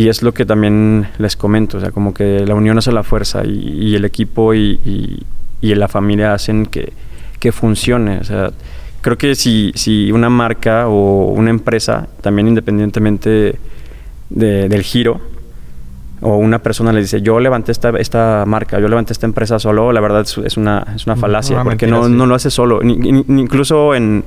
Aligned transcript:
y 0.00 0.08
es 0.08 0.22
lo 0.22 0.32
que 0.32 0.46
también 0.46 1.08
les 1.18 1.36
comento, 1.36 1.76
o 1.76 1.80
sea, 1.80 1.90
como 1.90 2.14
que 2.14 2.46
la 2.46 2.54
unión 2.54 2.78
hace 2.78 2.90
la 2.90 3.02
fuerza 3.02 3.44
y, 3.44 3.94
el 3.94 4.06
equipo 4.06 4.54
y, 4.54 5.26
la 5.60 5.88
familia 5.88 6.32
hacen 6.32 6.64
que, 6.64 6.94
que 7.38 7.52
funcione. 7.52 8.16
O 8.16 8.24
sea, 8.24 8.50
creo 9.02 9.18
que 9.18 9.34
si, 9.34 9.72
si 9.74 10.10
una 10.10 10.30
marca 10.30 10.88
o 10.88 11.26
una 11.32 11.50
empresa, 11.50 12.08
también 12.22 12.48
independientemente 12.48 13.56
del 14.30 14.82
giro, 14.84 15.20
o 16.22 16.36
una 16.38 16.60
persona 16.60 16.94
le 16.94 17.02
dice, 17.02 17.20
yo 17.20 17.38
levanté 17.38 17.70
esta, 17.70 17.90
esta 17.98 18.44
marca, 18.46 18.80
yo 18.80 18.88
levanté 18.88 19.12
esta 19.12 19.26
empresa 19.26 19.58
solo, 19.58 19.92
la 19.92 20.00
verdad 20.00 20.22
es, 20.22 20.56
una, 20.56 20.82
es 20.96 21.04
una 21.04 21.16
falacia, 21.16 21.62
porque 21.62 21.86
no, 21.86 22.08
no, 22.08 22.24
lo 22.24 22.34
hace 22.34 22.50
solo, 22.50 22.80
incluso 22.82 23.94
en, 23.94 24.24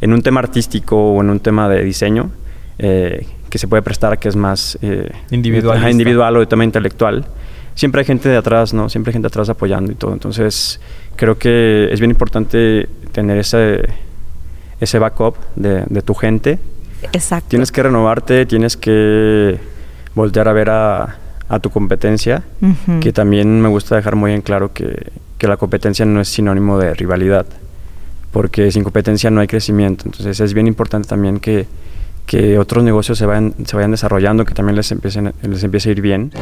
en, 0.00 0.12
un 0.12 0.22
tema 0.22 0.38
artístico 0.38 1.14
o 1.14 1.20
en 1.20 1.30
un 1.30 1.40
tema 1.40 1.68
de 1.68 1.82
diseño, 1.82 2.30
eh, 2.78 3.26
que 3.50 3.58
se 3.58 3.68
puede 3.68 3.82
prestar 3.82 4.12
a 4.12 4.16
que 4.16 4.28
es 4.28 4.36
más 4.36 4.78
eh, 4.80 5.10
individual, 5.30 6.36
o 6.36 6.40
de 6.40 6.46
tema 6.46 6.64
intelectual. 6.64 7.26
Siempre 7.74 8.00
hay 8.00 8.06
gente 8.06 8.28
de 8.28 8.36
atrás, 8.36 8.72
¿no? 8.72 8.88
Siempre 8.88 9.10
hay 9.10 9.14
gente 9.14 9.28
atrás 9.28 9.48
apoyando 9.48 9.92
y 9.92 9.94
todo. 9.94 10.12
Entonces, 10.12 10.80
creo 11.16 11.36
que 11.36 11.88
es 11.92 12.00
bien 12.00 12.10
importante 12.10 12.88
tener 13.12 13.38
ese, 13.38 13.88
ese 14.80 14.98
backup 14.98 15.36
de, 15.56 15.84
de 15.88 16.02
tu 16.02 16.14
gente. 16.14 16.58
Exacto. 17.12 17.48
Tienes 17.50 17.72
que 17.72 17.82
renovarte, 17.82 18.46
tienes 18.46 18.76
que 18.76 19.58
voltear 20.14 20.48
a 20.48 20.52
ver 20.52 20.70
a, 20.70 21.16
a 21.50 21.58
tu 21.58 21.70
competencia, 21.70 22.44
que 23.00 23.12
también 23.12 23.60
me 23.60 23.68
gusta 23.68 23.96
dejar 23.96 24.14
muy 24.14 24.32
en 24.32 24.40
claro 24.40 24.72
que, 24.72 25.10
que, 25.36 25.48
la 25.48 25.56
competencia 25.56 26.04
no 26.04 26.20
es 26.20 26.28
sinónimo 26.28 26.78
de 26.78 26.94
rivalidad, 26.94 27.44
porque 28.30 28.70
sin 28.70 28.84
competencia 28.84 29.30
no 29.30 29.40
hay 29.40 29.48
crecimiento. 29.48 30.04
Entonces 30.06 30.38
es 30.38 30.54
bien 30.54 30.68
importante 30.68 31.08
también 31.08 31.40
que, 31.40 31.66
que 32.26 32.58
otros 32.58 32.84
negocios 32.84 33.18
se 33.18 33.26
vayan, 33.26 33.54
se 33.64 33.76
vayan 33.76 33.90
desarrollando, 33.90 34.44
que 34.44 34.54
también 34.54 34.76
les, 34.76 34.90
empiecen, 34.92 35.34
les 35.42 35.64
empiece 35.64 35.88
a 35.88 35.92
ir 35.92 36.00
bien. 36.00 36.32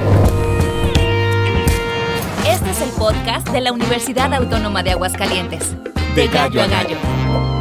Este 2.49 2.71
es 2.71 2.81
el 2.83 2.91
podcast 2.91 3.49
de 3.51 3.61
la 3.61 3.73
Universidad 3.73 4.33
Autónoma 4.35 4.83
de 4.83 4.93
Aguascalientes. 4.93 5.75
De 6.15 6.29
gallo 6.29 6.63
a 6.63 6.67
gallo. 6.67 7.58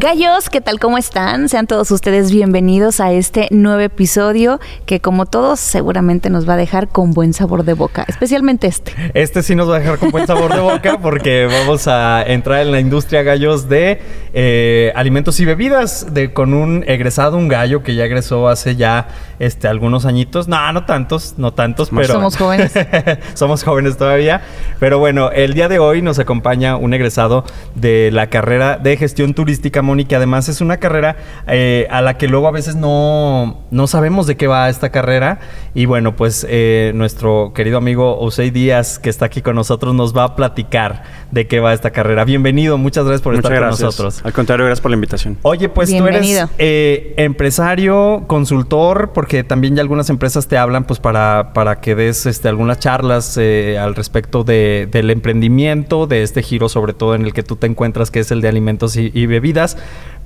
Gallos, 0.00 0.48
¿qué 0.48 0.60
tal? 0.60 0.78
¿Cómo 0.78 0.96
están? 0.96 1.48
Sean 1.48 1.66
todos 1.66 1.90
ustedes 1.90 2.30
bienvenidos 2.30 3.00
a 3.00 3.10
este 3.10 3.48
nuevo 3.50 3.80
episodio 3.80 4.60
que 4.86 5.00
como 5.00 5.26
todos 5.26 5.58
seguramente 5.58 6.30
nos 6.30 6.48
va 6.48 6.54
a 6.54 6.56
dejar 6.56 6.86
con 6.86 7.14
buen 7.14 7.32
sabor 7.32 7.64
de 7.64 7.72
boca, 7.72 8.04
especialmente 8.06 8.68
este. 8.68 8.92
Este 9.14 9.42
sí 9.42 9.56
nos 9.56 9.68
va 9.68 9.74
a 9.74 9.78
dejar 9.80 9.98
con 9.98 10.12
buen 10.12 10.24
sabor 10.24 10.54
de 10.54 10.60
boca 10.60 10.98
porque 11.02 11.48
vamos 11.50 11.88
a 11.88 12.22
entrar 12.22 12.60
en 12.60 12.70
la 12.70 12.78
industria 12.78 13.24
gallos 13.24 13.68
de 13.68 14.00
eh, 14.34 14.92
alimentos 14.94 15.40
y 15.40 15.44
bebidas 15.44 16.14
de, 16.14 16.32
con 16.32 16.54
un 16.54 16.84
egresado, 16.86 17.36
un 17.36 17.48
gallo 17.48 17.82
que 17.82 17.96
ya 17.96 18.04
egresó 18.04 18.46
hace 18.46 18.76
ya 18.76 19.08
este, 19.40 19.66
algunos 19.66 20.06
añitos. 20.06 20.46
No, 20.46 20.72
no 20.72 20.84
tantos, 20.84 21.34
no 21.38 21.54
tantos, 21.54 21.90
pero... 21.90 22.14
Somos 22.14 22.36
jóvenes. 22.36 22.72
somos 23.34 23.64
jóvenes 23.64 23.96
todavía. 23.96 24.42
Pero 24.78 25.00
bueno, 25.00 25.32
el 25.32 25.54
día 25.54 25.68
de 25.68 25.80
hoy 25.80 26.02
nos 26.02 26.20
acompaña 26.20 26.76
un 26.76 26.94
egresado 26.94 27.44
de 27.74 28.10
la 28.12 28.28
carrera 28.28 28.76
de 28.76 28.96
gestión 28.96 29.34
turística 29.34 29.82
que 30.04 30.16
además 30.16 30.48
es 30.48 30.60
una 30.60 30.76
carrera 30.76 31.16
eh, 31.46 31.86
a 31.90 32.02
la 32.02 32.16
que 32.18 32.28
luego 32.28 32.48
a 32.48 32.50
veces 32.50 32.76
no, 32.76 33.64
no 33.70 33.86
sabemos 33.86 34.26
de 34.26 34.36
qué 34.36 34.46
va 34.46 34.68
esta 34.68 34.90
carrera. 34.90 35.40
Y 35.74 35.86
bueno, 35.86 36.16
pues 36.16 36.46
eh, 36.48 36.92
nuestro 36.94 37.52
querido 37.54 37.78
amigo 37.78 38.18
Osei 38.18 38.50
Díaz, 38.50 38.98
que 38.98 39.10
está 39.10 39.26
aquí 39.26 39.42
con 39.42 39.54
nosotros, 39.54 39.94
nos 39.94 40.16
va 40.16 40.24
a 40.24 40.36
platicar 40.36 41.02
de 41.30 41.46
qué 41.46 41.60
va 41.60 41.72
esta 41.72 41.90
carrera. 41.90 42.24
Bienvenido, 42.24 42.78
muchas 42.78 43.04
gracias 43.04 43.22
por 43.22 43.34
estar 43.34 43.52
con 43.52 43.68
nosotros. 43.68 44.20
Al 44.24 44.32
contrario, 44.32 44.64
gracias 44.64 44.80
por 44.80 44.90
la 44.90 44.96
invitación. 44.96 45.38
Oye, 45.42 45.68
pues 45.68 45.90
tú 45.90 46.06
eres 46.06 46.46
eh, 46.58 47.14
empresario, 47.16 48.24
consultor, 48.26 49.12
porque 49.12 49.44
también 49.44 49.76
ya 49.76 49.82
algunas 49.82 50.10
empresas 50.10 50.48
te 50.48 50.56
hablan 50.56 50.84
pues 50.84 51.00
para, 51.00 51.52
para 51.52 51.80
que 51.80 51.94
des 51.94 52.26
este, 52.26 52.48
algunas 52.48 52.78
charlas 52.78 53.38
al 53.38 53.94
respecto 53.94 54.44
de, 54.44 54.88
del 54.90 55.10
emprendimiento, 55.10 56.06
de 56.06 56.22
este 56.22 56.42
giro 56.42 56.68
sobre 56.68 56.92
todo 56.92 57.14
en 57.14 57.24
el 57.24 57.32
que 57.32 57.42
tú 57.42 57.56
te 57.56 57.66
encuentras, 57.66 58.10
que 58.10 58.20
es 58.20 58.30
el 58.30 58.40
de 58.40 58.48
alimentos 58.48 58.96
y 58.96 59.26
bebidas. 59.26 59.76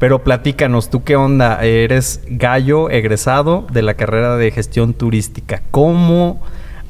Pero 0.03 0.19
platícanos, 0.19 0.91
¿tú 0.91 1.05
qué 1.05 1.15
onda? 1.15 1.65
Eres 1.65 2.23
gallo 2.27 2.91
egresado 2.91 3.69
de 3.71 3.83
la 3.83 3.95
carrera 3.95 4.37
de 4.37 4.51
gestión 4.51 4.95
turística. 4.95 5.63
¿Cómo, 5.71 6.43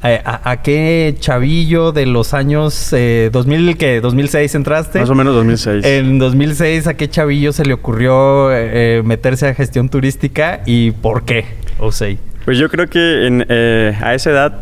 eh, 0.03 0.23
a, 0.25 0.63
qué 0.63 1.15
chavillo 1.21 1.93
de 1.93 2.07
los 2.07 2.33
años 2.33 2.89
2000, 2.91 3.69
eh, 3.69 3.75
¿qué? 3.75 4.03
¿2006 4.03 4.55
entraste? 4.55 5.01
Más 5.01 5.11
o 5.11 5.15
menos 5.15 5.35
2006. 5.35 5.85
En 5.85 6.19
2006, 6.19 6.87
¿a 6.87 6.95
qué 6.95 7.11
chavillo 7.11 7.53
se 7.53 7.67
le 7.67 7.75
ocurrió 7.75 8.51
eh, 8.51 9.03
meterse 9.05 9.47
a 9.47 9.53
gestión 9.53 9.91
turística 9.91 10.63
y 10.65 10.93
por 10.93 11.27
qué, 11.27 11.45
Osei? 11.81 12.19
Pues 12.47 12.57
yo 12.57 12.71
creo 12.71 12.89
que 12.89 13.95
a 14.01 14.15
esa 14.15 14.31
edad 14.31 14.59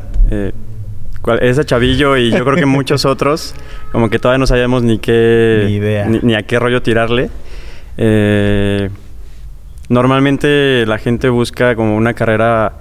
ese 1.41 1.65
chavillo 1.65 2.17
y 2.17 2.33
yo 2.33 2.45
creo 2.45 2.57
que 2.57 2.67
muchos 2.67 3.05
otros, 3.05 3.55
como 3.93 4.11
que 4.11 4.19
todavía 4.19 4.39
no 4.39 4.49
sabíamos 4.49 4.83
ni 4.83 4.99
qué, 4.99 5.67
ni, 5.69 5.75
idea. 5.75 6.07
ni, 6.07 6.35
a 6.35 6.43
qué 6.43 6.59
rollo 6.59 6.83
tirarle. 6.83 7.31
Eh, 8.03 8.89
normalmente 9.91 10.87
la 10.87 10.97
gente 10.97 11.29
busca 11.29 11.77
como 11.77 11.97
una 11.97 12.15
carrera 12.15 12.73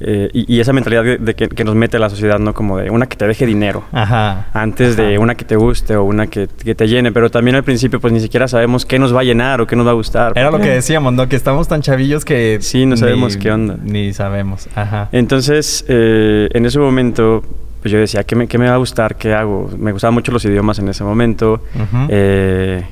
eh, 0.00 0.28
y, 0.32 0.58
esa 0.58 0.72
mentalidad 0.72 1.04
de, 1.04 1.34
que, 1.34 1.64
nos 1.64 1.76
mete 1.76 2.00
la 2.00 2.10
sociedad, 2.10 2.40
¿no? 2.40 2.52
Como 2.52 2.78
de 2.78 2.90
una 2.90 3.06
que 3.06 3.16
te 3.16 3.26
deje 3.28 3.46
dinero. 3.46 3.84
Ajá. 3.92 4.48
Antes 4.52 4.96
de 4.96 5.16
una 5.18 5.36
que 5.36 5.44
te 5.44 5.54
guste 5.54 5.94
o 5.94 6.02
una 6.02 6.26
que, 6.26 6.48
te 6.48 6.88
llene. 6.88 7.12
Pero 7.12 7.30
también 7.30 7.54
al 7.54 7.62
principio, 7.62 8.00
pues 8.00 8.12
ni 8.12 8.18
siquiera 8.18 8.48
sabemos 8.48 8.84
qué 8.84 8.98
nos 8.98 9.14
va 9.14 9.20
a 9.20 9.24
llenar 9.24 9.60
o 9.60 9.66
qué 9.68 9.76
nos 9.76 9.86
va 9.86 9.92
a 9.92 9.94
gustar. 9.94 10.32
Era 10.34 10.50
lo 10.50 10.58
que 10.58 10.70
decíamos, 10.70 11.12
¿no? 11.12 11.28
Que 11.28 11.36
estamos 11.36 11.68
tan 11.68 11.80
chavillos 11.80 12.24
que. 12.24 12.58
Sí, 12.60 12.84
no 12.86 12.96
sabemos 12.96 13.36
qué 13.36 13.52
onda. 13.52 13.76
Ni 13.82 14.12
sabemos. 14.12 14.68
Ajá. 14.74 15.08
Entonces, 15.12 15.84
eh, 15.86 16.48
en 16.52 16.66
ese 16.66 16.80
momento, 16.80 17.44
pues 17.80 17.92
yo 17.92 17.98
decía, 17.98 18.24
¿qué 18.24 18.34
me, 18.34 18.48
¿qué 18.48 18.58
me, 18.58 18.68
va 18.68 18.74
a 18.74 18.78
gustar? 18.78 19.14
¿Qué 19.14 19.32
hago? 19.32 19.70
Me 19.78 19.92
gustaban 19.92 20.14
mucho 20.14 20.32
los 20.32 20.44
idiomas 20.44 20.80
en 20.80 20.88
ese 20.88 21.04
momento. 21.04 21.62
eh, 22.08 22.82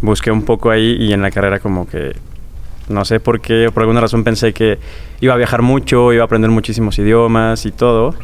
busqué 0.00 0.30
un 0.30 0.42
poco 0.42 0.70
ahí 0.70 0.96
y 0.98 1.12
en 1.12 1.22
la 1.22 1.30
carrera 1.30 1.58
como 1.58 1.86
que 1.86 2.14
no 2.88 3.04
sé 3.04 3.20
por 3.20 3.40
qué, 3.40 3.70
por 3.72 3.82
alguna 3.82 4.00
razón 4.00 4.24
pensé 4.24 4.52
que 4.52 4.78
iba 5.20 5.32
a 5.32 5.36
viajar 5.36 5.62
mucho, 5.62 6.12
iba 6.12 6.22
a 6.22 6.26
aprender 6.26 6.50
muchísimos 6.50 6.98
idiomas 6.98 7.64
y 7.64 7.70
todo. 7.70 8.14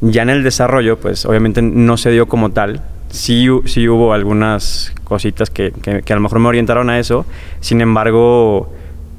Ya 0.00 0.22
en 0.22 0.30
el 0.30 0.42
desarrollo, 0.42 0.98
pues 0.98 1.26
obviamente 1.26 1.60
no 1.62 1.96
se 1.96 2.10
dio 2.10 2.26
como 2.26 2.50
tal. 2.50 2.82
Sí, 3.10 3.48
sí 3.64 3.88
hubo 3.88 4.12
algunas 4.12 4.92
cositas 5.04 5.50
que, 5.50 5.72
que, 5.72 6.12
a 6.12 6.16
lo 6.16 6.22
mejor 6.22 6.38
me 6.38 6.48
orientaron 6.48 6.90
a 6.90 6.98
eso. 6.98 7.26
Sin 7.60 7.80
embargo, 7.80 8.72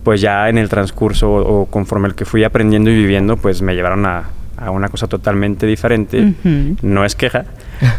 pues 0.03 0.21
ya 0.21 0.47
en 0.49 0.57
el 0.57 0.69
transcurso 0.69 1.31
o 1.31 1.65
conforme 1.65 2.07
el 2.07 2.15
que 2.15 2.25
fui 2.25 2.43
aprendiendo 2.43 2.89
y 2.89 2.95
viviendo, 2.95 3.37
pues 3.37 3.61
me 3.61 3.75
llevaron 3.75 4.05
a, 4.05 4.29
a 4.57 4.71
una 4.71 4.89
cosa 4.89 5.07
totalmente 5.07 5.65
diferente. 5.67 6.33
No 6.81 7.05
es 7.05 7.15
queja, 7.15 7.45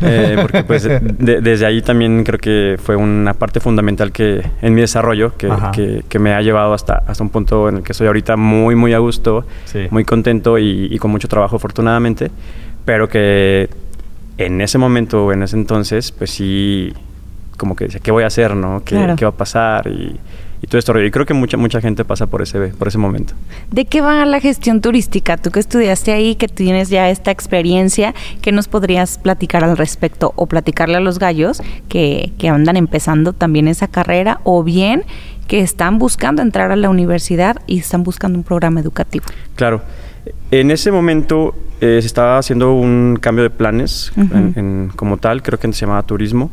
eh, 0.02 0.36
porque 0.40 0.64
pues 0.64 0.88
desde 1.18 1.66
ahí 1.66 1.82
también 1.82 2.24
creo 2.24 2.38
que 2.38 2.78
fue 2.82 2.96
una 2.96 3.34
parte 3.34 3.60
fundamental 3.60 4.10
que 4.10 4.42
en 4.60 4.74
mi 4.74 4.80
desarrollo 4.80 5.36
que, 5.36 6.02
que, 6.08 6.18
me 6.18 6.34
ha 6.34 6.42
llevado 6.42 6.74
hasta, 6.74 7.02
hasta 7.06 7.22
un 7.22 7.30
punto 7.30 7.68
en 7.68 7.76
el 7.78 7.82
que 7.82 7.92
estoy 7.92 8.08
ahorita 8.08 8.36
muy, 8.36 8.74
muy 8.74 8.92
a 8.92 8.98
gusto, 8.98 9.46
muy 9.90 10.04
contento 10.04 10.58
y, 10.58 10.98
con 10.98 11.10
mucho 11.10 11.28
trabajo 11.28 11.56
afortunadamente, 11.56 12.30
pero 12.84 13.08
que 13.08 13.70
en 14.36 14.60
ese 14.60 14.78
momento, 14.78 15.32
en 15.32 15.44
ese 15.44 15.56
entonces, 15.56 16.10
pues 16.10 16.30
sí, 16.30 16.92
como 17.56 17.76
que 17.76 17.84
decía, 17.84 18.00
¿qué 18.00 18.10
voy 18.10 18.24
a 18.24 18.28
hacer, 18.28 18.54
no? 18.56 18.82
¿Qué, 18.84 19.14
¿qué 19.16 19.24
va 19.24 19.30
a 19.30 19.36
pasar? 19.36 19.86
Y, 19.86 20.18
y 20.62 20.66
todo 20.66 20.78
esto. 20.78 21.00
Y 21.00 21.10
creo 21.10 21.26
que 21.26 21.34
mucha, 21.34 21.56
mucha 21.56 21.80
gente 21.80 22.04
pasa 22.04 22.26
por 22.26 22.42
ese, 22.42 22.68
por 22.68 22.88
ese 22.88 22.98
momento. 22.98 23.34
¿De 23.70 23.84
qué 23.84 24.00
va 24.00 24.24
la 24.24 24.40
gestión 24.40 24.80
turística? 24.80 25.36
Tú 25.36 25.50
que 25.50 25.60
estudiaste 25.60 26.12
ahí, 26.12 26.34
que 26.34 26.48
tienes 26.48 26.88
ya 26.88 27.10
esta 27.10 27.30
experiencia, 27.30 28.14
¿qué 28.42 28.52
nos 28.52 28.68
podrías 28.68 29.18
platicar 29.18 29.64
al 29.64 29.76
respecto 29.76 30.32
o 30.36 30.46
platicarle 30.46 30.96
a 30.96 31.00
los 31.00 31.18
gallos 31.18 31.62
que, 31.88 32.32
que 32.38 32.48
andan 32.48 32.76
empezando 32.76 33.32
también 33.32 33.68
esa 33.68 33.88
carrera 33.88 34.40
o 34.44 34.62
bien 34.64 35.04
que 35.46 35.60
están 35.60 35.98
buscando 35.98 36.42
entrar 36.42 36.70
a 36.70 36.76
la 36.76 36.90
universidad 36.90 37.56
y 37.66 37.78
están 37.78 38.02
buscando 38.02 38.38
un 38.38 38.44
programa 38.44 38.80
educativo? 38.80 39.24
Claro. 39.56 39.82
En 40.50 40.70
ese 40.70 40.90
momento 40.90 41.54
eh, 41.80 41.98
se 42.00 42.06
estaba 42.06 42.38
haciendo 42.38 42.72
un 42.72 43.18
cambio 43.20 43.44
de 43.44 43.50
planes 43.50 44.10
en, 44.16 44.90
como 44.96 45.18
tal, 45.18 45.42
creo 45.42 45.60
que 45.60 45.72
se 45.72 45.82
llamaba 45.82 46.02
turismo. 46.02 46.50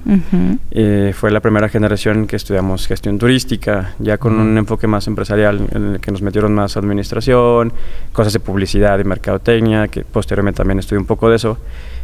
Eh, 0.72 1.14
fue 1.16 1.32
la 1.32 1.40
primera 1.40 1.68
generación 1.68 2.28
que 2.28 2.36
estudiamos 2.36 2.86
gestión 2.88 3.18
turística, 3.18 3.94
ya 4.00 4.18
con 4.18 4.40
un 4.40 4.58
enfoque 4.58 4.86
más 4.86 5.08
empresarial, 5.08 5.68
en 5.72 5.94
el 5.94 6.00
que 6.00 6.12
nos 6.12 6.22
metieron 6.22 6.54
más 6.54 6.78
administración, 6.78 7.74
cosas 8.12 8.34
de 8.34 8.40
publicidad 8.40 9.00
y 9.00 9.04
mercadotecnia, 9.04 9.88
que 9.88 10.04
posteriormente 10.04 10.58
también 10.58 10.80
estudié 10.80 11.00
un 11.00 11.08
poco 11.08 11.30
de 11.30 11.38
eso. 11.38 11.58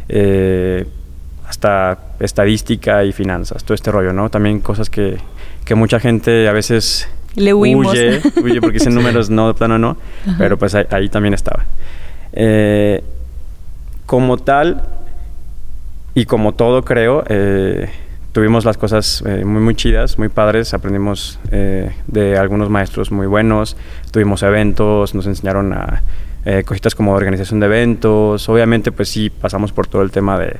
Eh, 0.08 0.86
hasta 1.46 1.98
estadística 2.18 3.04
y 3.04 3.12
finanzas, 3.12 3.62
todo 3.62 3.74
este 3.74 3.92
rollo, 3.92 4.12
¿no? 4.12 4.30
También 4.30 4.60
cosas 4.60 4.88
que, 4.88 5.18
que 5.64 5.74
mucha 5.74 6.00
gente 6.00 6.48
a 6.48 6.52
veces 6.52 7.08
Le 7.36 7.54
huye, 7.54 8.20
huye 8.42 8.60
porque 8.60 8.74
dicen 8.78 8.94
números 8.94 9.30
no, 9.30 9.48
de 9.48 9.54
plano 9.54 9.78
no, 9.78 9.96
pero 10.38 10.58
pues 10.58 10.74
ahí 10.74 11.08
también 11.08 11.34
estaba. 11.34 11.64
Eh, 12.32 13.02
como 14.06 14.36
tal, 14.36 14.82
y 16.14 16.26
como 16.26 16.52
todo 16.52 16.84
creo, 16.84 17.24
eh, 17.28 17.88
tuvimos 18.32 18.64
las 18.64 18.76
cosas 18.76 19.22
eh, 19.26 19.44
muy, 19.44 19.60
muy 19.60 19.74
chidas, 19.74 20.18
muy 20.18 20.28
padres. 20.28 20.74
Aprendimos 20.74 21.38
eh, 21.50 21.92
de 22.06 22.36
algunos 22.36 22.68
maestros 22.70 23.12
muy 23.12 23.26
buenos. 23.26 23.76
Tuvimos 24.10 24.42
eventos, 24.42 25.14
nos 25.14 25.26
enseñaron 25.26 25.72
a 25.72 26.02
eh, 26.44 26.64
cositas 26.64 26.94
como 26.94 27.12
organización 27.12 27.60
de 27.60 27.66
eventos. 27.66 28.48
Obviamente, 28.48 28.90
pues 28.90 29.08
sí, 29.08 29.30
pasamos 29.30 29.72
por 29.72 29.86
todo 29.86 30.02
el 30.02 30.10
tema 30.10 30.38
de, 30.38 30.56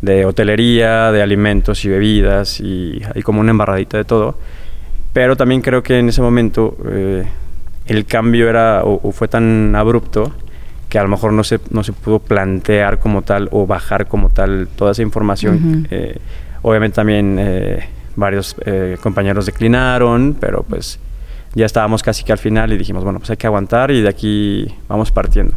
de 0.00 0.24
hotelería, 0.24 1.12
de 1.12 1.22
alimentos 1.22 1.84
y 1.84 1.88
bebidas 1.88 2.60
y 2.60 3.02
hay 3.14 3.22
como 3.22 3.40
una 3.40 3.50
embarradita 3.50 3.98
de 3.98 4.04
todo. 4.04 4.38
Pero 5.16 5.34
también 5.34 5.62
creo 5.62 5.82
que 5.82 5.98
en 5.98 6.10
ese 6.10 6.20
momento 6.20 6.76
el 7.86 8.04
cambio 8.04 8.50
era 8.50 8.82
o, 8.84 9.10
fue 9.12 9.28
tan 9.28 9.74
abrupto 9.74 10.30
que 10.90 10.98
a 10.98 11.02
lo 11.02 11.08
mejor 11.08 11.32
no 11.32 11.42
se, 11.42 11.58
no 11.70 11.82
se 11.82 11.94
pudo 11.94 12.18
plantear 12.18 12.98
como 12.98 13.22
tal 13.22 13.48
o 13.50 13.66
bajar 13.66 14.08
como 14.08 14.28
tal 14.28 14.68
toda 14.76 14.92
esa 14.92 15.00
información. 15.00 15.88
Obviamente 16.60 16.96
también 16.96 17.38
eh, 17.38 17.88
varios 18.14 18.56
eh, 18.66 18.98
compañeros 19.00 19.46
declinaron, 19.46 20.36
pero 20.38 20.64
pues 20.68 20.98
ya 21.54 21.64
estábamos 21.64 22.02
casi 22.02 22.22
que 22.22 22.32
al 22.32 22.38
final 22.38 22.74
y 22.74 22.76
dijimos, 22.76 23.02
bueno, 23.02 23.18
pues 23.18 23.30
hay 23.30 23.38
que 23.38 23.46
aguantar 23.46 23.92
y 23.92 24.02
de 24.02 24.10
aquí 24.10 24.66
vamos 24.86 25.12
partiendo. 25.12 25.54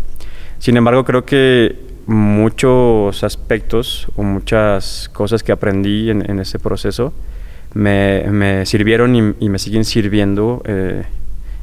Sin 0.60 0.78
embargo, 0.78 1.04
creo 1.04 1.26
que 1.26 1.76
muchos 2.06 3.26
aspectos 3.26 4.08
o 4.16 4.24
muchas 4.24 5.10
cosas 5.12 5.44
que 5.44 5.52
aprendí 5.52 6.10
en, 6.12 6.40
ese 6.40 6.60
proceso 6.60 7.12
me, 7.74 8.66
sirvieron 8.66 9.36
y, 9.40 9.50
me 9.50 9.60
siguen 9.60 9.86
sirviendo 9.86 10.62
eh, 10.66 11.04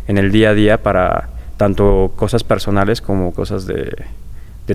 en 0.09 0.19
el 0.19 0.33
día 0.33 0.51
a 0.51 0.55
día 0.55 0.83
para 0.83 1.29
tanto 1.57 2.13
cosas 2.17 2.45
personales 2.45 3.01
como 3.01 3.33
cosas 3.33 3.67
de 3.67 3.95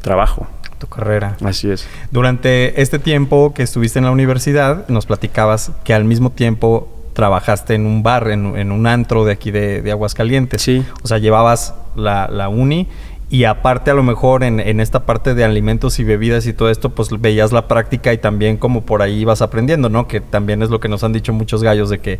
trabajo 0.01 0.47
tu 0.81 0.87
carrera. 0.87 1.37
Así 1.45 1.69
es. 1.69 1.87
Durante 2.09 2.81
este 2.81 2.99
tiempo 2.99 3.53
que 3.53 3.63
estuviste 3.63 3.99
en 3.99 4.05
la 4.05 4.11
universidad, 4.11 4.87
nos 4.89 5.05
platicabas 5.05 5.71
que 5.85 5.93
al 5.93 6.03
mismo 6.03 6.31
tiempo 6.31 6.89
trabajaste 7.13 7.75
en 7.75 7.85
un 7.85 8.03
bar, 8.03 8.29
en, 8.29 8.45
un 8.45 8.87
antro 8.87 9.23
de 9.23 9.31
aquí 9.31 9.51
de, 9.51 9.89
Aguascalientes. 9.91 10.61
Sí. 10.61 10.83
O 11.03 11.07
sea, 11.07 11.19
llevabas 11.19 11.75
la, 11.95 12.49
uni 12.49 12.87
y 13.31 13.45
aparte 13.45 13.89
a 13.89 13.93
lo 13.93 14.03
mejor 14.03 14.43
en, 14.43 14.59
en, 14.59 14.79
esta 14.81 15.05
parte 15.05 15.33
de 15.33 15.43
alimentos 15.43 15.99
y 15.99 16.03
bebidas 16.03 16.45
y 16.45 16.53
todo 16.53 16.69
esto, 16.69 16.89
pues 16.89 17.09
veías 17.19 17.51
la 17.51 17.67
práctica 17.67 18.13
y 18.13 18.17
también 18.17 18.57
como 18.57 18.85
por 18.85 19.01
ahí 19.01 19.21
ibas 19.21 19.41
aprendiendo, 19.41 19.89
¿no? 19.89 20.07
Que 20.07 20.19
también 20.19 20.61
es 20.61 20.69
lo 20.69 20.79
que 20.81 20.89
nos 20.89 21.03
han 21.03 21.13
dicho 21.13 21.31
muchos 21.31 21.63
gallos 21.63 21.89
de 21.89 21.99
que 21.99 22.19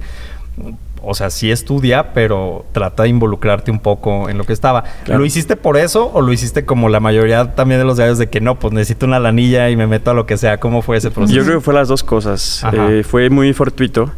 o 1.04 1.16
sea, 1.16 1.30
sí 1.31 1.52
estudia, 1.52 2.13
pero 2.13 2.66
trata 2.74 3.04
de 3.04 3.10
involucrarte 3.10 3.72
un 3.72 3.80
poco 3.80 4.30
en 4.30 4.38
lo 4.38 4.44
que 4.44 4.54
estaba. 4.54 4.84
¿Lo 5.08 5.25
hiciste 5.25 5.56
por 5.56 5.78
eso 5.78 6.12
o 6.13 6.22
lo 6.22 6.31
hiciste 6.31 6.63
como 6.63 6.90
la 6.90 7.00
mayoría 7.00 7.56
también 7.56 7.80
de 7.80 7.86
los 7.86 7.98
gallos 7.98 8.19
de 8.19 8.30
que 8.30 8.40
no, 8.40 8.60
pues 8.60 8.74
necesito 8.74 9.08
una 9.08 9.19
lanilla 9.19 9.69
y 9.69 9.75
me 9.75 9.88
meto 9.88 10.12
a 10.12 10.13
lo 10.13 10.25
que 10.25 10.38
sea? 10.38 10.60
¿Cómo 10.60 10.81
fue 10.81 10.98
ese 10.98 11.10
proceso? 11.10 11.36
Yo 11.36 11.44
creo 11.44 11.58
que 11.58 11.66
fue 11.66 11.74
las 11.74 11.88
dos 11.88 12.04
cosas. 12.04 12.63
Eh, 12.72 13.04
fue 13.04 13.30
muy 13.30 13.52
fortuito 13.54 14.12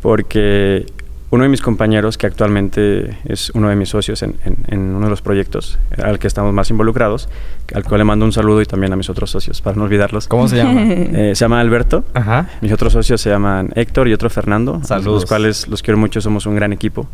porque 0.00 0.86
uno 1.30 1.44
de 1.44 1.48
mis 1.48 1.62
compañeros, 1.62 2.18
que 2.18 2.26
actualmente 2.26 3.16
es 3.24 3.50
uno 3.50 3.68
de 3.68 3.76
mis 3.76 3.88
socios 3.88 4.22
en, 4.22 4.34
uno 4.72 5.04
de 5.04 5.10
los 5.10 5.22
proyectos 5.22 5.78
al 5.96 6.18
que 6.18 6.26
estamos 6.26 6.52
más 6.52 6.70
involucrados, 6.70 7.28
al 7.72 7.84
cual 7.84 8.00
le 8.00 8.04
mando 8.04 8.24
un 8.24 8.32
saludo 8.32 8.60
y 8.62 8.66
también 8.66 8.92
a 8.92 8.96
mis 8.96 9.08
otros 9.08 9.30
socios, 9.30 9.60
para 9.60 9.76
no 9.76 9.84
olvidarlos. 9.84 10.26
¿Cómo 10.26 10.48
se 10.48 10.56
llama? 10.56 10.80
Eh, 11.10 11.34
se 11.34 11.44
llama 11.44 11.60
Alberto. 11.60 12.04
Ajá. 12.14 12.48
Mis 12.60 12.72
otros 12.72 12.92
socios 12.92 13.20
se 13.20 13.30
llaman 13.30 13.70
Héctor 13.74 14.08
y 14.08 14.12
otro 14.12 14.30
Fernando. 14.30 14.80
Saludos. 14.84 15.22
Los 15.22 15.26
cuales 15.26 15.68
los 15.68 15.82
quiero 15.82 15.98
mucho, 15.98 16.20
somos 16.20 16.46
un 16.46 16.54
gran 16.54 16.72
equipo. 16.72 17.08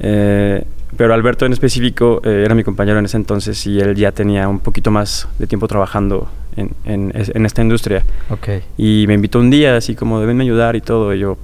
Eh, 0.00 0.64
pero 0.96 1.14
Alberto 1.14 1.46
en 1.46 1.52
específico 1.52 2.20
eh, 2.24 2.42
era 2.44 2.54
mi 2.54 2.64
compañero 2.64 2.98
en 2.98 3.04
ese 3.04 3.16
entonces 3.16 3.66
y 3.66 3.78
él 3.78 3.94
ya 3.94 4.12
tenía 4.12 4.48
un 4.48 4.60
poquito 4.60 4.90
más 4.90 5.28
de 5.38 5.46
tiempo 5.46 5.68
trabajando 5.68 6.28
en, 6.56 6.72
en 6.84 7.46
esta 7.46 7.62
industria. 7.62 8.04
Ok. 8.30 8.48
Y 8.78 9.04
me 9.06 9.14
invitó 9.14 9.38
un 9.38 9.50
día 9.50 9.76
así 9.76 9.94
como, 9.94 10.20
deben 10.20 10.40
ayudar 10.40 10.76
y 10.76 10.80
todo. 10.80 11.14
Y 11.14 11.20
yo, 11.20 11.36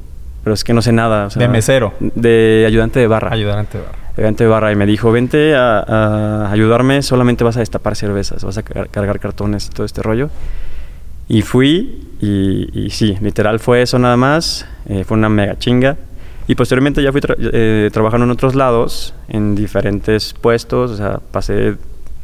pero 0.43 0.55
es 0.55 0.65
que 0.65 0.75
no 0.75 0.83
sé 0.83 0.93
nada. 0.93 1.29
¿De 1.29 1.49
mesero? 1.49 1.95
De 2.01 2.65
ayudante 2.67 2.99
de 2.99 3.07
barra. 3.07 3.33
Ayudante 3.33 3.79
de 3.79 3.85
barra. 3.85 3.99
Ayudante 4.17 4.45
de 4.45 4.51
barra. 4.51 4.73
Y 4.73 4.77
me 4.77 4.87
dijo, 4.87 5.13
vente 5.13 5.55
a, 5.55 6.51
ayudarme, 6.51 7.03
solamente 7.03 7.45
vas 7.45 7.57
a 7.57 7.61
destapar 7.61 7.97
cervezas, 7.97 8.45
vas 8.45 8.59
a 8.59 8.63
cargar 8.63 9.21
cartones 9.21 9.67
y 9.67 9.71
todo 9.71 9.87
este 9.87 10.03
rollo. 10.03 10.31
Y 11.29 11.43
fui 11.43 12.09
y, 12.21 12.91
sí, 12.91 13.17
literal 13.21 13.61
fue 13.61 13.83
eso 13.83 13.99
nada 13.99 14.17
más. 14.17 14.67
Eh, 14.89 15.05
fue 15.05 15.17
una 15.17 15.29
mega 15.29 15.59
chinga. 15.59 15.97
Y 16.49 16.57
posteriormente 16.57 17.03
ya 17.03 17.13
fui 17.13 17.21
eh, 17.39 17.89
trabajando 17.93 18.25
en 18.25 18.33
otros 18.33 18.57
lados, 18.57 19.15
en 19.29 19.55
diferentes 19.55 20.35
puestos, 20.35 20.91
o 20.91 20.97
sea, 20.97 21.21
pasé 21.31 21.77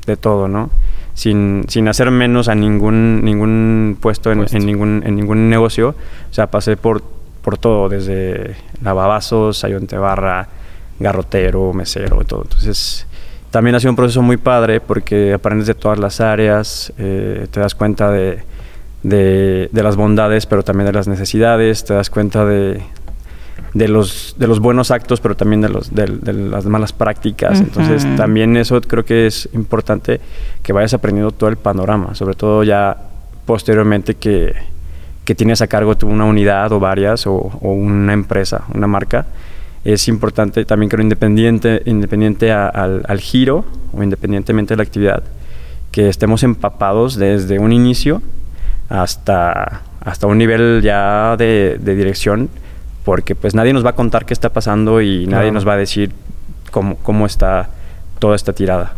de 0.06 0.16
todo, 0.16 0.48
¿no? 0.48 0.70
Sin, 1.14 1.64
sin 1.68 1.86
hacer 1.86 2.10
menos 2.10 2.48
a 2.48 2.56
ningún, 2.56 3.24
ningún 3.24 3.96
puesto, 4.00 4.32
en, 4.32 4.44
en, 4.50 4.66
ningún, 4.66 5.02
en 5.06 5.14
ningún 5.14 5.48
negocio. 5.48 5.90
O 6.30 6.34
sea, 6.34 6.48
pasé 6.48 6.76
por 6.76 7.02
por 7.42 7.58
todo, 7.58 7.88
desde 7.88 8.56
lavabazos, 8.82 9.64
ayudante 9.64 9.96
barra, 9.96 10.48
garrotero, 10.98 11.72
mesero, 11.72 12.24
todo. 12.24 12.42
Entonces, 12.42 13.06
también 13.50 13.76
ha 13.76 13.80
sido 13.80 13.90
un 13.90 13.96
proceso 13.96 14.22
muy 14.22 14.36
padre 14.36 14.80
porque 14.80 15.32
aprendes 15.32 15.66
de 15.66 15.74
todas 15.74 15.98
las 15.98 16.20
áreas, 16.20 16.92
eh, 16.98 17.46
te 17.50 17.60
das 17.60 17.74
cuenta 17.74 18.10
de, 18.10 18.42
de, 19.02 19.68
las 19.72 19.96
bondades, 19.96 20.46
pero 20.46 20.62
también 20.62 20.86
de 20.86 20.92
las 20.92 21.08
necesidades, 21.08 21.84
te 21.84 21.94
das 21.94 22.10
cuenta 22.10 22.44
de, 22.44 22.82
de 23.72 23.88
los, 23.88 24.34
de 24.38 24.46
los 24.46 24.60
buenos 24.60 24.90
actos, 24.90 25.20
pero 25.20 25.34
también 25.34 25.60
de, 25.60 25.68
los, 25.68 25.94
de, 25.94 26.08
las 26.32 26.66
malas 26.66 26.92
prácticas. 26.92 27.60
Entonces, 27.60 28.06
también 28.16 28.56
eso 28.56 28.80
creo 28.80 29.04
que 29.04 29.26
es 29.26 29.48
importante 29.54 30.20
que 30.62 30.72
vayas 30.72 30.92
aprendiendo 30.94 31.32
todo 31.32 31.48
el 31.48 31.56
panorama, 31.56 32.14
sobre 32.14 32.34
todo 32.34 32.64
ya 32.64 32.96
posteriormente 33.46 34.14
que 34.14 34.54
que 35.28 35.34
tienes 35.34 35.60
a 35.60 35.66
cargo 35.66 35.94
tú 35.94 36.08
una 36.08 36.24
unidad 36.24 36.72
o 36.72 36.80
varias 36.80 37.26
o, 37.26 37.34
una 37.60 38.14
empresa, 38.14 38.64
una 38.72 38.86
marca, 38.86 39.26
es 39.84 40.08
importante 40.08 40.64
también 40.64 40.88
creo 40.88 41.02
independiente, 41.02 41.82
independiente 41.84 42.50
al, 42.50 43.20
giro 43.20 43.66
o 43.92 44.02
independientemente 44.02 44.72
de 44.72 44.78
la 44.78 44.84
actividad, 44.84 45.22
que 45.92 46.08
estemos 46.08 46.42
empapados 46.44 47.16
desde 47.16 47.58
un 47.58 47.74
inicio 47.74 48.22
hasta, 48.88 49.82
hasta 50.00 50.26
un 50.26 50.38
nivel 50.38 50.80
ya 50.82 51.36
de, 51.36 51.78
dirección, 51.78 52.48
porque 53.04 53.34
pues 53.34 53.54
nadie 53.54 53.74
nos 53.74 53.84
va 53.84 53.90
a 53.90 53.96
contar 53.96 54.24
qué 54.24 54.32
está 54.32 54.48
pasando 54.48 55.02
y 55.02 55.26
nadie 55.26 55.52
nos 55.52 55.68
va 55.68 55.74
a 55.74 55.76
decir 55.76 56.10
cómo, 56.70 56.96
cómo 56.96 57.26
está 57.26 57.68
toda 58.18 58.34
esta 58.34 58.54
tirada. 58.54 58.94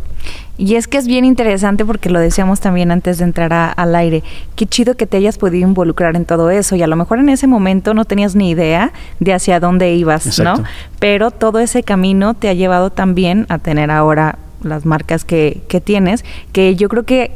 Y 0.59 0.75
es 0.75 0.87
que 0.87 0.99
es 0.99 1.07
bien 1.07 1.25
interesante 1.25 1.85
porque 1.85 2.11
lo 2.11 2.21
decíamos 2.21 2.61
también 2.61 2.91
antes 2.91 3.19
de 3.19 3.25
entrar 3.25 3.73
al 3.77 3.95
aire. 3.95 4.23
Qué 4.57 4.67
chido 4.67 4.95
que 4.95 5.07
te 5.07 5.17
hayas 5.17 5.39
podido 5.39 5.67
involucrar 5.67 6.17
en 6.17 6.27
todo 6.27 6.51
eso 6.51 6.77
y 6.77 6.83
a 6.83 6.87
lo 6.87 6.97
mejor 6.97 7.19
en 7.19 7.31
ese 7.31 7.47
momento 7.47 7.95
no 7.95 8.05
tenías 8.05 8.37
ni 8.37 8.51
idea 8.51 8.93
de 9.21 9.33
hacia 9.33 9.59
dónde 9.59 9.95
ibas, 9.95 10.39
¿no? 10.39 10.63
Pero 10.99 11.31
todo 11.31 11.61
ese 11.61 11.83
camino 11.83 12.35
te 12.35 12.49
ha 12.49 12.53
llevado 12.53 12.91
también 12.91 13.47
a 13.49 13.59
tener 13.59 13.91
ahora 13.91 14.39
las 14.63 14.85
marcas 14.85 15.25
que, 15.25 15.63
que 15.69 15.81
tienes, 15.81 16.25
que 16.53 16.77
yo 16.77 16.89
creo 16.91 17.05
que, 17.05 17.33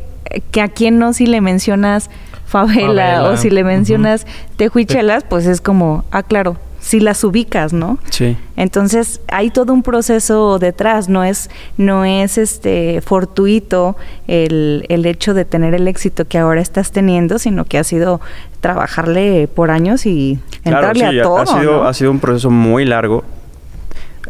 que 0.50 0.60
a 0.60 0.68
quien 0.68 0.98
no 0.98 1.14
si 1.14 1.26
le 1.26 1.40
mencionas 1.40 2.10
favela, 2.46 3.24
o 3.24 3.36
si 3.36 3.50
le 3.50 3.64
mencionas 3.64 4.26
tejuichelas, 4.56 5.24
pues 5.24 5.46
es 5.46 5.60
como, 5.60 6.04
ah, 6.10 6.22
claro, 6.22 6.56
si 6.84 7.00
las 7.00 7.24
ubicas, 7.24 7.72
¿no? 7.72 7.98
Sí. 8.10 8.36
Entonces 8.56 9.22
hay 9.28 9.48
todo 9.50 9.72
un 9.72 9.82
proceso 9.82 10.58
detrás, 10.58 11.08
no 11.08 11.24
es, 11.24 11.48
no 11.78 12.04
es 12.04 12.36
este 12.36 13.00
fortuito 13.00 13.96
el, 14.28 14.84
el 14.90 15.06
hecho 15.06 15.32
de 15.32 15.46
tener 15.46 15.72
el 15.72 15.88
éxito 15.88 16.26
que 16.26 16.36
ahora 16.36 16.60
estás 16.60 16.92
teniendo, 16.92 17.38
sino 17.38 17.64
que 17.64 17.78
ha 17.78 17.84
sido 17.84 18.20
trabajarle 18.60 19.48
por 19.48 19.70
años 19.70 20.04
y 20.04 20.38
entrarle 20.62 21.06
a 21.06 21.22
todo. 21.22 21.38
Ha 21.38 21.46
sido, 21.46 21.84
ha 21.84 21.94
sido 21.94 22.10
un 22.10 22.20
proceso 22.20 22.50
muy 22.50 22.84
largo. 22.84 23.24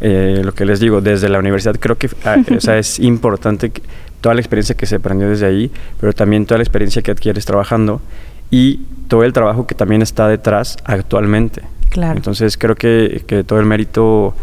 Eh, 0.00 0.42
lo 0.44 0.54
que 0.54 0.64
les 0.64 0.78
digo, 0.78 1.00
desde 1.00 1.28
la 1.28 1.40
universidad 1.40 1.74
creo 1.80 1.98
que 1.98 2.08
ah, 2.24 2.36
o 2.56 2.60
sea, 2.60 2.78
es 2.78 2.98
importante 3.00 3.72
toda 4.20 4.36
la 4.36 4.40
experiencia 4.40 4.76
que 4.76 4.86
se 4.86 4.96
aprendió 4.96 5.28
desde 5.28 5.46
ahí, 5.46 5.72
pero 6.00 6.12
también 6.12 6.46
toda 6.46 6.58
la 6.58 6.62
experiencia 6.62 7.02
que 7.02 7.10
adquieres 7.10 7.44
trabajando 7.46 8.00
y 8.48 8.80
todo 9.08 9.24
el 9.24 9.32
trabajo 9.32 9.66
que 9.66 9.74
también 9.74 10.02
está 10.02 10.28
detrás 10.28 10.76
actualmente. 10.84 11.62
Entonces 12.02 12.56
creo 12.58 12.74
que, 12.74 13.44
todo 13.46 13.60
el 13.60 13.66
mérito 13.66 14.34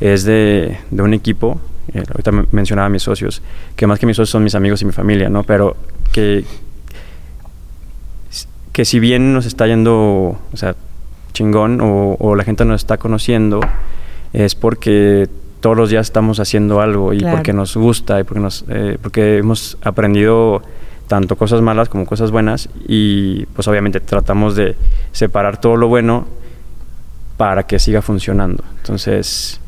es 0.00 0.24
de, 0.24 0.78
un 0.90 1.14
equipo. 1.14 1.60
Eh, 1.92 2.04
ahorita 2.08 2.30
mencionaba 2.52 2.86
a 2.86 2.88
mis 2.88 3.02
socios, 3.02 3.42
que 3.74 3.86
más 3.86 3.98
que 3.98 4.06
mis 4.06 4.16
socios 4.16 4.30
son 4.30 4.44
mis 4.44 4.54
amigos 4.54 4.80
y 4.82 4.84
mi 4.84 4.92
familia, 4.92 5.28
¿no? 5.28 5.42
Pero 5.42 5.76
que, 6.12 6.44
que 8.72 8.84
si 8.84 9.00
bien 9.00 9.32
nos 9.32 9.46
está 9.46 9.66
yendo, 9.66 10.38
o 10.52 10.56
sea, 10.56 10.76
chingón, 11.32 11.80
o, 11.82 12.34
la 12.36 12.44
gente 12.44 12.64
nos 12.64 12.82
está 12.82 12.96
conociendo, 12.98 13.60
es 14.32 14.54
porque 14.54 15.28
todos 15.60 15.76
los 15.76 15.90
días 15.90 16.06
estamos 16.06 16.38
haciendo 16.40 16.80
algo 16.80 17.12
y 17.12 17.20
porque 17.20 17.52
nos 17.52 17.76
gusta 17.76 18.20
y 18.20 18.24
porque, 18.24 18.40
nos, 18.40 18.64
eh, 18.68 18.98
porque 19.02 19.38
hemos 19.38 19.76
aprendido 19.82 20.62
tanto 21.08 21.36
cosas 21.36 21.60
malas 21.60 21.88
como 21.88 22.06
cosas 22.06 22.30
buenas 22.30 22.68
y 22.86 23.46
pues 23.46 23.66
obviamente 23.66 23.98
tratamos 23.98 24.54
de 24.54 24.76
separar 25.10 25.60
todo 25.60 25.76
lo 25.76 25.88
bueno 25.88 26.26
para 27.40 27.62
que 27.62 27.78
siga 27.78 28.02
funcionando. 28.02 28.62
Entonces, 28.76 29.60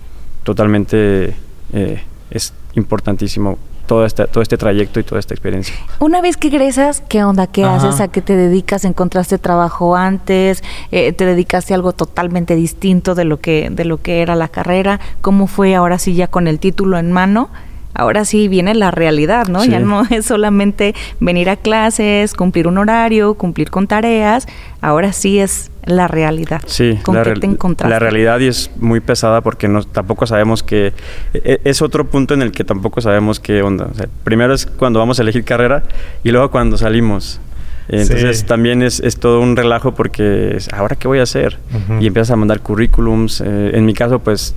totalmente 0.43 1.35
eh, 1.73 2.03
es 2.31 2.53
importantísimo 2.75 3.57
todo 3.87 4.05
este, 4.05 4.27
todo 4.27 4.43
este 4.43 4.59
trayecto 4.59 5.01
y 5.01 5.05
toda 5.05 5.19
esta 5.19 5.33
experiencia. 5.33 5.75
Una 5.99 6.21
vez 6.21 6.37
que 6.37 6.49
egresas, 6.49 7.03
¿qué 7.09 7.25
onda? 7.25 7.47
¿Qué 7.47 7.65
haces? 7.65 8.03
¿A 8.03 8.09
qué 8.09 8.21
te 8.21 8.37
dedicas? 8.37 8.85
¿Encontraste 8.85 9.39
trabajo 9.39 9.97
antes? 9.97 10.63
Eh, 10.91 11.15
¿Te 11.15 11.25
dedicaste 11.25 11.73
a 11.73 11.77
algo 11.77 11.95
totalmente 11.95 12.57
distinto 12.57 13.15
de 13.15 13.25
lo, 13.25 13.41
que, 13.41 13.71
de 13.71 13.87
lo 13.87 14.03
que 14.03 14.21
era 14.21 14.37
la 14.37 14.49
carrera? 14.49 15.01
¿Cómo 15.23 15.47
fue 15.47 15.75
ahora 15.75 15.99
sí 15.99 16.15
ya 16.15 16.27
con 16.27 16.49
el 16.49 16.59
título 16.59 16.99
en 16.99 17.11
mano? 17.11 17.49
Ahora 17.95 18.25
sí 18.25 18.49
viene 18.49 18.75
la 18.75 18.91
realidad, 18.91 19.49
¿no? 19.49 19.65
Ya 19.65 19.81
no 19.81 20.03
es 20.11 20.27
solamente 20.27 20.95
venir 21.21 21.51
a 21.51 21.57
clases, 21.57 22.35
cumplir 22.35 22.67
un 22.67 22.79
horario, 22.79 23.35
cumplir 23.35 23.71
con 23.71 23.87
tareas, 23.87 24.47
ahora 24.81 25.13
sí 25.13 25.39
es 25.39 25.71
la 25.85 26.09
realidad. 26.09 26.63
Sí, 26.67 26.99
¿Con 27.03 27.17
la, 27.17 27.25
qué 27.25 27.33
te 27.33 27.47
encontraste? 27.47 27.91
la 27.91 27.99
realidad 27.99 28.39
y 28.41 28.47
es 28.47 28.71
muy 28.79 29.01
pesada 29.01 29.41
porque 29.41 29.69
no, 29.69 29.83
tampoco 29.83 30.27
sabemos 30.27 30.63
que... 30.63 30.93
E, 31.35 31.61
es 31.65 31.83
otro 31.83 32.07
punto 32.07 32.35
en 32.35 32.43
el 32.43 32.53
que 32.53 32.65
tampoco 32.65 33.01
sabemos 33.01 33.41
qué 33.41 33.63
onda. 33.63 33.89
O 33.91 33.95
sea, 33.95 34.07
primero 34.25 34.55
es 34.55 34.67
cuando 34.67 34.99
vamos 34.99 35.19
a 35.19 35.23
elegir 35.23 35.45
carrera 35.45 35.83
y 36.23 36.31
luego 36.31 36.51
cuando 36.51 36.77
salimos. 36.79 37.41
Entonces 37.89 38.47
también 38.47 38.83
es, 38.83 39.01
es, 39.01 39.19
todo 39.19 39.41
un 39.41 39.57
relajo 39.57 39.93
porque 39.93 40.57
ahora 40.73 40.95
qué 40.97 41.09
voy 41.09 41.19
a 41.19 41.25
hacer 41.25 41.59
y 42.01 42.07
empiezas 42.07 42.31
a 42.31 42.37
mandar 42.37 42.61
currículums. 42.61 43.41
Eh, 43.41 43.73
en 43.75 43.85
mi 43.85 43.93
caso 43.93 44.21
pues 44.21 44.55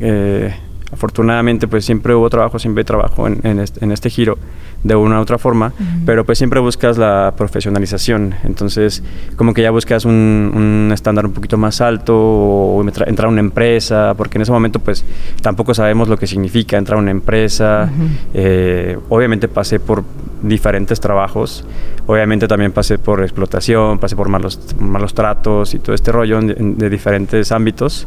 eh, 0.00 0.54
afortunadamente 0.94 1.66
pues 1.66 1.84
siempre 1.84 2.14
hubo 2.14 2.30
trabajo, 2.30 2.58
siempre 2.58 2.82
hay 2.82 2.84
trabajo 2.84 3.26
en, 3.26 3.58
este, 3.58 4.10
giro 4.10 4.38
de 4.84 4.94
una 4.94 5.18
u 5.18 5.22
otra 5.22 5.38
forma, 5.38 5.72
pero 6.06 6.24
pues 6.24 6.38
siempre 6.38 6.60
buscas 6.60 6.98
la 6.98 7.34
profesionalización, 7.36 8.34
entonces 8.44 9.02
como 9.36 9.52
que 9.54 9.62
ya 9.62 9.70
buscas 9.70 10.04
un, 10.04 10.90
estándar 10.92 11.26
un 11.26 11.32
poquito 11.32 11.56
más 11.56 11.80
alto 11.80 12.14
o 12.16 12.82
entrar 12.82 13.26
a 13.26 13.28
una 13.28 13.40
empresa, 13.40 14.14
porque 14.16 14.38
en 14.38 14.42
ese 14.42 14.52
momento 14.52 14.78
pues 14.78 15.04
tampoco 15.42 15.74
sabemos 15.74 16.08
lo 16.08 16.16
que 16.16 16.26
significa 16.26 16.76
entrar 16.78 16.96
a 16.96 17.02
una 17.02 17.10
empresa, 17.10 17.90
eh, 18.32 18.96
obviamente 19.08 19.48
pasé 19.48 19.80
por 19.80 20.04
diferentes 20.42 21.00
trabajos, 21.00 21.64
obviamente 22.06 22.46
también 22.46 22.70
pasé 22.70 22.98
por 22.98 23.22
explotación, 23.22 23.98
pasé 23.98 24.14
por 24.14 24.28
malos, 24.28 24.60
malos 24.78 25.12
tratos 25.14 25.74
y 25.74 25.80
todo 25.80 25.94
este 25.94 26.12
rollo 26.12 26.40
de 26.40 26.90
diferentes 26.90 27.50
ámbitos. 27.50 28.06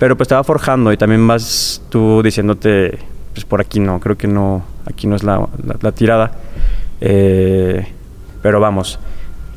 Pero 0.00 0.16
pues 0.16 0.28
estaba 0.28 0.42
forjando 0.44 0.94
y 0.94 0.96
también 0.96 1.28
vas 1.28 1.82
tú 1.90 2.22
diciéndote, 2.22 2.98
pues 3.34 3.44
por 3.44 3.60
aquí 3.60 3.80
no, 3.80 4.00
creo 4.00 4.16
que 4.16 4.26
no, 4.26 4.64
aquí 4.86 5.06
no 5.06 5.14
es 5.14 5.22
la, 5.22 5.46
tirada. 5.94 6.32
Eh, 7.02 7.86
pero 8.40 8.60
vamos, 8.60 8.98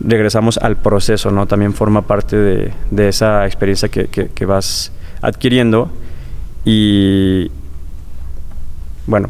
regresamos 0.01 0.57
al 0.57 0.75
proceso, 0.75 1.31
¿no? 1.31 1.47
También 1.47 1.73
forma 1.73 2.01
parte 2.01 2.35
de, 2.35 3.07
esa 3.07 3.45
experiencia 3.45 3.87
que, 3.87 4.45
vas 4.45 4.91
adquiriendo. 5.21 5.89
Y 6.65 7.49
bueno, 9.07 9.29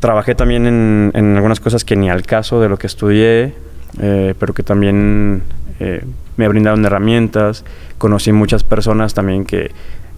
trabajé 0.00 0.34
también 0.34 0.66
en, 1.14 1.36
algunas 1.36 1.60
cosas 1.60 1.84
que 1.84 1.94
ni 1.94 2.10
al 2.10 2.22
caso 2.22 2.60
de 2.60 2.68
lo 2.68 2.78
que 2.78 2.88
estudié, 2.88 3.54
eh, 4.00 4.34
pero 4.40 4.54
que 4.54 4.64
también 4.64 5.44
eh, 5.78 6.02
me 6.36 6.48
brindaron 6.48 6.84
herramientas, 6.84 7.64
conocí 7.98 8.32
muchas 8.32 8.64
personas 8.64 9.14
también 9.14 9.44
que, 9.44 9.70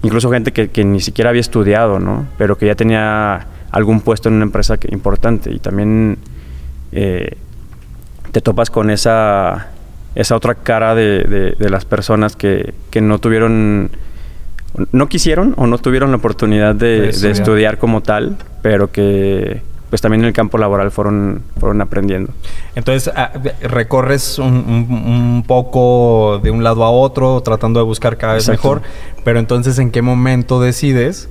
incluso 0.03 0.31
gente 0.31 0.53
que, 0.53 0.85
ni 0.85 1.01
siquiera 1.01 1.31
había 1.31 1.41
estudiado, 1.41 1.99
¿no? 1.99 2.27
Pero 2.39 2.57
que 2.57 2.67
ya 2.67 2.75
tenía 2.75 3.47
algún 3.71 4.01
puesto 4.01 4.29
en 4.29 4.37
una 4.37 4.45
empresa 4.45 4.79
importante 4.89 5.53
y 5.53 5.59
también 5.59 6.19
eh, 6.93 7.37
te 8.33 8.41
topas 8.41 8.71
con 8.71 8.91
esa, 8.91 9.69
esa 10.15 10.37
otra 10.37 10.55
cara 10.55 10.95
de, 10.95 11.57
las 11.59 11.85
personas 11.85 12.37
que, 12.37 12.75
que, 12.91 13.01
no 13.01 13.19
tuvieron, 13.19 13.91
no 14.93 15.09
quisieron 15.09 15.55
o 15.57 15.67
no 15.67 15.79
tuvieron 15.79 16.11
la 16.11 16.17
oportunidad 16.17 16.75
de 16.75 17.09
estudiar 17.09 17.79
como 17.79 18.03
tal, 18.03 18.37
pero 18.63 18.91
que 18.91 19.63
pues 19.91 20.03
también 20.03 20.23
en 20.23 20.29
el 20.29 20.33
campo 20.33 20.59
laboral 20.59 20.91
fueron, 20.91 21.43
fueron 21.59 21.81
aprendiendo. 21.81 22.33
Entonces, 22.75 23.13
ah, 23.15 23.33
recorres 23.63 24.39
un, 24.39 25.45
poco 25.47 26.41
de 26.43 26.51
un 26.51 26.65
lado 26.65 26.85
a 26.85 26.91
otro, 26.91 27.41
tratando 27.43 27.81
de 27.81 27.85
buscar 27.85 28.17
cada 28.17 28.35
vez 28.35 28.49
mejor, 28.49 28.83
pero 29.25 29.39
entonces, 29.39 29.79
¿en 29.79 29.91
qué 29.91 30.03
momento 30.03 30.61
decides 30.61 31.29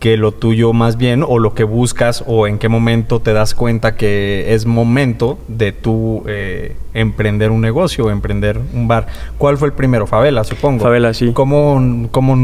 que 0.00 0.16
lo 0.16 0.32
tuyo 0.32 0.72
más 0.72 0.96
bien, 0.96 1.24
o 1.24 1.38
lo 1.38 1.54
que 1.54 1.62
buscas, 1.62 2.24
o 2.26 2.48
en 2.48 2.58
qué 2.58 2.68
momento 2.68 3.20
te 3.20 3.32
das 3.32 3.54
cuenta 3.54 3.94
que 3.94 4.52
es 4.52 4.66
momento 4.66 5.38
de 5.46 5.70
tú 5.70 6.24
eh, 6.26 6.74
emprender 6.92 7.52
un 7.52 7.60
negocio, 7.60 8.06
o 8.06 8.10
emprender 8.10 8.58
un 8.74 8.88
bar? 8.88 9.06
¿Cuál 9.38 9.58
fue 9.58 9.68
el 9.68 9.74
primero? 9.74 10.08
Favela, 10.08 10.42
supongo. 10.42 10.82
Favela, 10.82 11.14
sí. 11.14 11.30
¿Cómo, 11.32 12.08
cómo 12.10 12.36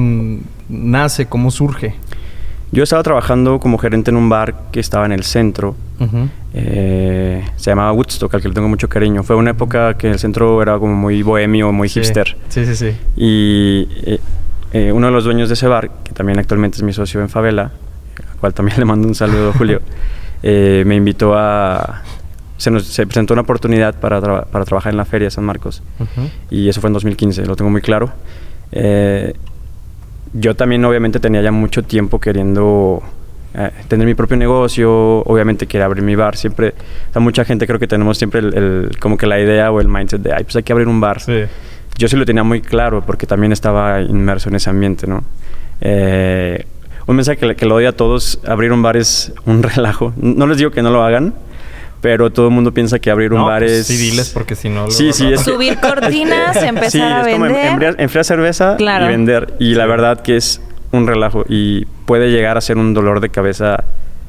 nace, 0.68 1.26
cómo 1.26 1.50
surge? 1.50 1.96
Yo 2.70 2.82
estaba 2.82 3.02
trabajando 3.02 3.60
como 3.60 3.78
gerente 3.78 4.10
en 4.10 4.16
un 4.16 4.28
bar 4.28 4.54
que 4.70 4.80
estaba 4.80 5.06
en 5.06 5.12
el 5.12 5.24
centro. 5.24 5.74
Eh, 6.52 7.44
se 7.56 7.70
llamaba 7.70 7.92
Woodstock, 7.92 8.34
al 8.34 8.42
que 8.42 8.48
le 8.48 8.54
tengo 8.54 8.68
mucho 8.68 8.88
cariño. 8.88 9.22
Fue 9.22 9.36
una 9.36 9.52
época 9.52 9.94
que 9.94 10.10
el 10.10 10.18
centro 10.18 10.60
era 10.60 10.78
como 10.78 10.94
muy 10.94 11.22
bohemio, 11.22 11.72
muy 11.72 11.88
hipster. 11.88 12.36
Sí, 12.48 12.66
sí, 12.66 12.76
sí. 12.76 12.96
Y 13.16 13.88
eh, 14.04 14.20
eh, 14.72 14.92
uno 14.92 15.06
de 15.06 15.12
los 15.12 15.24
dueños 15.24 15.48
de 15.48 15.54
ese 15.54 15.66
bar, 15.66 15.90
que 16.04 16.12
también 16.12 16.38
actualmente 16.38 16.76
es 16.76 16.82
mi 16.82 16.92
socio 16.92 17.20
en 17.22 17.30
Favela, 17.30 17.72
al 18.30 18.38
cual 18.38 18.52
también 18.52 18.78
le 18.78 18.84
mando 18.84 19.08
un 19.08 19.14
saludo, 19.14 19.52
Julio, 19.54 19.80
me 20.42 20.94
invitó 20.94 21.34
a... 21.36 22.02
Se, 22.58 22.70
nos, 22.70 22.84
se 22.84 23.06
presentó 23.06 23.34
una 23.34 23.42
oportunidad 23.42 23.94
para, 23.94 24.20
para 24.20 24.64
trabajar 24.64 24.92
en 24.92 24.96
la 24.96 25.04
feria 25.04 25.26
de 25.26 25.30
San 25.30 25.44
Marcos. 25.44 25.82
Y 26.50 26.68
eso 26.68 26.80
fue 26.80 26.88
en 26.88 26.94
2015, 26.94 27.46
lo 27.46 27.56
tengo 27.56 27.70
muy 27.70 27.80
claro 27.80 28.12
yo 30.32 30.54
también 30.54 30.84
obviamente 30.84 31.20
tenía 31.20 31.42
ya 31.42 31.52
mucho 31.52 31.82
tiempo 31.82 32.18
queriendo 32.18 33.02
eh, 33.54 33.70
tener 33.88 34.06
mi 34.06 34.14
propio 34.14 34.36
negocio, 34.36 35.20
obviamente 35.20 35.66
quería 35.66 35.86
abrir 35.86 36.04
mi 36.04 36.14
bar, 36.14 36.36
siempre, 36.36 36.74
o 37.14 37.20
mucha 37.20 37.44
gente 37.44 37.66
creo 37.66 37.78
que 37.78 37.86
tenemos 37.86 38.18
siempre 38.18 38.40
el, 38.40 38.90
como 39.00 39.16
que 39.16 39.26
la 39.26 39.40
idea 39.40 39.70
o 39.72 39.80
el 39.80 39.88
mindset 39.88 40.20
de, 40.20 40.32
ay, 40.32 40.44
pues 40.44 40.56
hay 40.56 40.62
que 40.62 40.72
abrir 40.72 40.88
un 40.88 41.00
bar. 41.00 41.20
Yo 41.96 42.06
sí 42.06 42.16
lo 42.16 42.24
tenía 42.24 42.44
muy 42.44 42.60
claro 42.60 43.02
porque 43.04 43.26
también 43.26 43.52
estaba 43.52 44.00
inmerso 44.00 44.48
en 44.50 44.56
ese 44.56 44.70
ambiente, 44.70 45.06
¿no? 45.06 45.24
Eh, 45.80 46.64
un 47.06 47.16
mensaje 47.16 47.38
que, 47.38 47.56
que 47.56 47.66
lo 47.66 47.74
doy 47.74 47.86
a 47.86 47.92
todos, 47.92 48.38
abrir 48.46 48.72
un 48.72 48.82
bar 48.82 48.96
es 48.96 49.32
un 49.46 49.62
relajo. 49.74 50.12
No 50.16 50.46
les 50.46 50.58
digo 50.58 50.70
que 50.70 50.82
no 50.82 50.90
lo 50.90 51.02
hagan, 51.02 51.34
pero 52.00 52.30
todo 52.30 52.48
el 52.48 52.52
mundo 52.52 52.72
piensa 52.72 52.98
que 52.98 53.10
abrir 53.10 53.32
un 53.32 53.44
bar 53.44 53.60
pues, 53.62 53.72
es... 53.72 53.86
Sí, 53.86 53.96
diles 53.96 54.30
porque 54.30 54.54
si 54.54 54.68
no... 54.68 54.90
Sí, 54.90 55.12
sí, 55.12 55.32
es 55.32 55.42
Subir 55.42 55.78
cortinas, 55.78 56.56
empezar 56.62 56.90
sí, 56.90 57.00
a 57.00 57.22
vender. 57.22 57.50
Sí, 57.50 57.56
es 57.56 57.70
como 57.70 58.02
enfriar 58.02 58.24
cerveza 58.24 58.76
y 58.78 59.08
vender. 59.08 59.54
Y 59.58 59.74
la 59.74 59.86
verdad 59.86 60.20
que 60.20 60.36
es 60.36 60.60
un 60.92 61.06
relajo 61.06 61.44
y 61.48 61.84
puede 62.06 62.30
llegar 62.30 62.56
a 62.56 62.60
ser 62.60 62.78
un 62.78 62.94
dolor 62.94 63.20
de 63.20 63.28
cabeza 63.28 63.84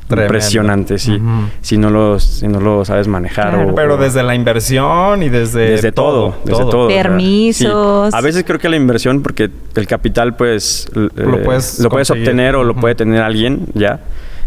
impresionante, 0.10 0.98
sí. 0.98 1.22
si, 1.62 1.78
no 1.78 1.90
lo, 1.90 2.20
si 2.20 2.48
no 2.48 2.60
lo 2.60 2.84
sabes 2.84 3.08
manejar. 3.08 3.74
Pero 3.76 3.98
desde 3.98 4.24
la 4.24 4.34
inversión 4.34 5.22
y 5.22 5.30
desde... 5.30 5.70
Desde 5.70 5.92
todo, 5.92 6.36
desde 6.46 6.66
todo. 6.66 6.88
Permisos. 6.88 8.14
A 8.14 8.22
veces 8.22 8.44
creo 8.46 8.60
que 8.60 8.70
la 8.70 8.76
inversión, 8.76 9.22
porque 9.22 9.50
el 9.76 9.88
capital 9.88 10.36
pues 10.36 10.90
lo 10.94 11.38
eh, 11.38 11.42
puedes, 11.44 11.80
lo 11.80 11.90
puedes 11.90 12.10
obtener 12.10 12.56
o 12.56 12.64
lo 12.64 12.76
puede 12.76 12.96
tener 12.96 13.22
alguien 13.22 13.68
ya. 13.76 14.00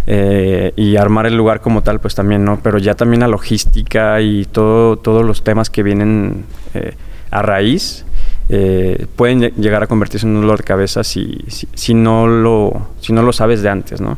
Eh, 0.06 0.72
y 0.76 0.96
armar 0.96 1.26
el 1.26 1.36
lugar 1.36 1.60
como 1.60 1.82
tal, 1.82 2.00
pues 2.00 2.14
también 2.14 2.44
no, 2.44 2.58
pero 2.60 2.78
ya 2.78 2.94
también 2.94 3.20
la 3.20 3.28
logística 3.28 4.20
y 4.20 4.44
todo, 4.46 4.96
todos 4.96 5.24
los 5.24 5.44
temas 5.44 5.70
que 5.70 5.84
vienen 5.84 6.44
eh, 6.74 6.94
a 7.30 7.42
raíz 7.42 8.04
eh, 8.48 9.06
pueden 9.14 9.40
llegar 9.54 9.82
a 9.84 9.86
convertirse 9.86 10.26
en 10.26 10.34
un 10.34 10.42
dolor 10.42 10.58
de 10.58 10.64
cabeza 10.64 11.04
si, 11.04 11.38
si, 11.48 11.94
no, 11.94 12.26
lo, 12.26 12.88
si 13.00 13.12
no 13.12 13.22
lo 13.22 13.32
sabes 13.32 13.62
de 13.62 13.68
antes, 13.68 14.00
¿no? 14.00 14.16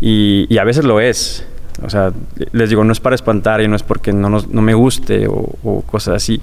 y, 0.00 0.46
y, 0.48 0.58
a 0.58 0.64
veces 0.64 0.84
lo 0.84 1.00
es. 1.00 1.46
O 1.84 1.90
sea, 1.90 2.12
les 2.52 2.68
digo, 2.68 2.84
no 2.84 2.92
es 2.92 3.00
para 3.00 3.14
espantar 3.14 3.60
y 3.60 3.68
no 3.68 3.76
es 3.76 3.82
porque 3.82 4.12
no, 4.12 4.28
no 4.28 4.62
me 4.62 4.74
guste 4.74 5.26
o 5.28 5.82
cosas 5.86 6.16
así 6.16 6.40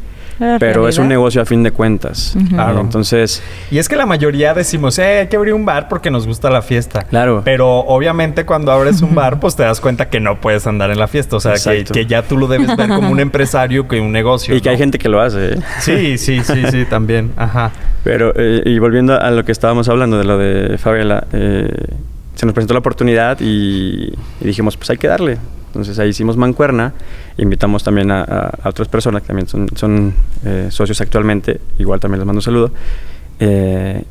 pero 0.60 0.88
es 0.88 0.98
un 0.98 1.08
negocio 1.08 1.42
a 1.42 1.46
fin 1.46 1.64
de 1.64 1.72
cuentas. 1.72 2.36
Claro. 2.50 2.82
Entonces. 2.82 3.42
Y 3.70 3.78
es 3.78 3.88
que 3.88 3.96
la 3.96 4.06
mayoría 4.06 4.54
decimos, 4.54 4.98
eh, 5.00 5.20
hay 5.20 5.28
que 5.28 5.36
abrir 5.36 5.54
un 5.54 5.66
bar 5.66 5.88
porque 5.88 6.12
nos 6.12 6.28
gusta 6.28 6.50
la 6.50 6.62
fiesta. 6.62 7.04
Claro. 7.04 7.42
Pero 7.46 7.80
obviamente 7.80 8.46
cuando 8.46 8.72
abres 8.72 9.02
un 9.02 9.16
bar, 9.16 9.40
pues 9.40 9.56
te 9.56 9.64
das 9.64 9.80
cuenta 9.82 10.10
que 10.10 10.20
no 10.20 10.42
puedes 10.42 10.68
andar 10.68 10.92
en 10.92 11.00
la 11.00 11.08
fiesta. 11.08 11.36
O 11.36 11.40
sea, 11.40 11.54
que, 11.54 12.06
ya 12.06 12.24
tú 12.24 12.38
lo 12.38 12.48
debes 12.48 12.76
ver 12.76 12.90
como 12.90 13.10
un 13.10 13.20
empresario 13.32 13.88
que 13.88 14.00
un 14.00 14.12
negocio. 14.12 14.56
Y 14.56 14.62
que 14.62 14.70
hay 14.70 14.78
gente 14.78 14.98
que 14.98 15.10
lo 15.10 15.22
hace. 15.22 15.54
¿eh? 15.54 15.60
Sí, 15.80 16.18
sí, 16.18 16.42
sí, 16.44 16.64
sí, 16.70 16.86
también. 16.90 17.32
Ajá. 17.38 17.72
Pero, 18.04 18.34
eh, 18.36 18.64
y 18.66 18.80
volviendo 18.80 19.20
a 19.20 19.30
lo 19.32 19.46
que 19.46 19.52
estábamos 19.52 19.88
hablando 19.90 20.18
de 20.18 20.24
lo 20.24 20.38
de 20.38 20.78
Favela, 20.78 21.28
eh, 21.34 21.70
se 22.36 22.46
nos 22.46 22.54
presentó 22.54 22.74
la 22.74 22.80
oportunidad 22.80 23.38
y 23.40 24.14
dijimos, 24.40 24.78
pues 24.78 24.90
hay 24.90 24.98
que 24.98 25.08
darle. 25.08 25.38
Entonces 25.72 25.98
ahí 26.00 26.10
hicimos 26.10 26.36
mancuerna, 26.36 26.94
invitamos 27.38 27.82
también 27.82 28.12
a, 28.12 28.52
otras 28.66 28.90
personas 28.90 29.22
que 29.22 29.28
también 29.30 29.48
son, 29.48 29.70
son 29.76 30.14
eh, 30.44 30.68
socios 30.70 31.00
actualmente, 31.00 31.62
igual 31.80 32.00
también 32.02 32.20
les 32.20 32.26
mando 32.26 32.40
un 32.40 32.44
saludo. 32.44 32.72
Eh, 33.40 34.04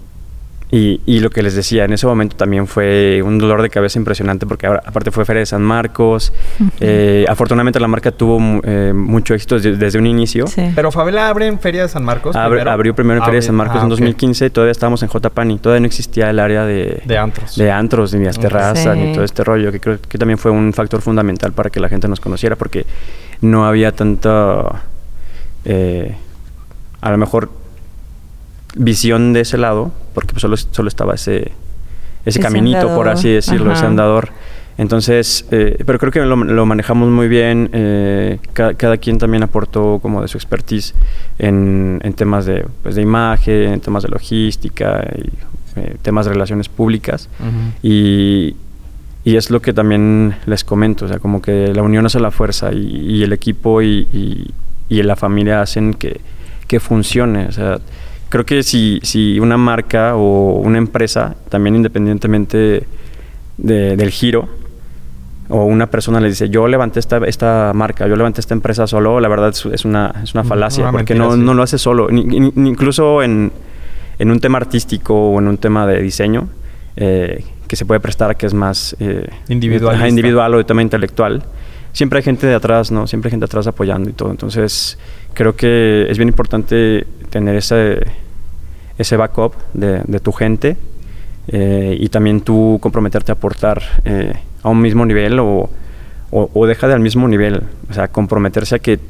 Y, 0.72 1.00
y, 1.04 1.18
lo 1.18 1.30
que 1.30 1.42
les 1.42 1.54
decía, 1.54 1.84
en 1.84 1.92
ese 1.92 2.06
momento 2.06 2.36
también 2.36 2.68
fue 2.68 3.22
un 3.24 3.38
dolor 3.38 3.60
de 3.60 3.70
cabeza 3.70 3.98
impresionante 3.98 4.46
porque 4.46 4.68
ahora, 4.68 4.82
aparte 4.86 5.10
fue 5.10 5.24
Feria 5.24 5.40
de 5.40 5.46
San 5.46 5.62
Marcos. 5.62 6.32
eh, 6.78 7.24
afortunadamente 7.28 7.80
la 7.80 7.88
marca 7.88 8.12
tuvo 8.12 8.38
eh, 8.62 8.92
mucho 8.94 9.34
éxito 9.34 9.56
desde, 9.56 9.76
desde 9.76 9.98
un 9.98 10.06
inicio. 10.06 10.46
Sí. 10.46 10.70
Pero 10.74 10.92
Favela 10.92 11.28
abre 11.28 11.48
en 11.48 11.58
Feria 11.58 11.82
de 11.82 11.88
San 11.88 12.04
Marcos. 12.04 12.36
Abre, 12.36 12.62
abrió 12.62 12.94
primero 12.94 13.18
en 13.18 13.24
Feria 13.24 13.40
de 13.40 13.46
San 13.46 13.56
Marcos 13.56 13.78
ah, 13.80 13.84
en 13.84 13.88
2015. 13.88 14.44
Okay. 14.44 14.50
Todavía 14.50 14.70
estábamos 14.70 15.02
en 15.02 15.08
J-Pani. 15.08 15.58
Todavía 15.58 15.80
no 15.80 15.86
existía 15.86 16.30
el 16.30 16.38
área 16.38 16.64
de, 16.64 17.02
de 17.04 17.18
antros. 17.18 17.56
De 17.56 17.70
antros, 17.70 18.14
ni 18.14 18.24
las 18.24 18.38
terrazas, 18.38 18.94
sí. 18.94 19.00
ni 19.00 19.12
todo 19.12 19.24
este 19.24 19.42
rollo. 19.42 19.72
Que 19.72 19.80
creo 19.80 19.98
que 20.00 20.18
también 20.18 20.38
fue 20.38 20.52
un 20.52 20.72
factor 20.72 21.00
fundamental 21.02 21.52
para 21.52 21.70
que 21.70 21.80
la 21.80 21.88
gente 21.88 22.06
nos 22.06 22.20
conociera 22.20 22.54
porque 22.54 22.86
no 23.40 23.66
había 23.66 23.90
tanta... 23.92 24.82
Eh, 25.64 26.14
a 27.00 27.10
lo 27.10 27.18
mejor 27.18 27.50
visión 28.74 29.32
de 29.32 29.40
ese 29.40 29.58
lado, 29.58 29.92
porque 30.14 30.32
pues 30.32 30.42
solo, 30.42 30.56
solo 30.56 30.88
estaba 30.88 31.14
ese, 31.14 31.38
ese, 31.38 31.52
ese 32.24 32.40
caminito, 32.40 32.78
andador. 32.78 32.96
por 32.96 33.08
así 33.08 33.28
decirlo, 33.28 33.70
Ajá. 33.70 33.78
ese 33.80 33.86
andador. 33.86 34.30
Entonces, 34.78 35.44
eh, 35.50 35.76
pero 35.84 35.98
creo 35.98 36.10
que 36.10 36.20
lo, 36.20 36.36
lo 36.36 36.64
manejamos 36.64 37.10
muy 37.10 37.28
bien. 37.28 37.68
Eh, 37.74 38.38
cada, 38.54 38.72
cada, 38.72 38.96
quien 38.96 39.18
también 39.18 39.42
aportó 39.42 39.98
como 40.00 40.22
de 40.22 40.28
su 40.28 40.38
expertise 40.38 40.94
en, 41.38 42.00
en 42.02 42.14
temas 42.14 42.46
de, 42.46 42.64
pues, 42.82 42.94
de, 42.94 43.02
imagen, 43.02 43.74
en 43.74 43.80
temas 43.80 44.04
de 44.04 44.08
logística, 44.08 45.04
y, 45.18 45.28
eh, 45.78 45.96
temas 46.00 46.24
de 46.24 46.32
relaciones 46.32 46.70
públicas. 46.70 47.28
Uh 47.40 47.44
-huh. 47.44 47.72
y, 47.82 48.56
y, 49.22 49.36
es 49.36 49.50
lo 49.50 49.60
que 49.60 49.74
también 49.74 50.36
les 50.46 50.64
comento, 50.64 51.04
o 51.04 51.08
sea, 51.08 51.18
como 51.18 51.42
que 51.42 51.74
la 51.74 51.82
unión 51.82 52.06
hace 52.06 52.18
la 52.18 52.30
fuerza 52.30 52.72
y, 52.72 53.18
y 53.18 53.22
el 53.22 53.34
equipo 53.34 53.82
y, 53.82 54.08
y, 54.88 55.02
la 55.02 55.14
familia 55.14 55.60
hacen 55.60 55.92
que, 55.92 56.22
que 56.66 56.80
funcione. 56.80 57.46
O 57.48 57.52
sea, 57.52 57.80
creo 58.30 58.46
que 58.46 58.62
si, 58.62 59.00
si 59.02 59.38
una 59.38 59.58
marca 59.58 60.16
o 60.16 60.60
una 60.60 60.78
empresa, 60.78 61.34
también 61.50 61.76
independientemente 61.76 62.86
de, 63.58 63.96
del 63.96 64.10
giro, 64.10 64.48
o 65.50 65.64
una 65.64 65.88
persona 65.88 66.20
le 66.20 66.28
dice, 66.28 66.48
yo 66.48 66.68
levanté 66.68 67.00
esta, 67.00 67.18
esta 67.26 67.72
marca, 67.74 68.06
yo 68.06 68.14
levanté 68.14 68.40
esta 68.40 68.54
empresa 68.54 68.86
solo, 68.86 69.20
la 69.20 69.28
verdad 69.28 69.48
es, 69.48 69.66
es 69.66 69.84
una, 69.84 70.14
es 70.22 70.32
una 70.32 70.44
falacia, 70.44 70.84
una 70.84 70.92
porque 70.92 71.14
mentira, 71.14 71.28
no, 71.28 71.34
sí. 71.34 71.42
no 71.42 71.54
lo 71.54 71.62
hace 71.62 71.76
solo. 71.76 72.08
Ni, 72.08 72.24
ni, 72.24 72.52
ni 72.54 72.70
incluso 72.70 73.20
en, 73.22 73.50
en, 74.18 74.30
un 74.30 74.38
tema 74.38 74.58
artístico 74.58 75.32
o 75.32 75.38
en 75.40 75.48
un 75.48 75.58
tema 75.58 75.86
de 75.86 76.00
diseño, 76.00 76.48
eh, 76.96 77.44
que 77.66 77.74
se 77.74 77.84
puede 77.84 77.98
prestar 77.98 78.36
que 78.36 78.46
es 78.46 78.54
más 78.54 78.96
eh, 79.00 79.28
individual, 79.48 80.08
individual 80.08 80.54
o 80.54 80.58
de 80.58 80.64
tema 80.64 80.82
intelectual. 80.82 81.42
Siempre 81.92 82.18
hay 82.18 82.22
gente 82.22 82.46
de 82.46 82.54
atrás, 82.54 82.92
¿no? 82.92 83.08
Siempre 83.08 83.28
hay 83.28 83.30
gente 83.32 83.46
de 83.46 83.50
atrás 83.50 83.66
apoyando 83.66 84.08
y 84.08 84.12
todo. 84.12 84.30
Entonces, 84.30 84.98
creo 85.34 85.56
que 85.56 86.06
es 86.08 86.18
bien 86.18 86.28
importante 86.28 87.06
tener 87.30 87.56
ese, 87.56 88.00
ese 88.98 89.16
backup 89.16 89.54
de, 89.74 90.02
de 90.06 90.20
tu 90.20 90.32
gente 90.32 90.76
eh, 91.48 91.96
y 91.98 92.08
también 92.08 92.42
tú 92.42 92.78
comprometerte 92.80 93.32
a 93.32 93.34
aportar 93.34 93.82
eh, 94.04 94.34
a 94.62 94.68
un 94.68 94.80
mismo 94.80 95.04
nivel 95.04 95.38
o, 95.40 95.68
o, 96.30 96.50
o, 96.52 96.66
deja 96.66 96.86
de 96.86 96.94
al 96.94 97.00
mismo 97.00 97.26
nivel. 97.26 97.62
O 97.88 97.94
sea, 97.94 98.08
comprometerse 98.08 98.76
a 98.76 98.78
que 98.78 99.00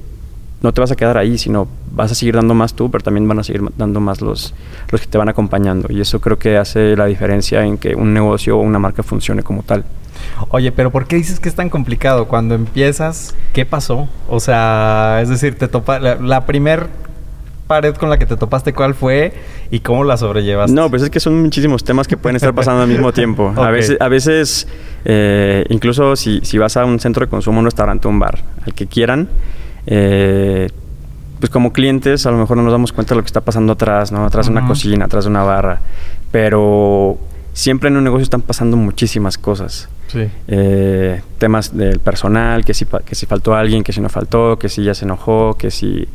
no 0.62 0.72
te 0.72 0.80
vas 0.80 0.90
a 0.90 0.96
quedar 0.96 1.18
ahí, 1.18 1.38
sino 1.38 1.68
vas 1.90 2.12
a 2.12 2.14
seguir 2.14 2.36
dando 2.36 2.54
más 2.54 2.74
tú, 2.74 2.90
pero 2.90 3.02
también 3.02 3.26
van 3.26 3.38
a 3.38 3.44
seguir 3.44 3.62
dando 3.76 4.00
más 4.00 4.20
los, 4.20 4.54
los 4.90 5.00
que 5.00 5.06
te 5.06 5.18
van 5.18 5.28
acompañando. 5.28 5.88
Y 5.90 6.00
eso 6.00 6.20
creo 6.20 6.38
que 6.38 6.56
hace 6.56 6.96
la 6.96 7.06
diferencia 7.06 7.64
en 7.64 7.78
que 7.78 7.94
un 7.94 8.14
negocio 8.14 8.58
o 8.58 8.60
una 8.60 8.78
marca 8.78 9.02
funcione 9.02 9.42
como 9.42 9.62
tal. 9.62 9.84
Oye, 10.48 10.72
pero 10.72 10.90
¿por 10.90 11.06
qué 11.06 11.16
dices 11.16 11.40
que 11.40 11.48
es 11.48 11.54
tan 11.54 11.68
complicado? 11.70 12.26
Cuando 12.28 12.54
empiezas, 12.54 13.34
¿qué 13.52 13.64
pasó? 13.64 14.08
O 14.28 14.40
sea, 14.40 15.20
es 15.22 15.28
decir, 15.28 15.56
te 15.56 15.68
topa 15.68 15.98
la, 15.98 16.16
la 16.16 16.46
primer 16.46 16.88
pared 17.70 17.94
con 17.94 18.10
la 18.10 18.18
que 18.18 18.26
te 18.26 18.36
topaste, 18.36 18.72
cuál 18.72 18.94
fue 18.94 19.32
y 19.70 19.78
cómo 19.78 20.02
la 20.02 20.16
sobrellevaste? 20.16 20.74
No, 20.74 20.90
pues 20.90 21.02
es 21.02 21.10
que 21.10 21.20
son 21.20 21.40
muchísimos 21.40 21.84
temas 21.84 22.08
que 22.08 22.16
pueden 22.16 22.34
estar 22.34 22.52
pasando 22.52 22.82
al 22.82 22.88
mismo 22.88 23.12
tiempo. 23.20 23.50
okay. 23.50 23.62
A 23.62 23.70
veces, 23.70 23.96
a 24.00 24.08
veces 24.08 24.68
eh, 25.04 25.64
incluso 25.68 26.16
si, 26.16 26.40
si, 26.42 26.58
vas 26.58 26.76
a 26.76 26.84
un 26.84 26.98
centro 26.98 27.24
de 27.24 27.30
consumo, 27.30 27.60
un 27.60 27.66
restaurante, 27.66 28.08
un 28.08 28.18
bar, 28.18 28.40
al 28.66 28.74
que 28.74 28.88
quieran, 28.88 29.28
eh, 29.86 30.68
pues 31.38 31.48
como 31.48 31.72
clientes 31.72 32.26
a 32.26 32.32
lo 32.32 32.38
mejor 32.38 32.56
no 32.56 32.64
nos 32.64 32.72
damos 32.72 32.92
cuenta 32.92 33.14
de 33.14 33.18
lo 33.18 33.22
que 33.22 33.28
está 33.28 33.40
pasando 33.40 33.74
atrás, 33.74 34.10
¿no? 34.10 34.24
Atrás 34.26 34.48
uh 34.48 34.50
-huh. 34.50 34.54
de 34.54 34.58
una 34.58 34.66
cocina, 34.66 35.04
atrás 35.04 35.24
de 35.26 35.30
una 35.30 35.44
barra. 35.44 35.80
Pero 36.32 37.18
siempre 37.52 37.88
en 37.88 37.97
un 37.97 38.04
negocio 38.04 38.25
están 38.25 38.42
pasando 38.42 38.76
muchísimas 38.76 39.38
cosas. 39.38 39.88
Sí. 40.09 40.28
Eh, 40.49 41.23
temas 41.38 41.76
del 41.76 42.00
personal, 42.00 42.64
que 42.64 42.75
si, 42.75 42.85
que 43.04 43.14
si 43.14 43.26
faltó 43.26 43.54
alguien, 43.54 43.85
que 43.85 43.92
si 43.92 44.00
no 44.00 44.09
faltó, 44.09 44.59
que 44.59 44.69
si 44.69 44.83
ya 44.83 44.95
se 44.95 45.04
enojó, 45.04 45.54
que 45.57 45.71
si 45.71 46.09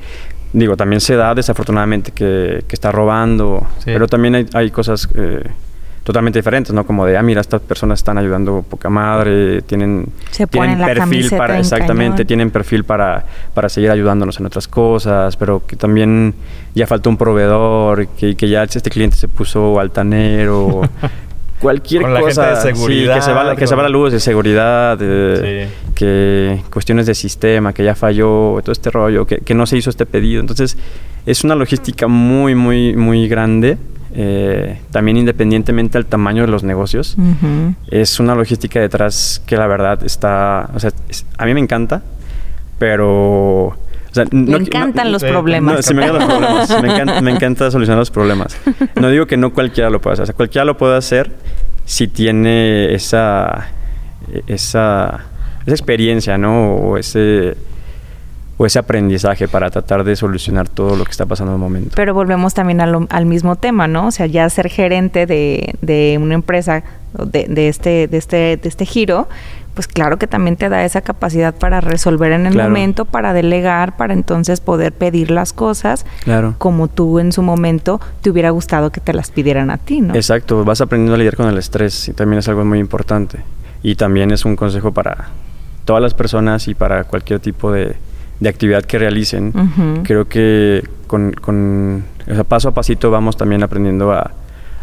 digo, 0.53 0.77
también 0.77 1.01
se 1.01 1.15
da 1.15 1.35
desafortunadamente 1.35 2.11
que, 2.11 2.63
que 2.67 2.75
está 2.75 2.91
robando, 2.91 3.67
sí. 3.79 3.85
pero 3.85 4.07
también 4.07 4.35
hay, 4.35 4.45
hay 4.53 4.71
cosas 4.71 5.07
eh, 5.13 5.43
totalmente 6.05 6.39
diferentes, 6.39 6.71
¿no? 6.73 6.85
Como 6.85 7.05
de, 7.05 7.17
ah, 7.17 7.23
mira, 7.23 7.41
estas 7.41 7.61
personas 7.61 7.99
están 7.99 8.17
ayudando 8.17 8.63
poca 8.67 8.89
madre, 8.89 9.63
tienen, 9.63 10.07
se 10.29 10.45
tienen 10.47 10.77
perfil 10.77 11.29
para, 11.31 11.59
exactamente, 11.59 12.17
cañón. 12.17 12.27
tienen 12.27 12.51
perfil 12.51 12.83
para, 12.83 13.25
para 13.53 13.69
seguir 13.69 13.89
ayudándonos 13.91 14.39
en 14.39 14.45
otras 14.45 14.67
cosas, 14.67 15.35
pero 15.35 15.65
que 15.65 15.75
también 15.75 16.35
ya 16.75 16.85
faltó 16.87 17.09
un 17.09 17.17
proveedor, 17.17 18.07
que, 18.09 18.35
que 18.35 18.47
ya 18.47 18.63
este 18.63 18.89
cliente 18.89 19.17
se 19.17 19.27
puso 19.27 19.79
altanero. 19.79 20.81
cualquier 21.59 22.03
con 22.03 22.19
cosa 22.19 22.49
de 22.49 22.73
seguridad, 22.73 23.13
sí, 23.13 23.19
que 23.19 23.25
se 23.25 23.33
va 23.33 23.43
la, 23.43 23.55
que 23.55 23.67
se 23.67 23.75
va 23.75 23.83
la 23.83 23.89
luz 23.89 24.11
de 24.11 24.19
seguridad 24.19 24.97
de, 24.97 25.67
sí. 25.67 25.93
que 25.95 26.61
cuestiones 26.71 27.05
de 27.05 27.15
sistema 27.15 27.73
que 27.73 27.83
ya 27.83 27.95
falló 27.95 28.59
todo 28.61 28.71
este 28.71 28.91
rollo 28.91 29.25
que, 29.25 29.37
que, 29.37 29.53
no 29.53 29.65
se 29.65 29.77
hizo 29.77 29.89
este 29.89 30.05
pedido 30.05 30.41
entonces 30.41 30.77
es 31.25 31.43
una 31.43 31.55
logística 31.55 32.07
muy 32.07 32.55
muy 32.55 32.95
muy 32.95 33.27
grande 33.27 33.77
eh, 34.13 34.79
también 34.91 35.17
independientemente 35.17 35.97
del 35.97 36.05
tamaño 36.05 36.45
de 36.45 36.49
los 36.49 36.63
negocios 36.63 37.15
uh 37.17 37.21
-huh. 37.21 37.75
es 37.89 38.19
una 38.19 38.35
logística 38.35 38.79
detrás 38.79 39.41
que 39.45 39.55
la 39.55 39.67
verdad 39.67 40.03
está 40.03 40.69
o 40.75 40.79
sea 40.79 40.91
es, 41.09 41.25
a 41.37 41.45
mí 41.45 41.53
me 41.53 41.61
encanta 41.61 42.01
pero 42.77 43.77
sea, 44.15 44.25
no, 44.31 44.57
me 44.57 44.65
encantan 44.65 45.07
no, 45.07 45.13
los 45.13 45.23
problemas. 45.23 45.75
No, 45.75 45.81
sí, 45.81 45.93
me, 45.93 46.07
los 46.07 46.23
problemas. 46.23 46.81
me, 46.81 46.93
encanta, 46.93 47.21
me, 47.21 47.31
encanta, 47.31 47.71
solucionar 47.71 47.99
los 47.99 48.11
problemas. 48.11 48.57
No 48.99 49.09
digo 49.09 49.25
que 49.27 49.37
no 49.37 49.53
cualquiera 49.53 49.89
lo 49.89 50.01
pueda 50.01 50.13
hacer. 50.13 50.23
O 50.23 50.25
sea, 50.27 50.35
cualquiera 50.35 50.65
lo 50.65 50.77
puede 50.77 50.97
hacer 50.97 51.31
si 51.85 52.07
tiene 52.07 52.93
esa, 52.93 53.67
esa, 54.47 55.25
esa 55.65 55.75
experiencia, 55.75 56.37
¿no? 56.37 56.75
O 56.75 56.97
ese, 56.97 57.55
o 58.57 58.65
ese 58.65 58.79
aprendizaje 58.79 59.47
para 59.47 59.69
tratar 59.69 60.03
de 60.03 60.15
solucionar 60.15 60.69
todo 60.69 60.95
lo 60.95 61.03
que 61.03 61.11
está 61.11 61.25
pasando 61.25 61.53
en 61.53 61.57
el 61.57 61.61
momento. 61.61 61.91
Pero 61.95 62.13
volvemos 62.13 62.53
también 62.53 62.81
al, 62.81 63.07
al 63.09 63.25
mismo 63.25 63.55
tema, 63.55 63.87
¿no? 63.87 64.07
O 64.07 64.11
sea, 64.11 64.25
ya 64.25 64.49
ser 64.49 64.69
gerente 64.69 65.25
de, 65.25 65.75
de 65.81 66.17
una 66.21 66.35
empresa 66.35 66.83
de, 67.13 67.45
de, 67.47 67.67
este, 67.67 68.07
de, 68.07 68.17
este, 68.17 68.57
de 68.57 68.69
este 68.69 68.85
giro, 68.85 69.27
pues 69.75 69.87
claro 69.87 70.17
que 70.17 70.25
también 70.25 70.55
te 70.55 70.69
da 70.69 70.83
esa 70.85 71.01
capacidad 71.01 71.53
para 71.53 71.81
resolver 71.81 72.31
en 72.31 72.47
el 72.47 72.53
claro. 72.53 72.69
momento, 72.69 73.05
para 73.05 73.33
delegar, 73.33 73.97
para 73.97 74.13
entonces 74.13 74.61
poder 74.61 74.93
pedir 74.93 75.29
las 75.29 75.53
cosas 75.53 76.05
claro. 76.23 76.55
como 76.57 76.87
tú 76.87 77.19
en 77.19 77.31
su 77.31 77.43
momento 77.43 77.99
te 78.21 78.29
hubiera 78.29 78.49
gustado 78.49 78.91
que 78.91 79.01
te 79.01 79.13
las 79.13 79.29
pidieran 79.29 79.69
a 79.69 79.77
ti, 79.77 80.01
¿no? 80.01 80.15
Exacto, 80.15 80.63
vas 80.63 80.81
aprendiendo 80.81 81.13
a 81.15 81.17
lidiar 81.17 81.35
con 81.35 81.47
el 81.47 81.57
estrés 81.57 82.07
y 82.07 82.13
también 82.13 82.39
es 82.39 82.47
algo 82.47 82.65
muy 82.65 82.79
importante. 82.79 83.39
Y 83.83 83.95
también 83.95 84.31
es 84.31 84.45
un 84.45 84.55
consejo 84.55 84.93
para 84.93 85.27
todas 85.83 86.01
las 86.01 86.15
personas 86.15 86.67
y 86.67 86.73
para 86.73 87.03
cualquier 87.03 87.39
tipo 87.39 87.71
de, 87.71 87.95
de 88.39 88.49
actividad 88.49 88.83
que 88.83 88.97
realicen. 88.97 89.51
Uh 89.53 89.59
-huh. 89.59 90.03
Creo 90.03 90.27
que 90.27 90.83
con, 91.05 91.33
con 91.33 92.03
o 92.27 92.33
sea, 92.33 92.43
paso 92.43 92.69
a 92.69 92.73
pasito 92.73 93.11
vamos 93.11 93.37
también 93.37 93.61
aprendiendo 93.61 94.11
a 94.11 94.31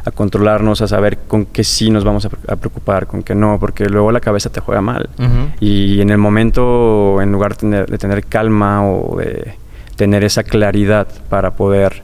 a 0.04 0.10
controlarnos, 0.10 0.82
a 0.82 0.88
saber 0.88 1.18
con 1.28 1.46
qué 1.46 1.62
sí 1.62 1.90
nos 1.90 2.04
vamos 2.04 2.26
a, 2.26 2.30
a, 2.48 2.56
preocupar, 2.56 3.06
con 3.06 3.22
qué 3.22 3.34
no, 3.34 3.58
porque 3.60 3.86
luego 3.86 4.10
la 4.10 4.20
cabeza 4.20 4.50
te 4.50 4.60
juega 4.60 4.80
mal. 4.80 5.08
Uh 5.18 5.22
-huh. 5.22 5.52
Y 5.60 6.00
en 6.00 6.10
el 6.10 6.18
momento, 6.18 7.20
en 7.20 7.30
lugar 7.30 7.52
de 7.52 7.56
tener, 7.56 7.90
de 7.90 7.98
tener, 7.98 8.24
calma 8.24 8.84
o 8.84 9.16
de 9.16 9.54
tener 9.96 10.24
esa 10.24 10.42
claridad 10.42 11.06
para 11.28 11.52
poder 11.52 12.02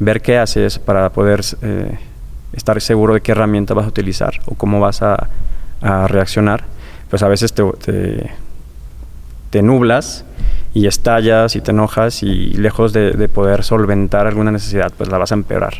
ver 0.00 0.20
qué 0.20 0.38
haces, 0.38 0.78
para 0.78 1.10
poder 1.10 1.40
eh, 1.62 1.98
estar 2.52 2.80
seguro 2.80 3.14
de 3.14 3.20
qué 3.20 3.32
herramienta 3.32 3.74
vas 3.74 3.86
a 3.86 3.88
utilizar 3.88 4.40
o 4.46 4.54
cómo 4.54 4.80
vas 4.80 5.02
a, 5.02 5.28
a 5.80 6.08
reaccionar, 6.08 6.64
pues 7.10 7.22
a 7.22 7.28
veces 7.28 7.52
te, 7.52 7.62
te, 7.84 8.30
te, 9.50 9.62
nublas 9.62 10.24
y 10.74 10.86
estallas 10.86 11.56
y 11.56 11.60
te 11.60 11.70
enojas 11.70 12.22
y 12.22 12.54
lejos 12.54 12.92
de, 12.92 13.12
de 13.12 13.28
poder 13.28 13.62
solventar 13.64 14.26
alguna 14.26 14.50
necesidad, 14.50 14.92
pues 14.96 15.08
la 15.08 15.18
vas 15.18 15.32
a 15.32 15.34
empeorar. 15.34 15.74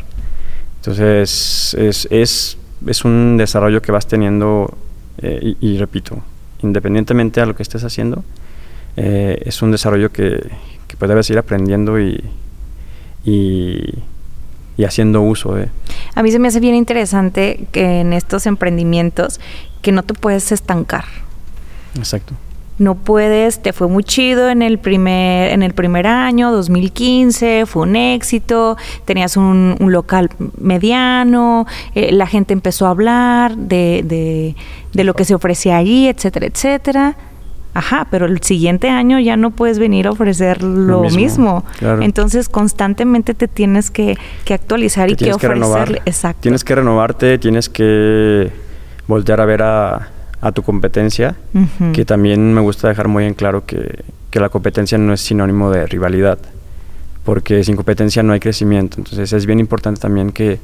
Entonces, 0.79 1.75
es, 1.77 2.07
es, 2.09 2.57
es 2.87 3.05
un 3.05 3.37
desarrollo 3.37 3.81
que 3.81 3.91
vas 3.91 4.07
teniendo, 4.07 4.73
eh, 5.17 5.55
y, 5.59 5.73
y, 5.73 5.77
repito, 5.77 6.21
independientemente 6.61 7.41
a 7.41 7.45
lo 7.45 7.55
que 7.55 7.63
estés 7.63 7.83
haciendo, 7.83 8.23
eh, 8.95 9.41
es 9.45 9.61
un 9.61 9.71
desarrollo 9.71 10.11
que, 10.11 10.49
que 10.87 10.97
pues 10.97 11.09
debes 11.09 11.29
ir 11.29 11.37
aprendiendo 11.37 11.99
y, 11.99 12.23
y, 13.25 13.93
y, 14.77 14.83
haciendo 14.85 15.21
uso 15.21 15.55
de. 15.55 15.69
A 16.15 16.23
mí 16.23 16.31
se 16.31 16.39
me 16.39 16.47
hace 16.47 16.61
bien 16.61 16.75
interesante 16.75 17.67
que 17.71 18.01
en 18.01 18.13
estos 18.13 18.45
emprendimientos 18.45 19.39
que 19.81 19.91
no 19.91 20.03
te 20.03 20.13
puedes 20.13 20.51
estancar. 20.51 21.05
Exacto. 21.97 22.33
No 22.79 22.95
puedes, 22.95 23.61
te 23.61 23.73
fue 23.73 23.87
muy 23.87 24.03
chido 24.03 24.49
en 24.49 24.61
el 24.61 24.79
primer, 24.79 25.51
en 25.51 25.63
el 25.63 25.73
primer 25.73 26.07
año, 26.07 26.51
2015, 26.51 27.65
fue 27.65 27.83
un 27.83 27.95
éxito, 27.95 28.77
tenías 29.05 29.37
un, 29.37 29.77
local 29.79 30.29
mediano, 30.57 31.67
eh, 31.95 32.11
la 32.11 32.27
gente 32.27 32.53
empezó 32.53 32.87
a 32.87 32.91
hablar 32.91 33.57
de, 33.57 34.01
de, 34.05 34.55
de 34.93 35.03
lo 35.03 35.13
que 35.13 35.25
se 35.25 35.35
ofrecía 35.35 35.77
allí, 35.77 36.07
etcétera, 36.07 36.47
etcétera. 36.47 37.15
Ajá, 37.73 38.07
pero 38.09 38.25
el 38.25 38.41
siguiente 38.41 38.89
año 38.89 39.19
ya 39.19 39.37
no 39.37 39.51
puedes 39.51 39.77
venir 39.77 40.07
a 40.07 40.11
ofrecer 40.11 40.63
lo, 40.63 41.01
mismo. 41.03 41.63
Entonces 42.01 42.49
constantemente 42.49 43.35
te 43.35 43.47
tienes 43.47 43.91
que, 43.91 44.17
actualizar 44.51 45.09
y 45.09 45.15
que 45.15 45.31
ofrecerle. 45.31 46.01
Exacto. 46.05 46.41
Tienes 46.41 46.63
que 46.63 46.75
renovarte, 46.75 47.37
tienes 47.37 47.69
que 47.69 48.51
voltear 49.07 49.39
a 49.39 49.45
ver 49.45 49.61
a, 49.61 50.09
tu 50.51 50.63
competencia, 50.63 51.35
que 51.93 52.05
también 52.05 52.53
me 52.53 52.61
gusta 52.61 52.87
dejar 52.87 53.07
muy 53.07 53.25
en 53.25 53.33
claro 53.33 53.65
que, 53.65 54.03
la 54.33 54.49
competencia 54.49 54.97
no 54.97 55.13
es 55.13 55.21
sinónimo 55.21 55.71
de 55.71 55.85
rivalidad, 55.85 56.39
porque 57.25 57.63
sin 57.63 57.75
competencia 57.75 58.23
no 58.23 58.33
hay 58.33 58.39
crecimiento. 58.39 58.97
Entonces 58.97 59.33
es 59.33 59.45
bien 59.45 59.59
importante 59.59 59.99
también 59.99 60.31
que, 60.31 60.59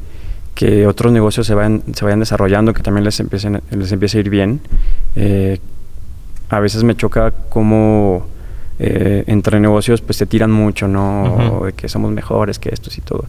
otros 0.87 1.11
negocios 1.11 1.45
se 1.45 1.53
vayan, 1.53 1.83
se 1.93 2.05
vayan 2.05 2.19
desarrollando, 2.19 2.73
que 2.73 2.81
también 2.81 3.03
les, 3.03 3.19
empiecen, 3.19 3.61
les 3.71 3.91
empiece 3.91 4.17
a 4.17 4.21
ir 4.21 4.29
bien. 4.29 4.61
Eh, 5.15 5.59
a 6.49 6.59
veces 6.59 6.83
me 6.83 6.95
choca 6.95 7.31
cómo 7.49 8.27
eh, 8.77 9.23
entre 9.27 9.59
negocios 9.59 10.01
pues 10.01 10.17
te 10.17 10.25
tiran 10.25 10.51
mucho, 10.51 10.87
¿no? 10.87 11.63
De 11.65 11.73
que 11.73 11.89
somos 11.89 12.11
mejores 12.11 12.59
que 12.59 12.69
estos 12.69 12.97
y 12.97 13.01
todo. 13.01 13.25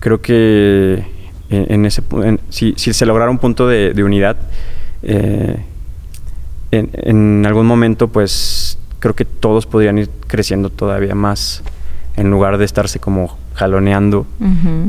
Creo 0.00 0.20
que 0.20 1.04
en, 1.50 1.86
ese 1.86 2.02
si, 2.50 2.74
si, 2.76 2.92
se 2.92 3.06
lograra 3.06 3.30
un 3.30 3.38
punto 3.38 3.66
de, 3.66 4.02
unidad, 4.02 4.36
eh, 5.02 5.56
en, 6.70 7.46
algún 7.46 7.66
momento 7.66 8.08
pues 8.08 8.78
creo 8.98 9.14
que 9.14 9.24
todos 9.24 9.66
podrían 9.66 9.98
ir 9.98 10.10
creciendo 10.26 10.70
todavía 10.70 11.14
más 11.14 11.62
en 12.16 12.30
lugar 12.30 12.58
de 12.58 12.64
estarse 12.64 12.98
como 12.98 13.38
jaloneando, 13.54 14.26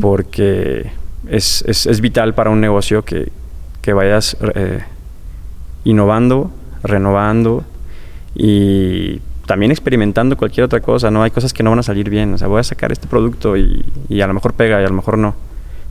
porque 0.01 0.91
es, 1.27 1.63
es, 1.67 1.85
es, 1.85 2.01
vital 2.01 2.33
para 2.33 2.49
un 2.49 2.59
negocio 2.59 3.03
que, 3.03 3.31
que 3.81 3.93
vayas 3.93 4.35
eh, 4.55 4.83
innovando 5.83 6.51
renovando 6.83 7.63
y 8.35 9.21
también 9.45 9.71
experimentando 9.71 10.37
cualquier 10.37 10.65
otra 10.65 10.79
cosa, 10.79 11.09
¿no? 11.09 11.23
Hay 11.23 11.31
cosas 11.31 11.53
que 11.53 11.63
no 11.63 11.71
van 11.71 11.79
a 11.79 11.83
salir 11.83 12.09
bien, 12.09 12.33
o 12.33 12.37
sea, 12.37 12.47
voy 12.47 12.59
a 12.59 12.63
sacar 12.63 12.91
este 12.91 13.07
producto 13.07 13.57
y, 13.57 13.83
a 14.21 14.27
lo 14.27 14.33
mejor 14.33 14.53
pega 14.53 14.81
y 14.81 14.85
a 14.85 14.89
lo 14.89 14.93
mejor 14.93 15.17
no. 15.17 15.35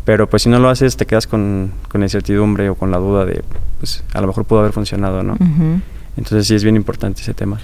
Pero 0.09 0.27
pues 0.27 0.44
si 0.44 0.49
no 0.49 0.59
lo 0.59 0.71
haces 0.71 0.97
te 0.97 1.05
quedas 1.05 1.27
con, 1.27 1.71
con 1.90 2.03
incertidumbre 2.03 2.71
o 2.71 2.77
con 2.77 2.90
la 2.90 2.97
duda 2.97 3.27
de, 3.27 3.44
pues 3.79 4.03
a 4.14 4.23
lo 4.23 4.29
mejor 4.29 4.47
pudo 4.47 4.61
haber 4.61 4.73
funcionado, 4.73 5.23
¿no? 5.23 5.37
Entonces 6.16 6.47
sí 6.47 6.55
es 6.55 6.64
bien 6.64 6.77
importante 6.77 7.21
ese 7.21 7.35
tema. 7.35 7.61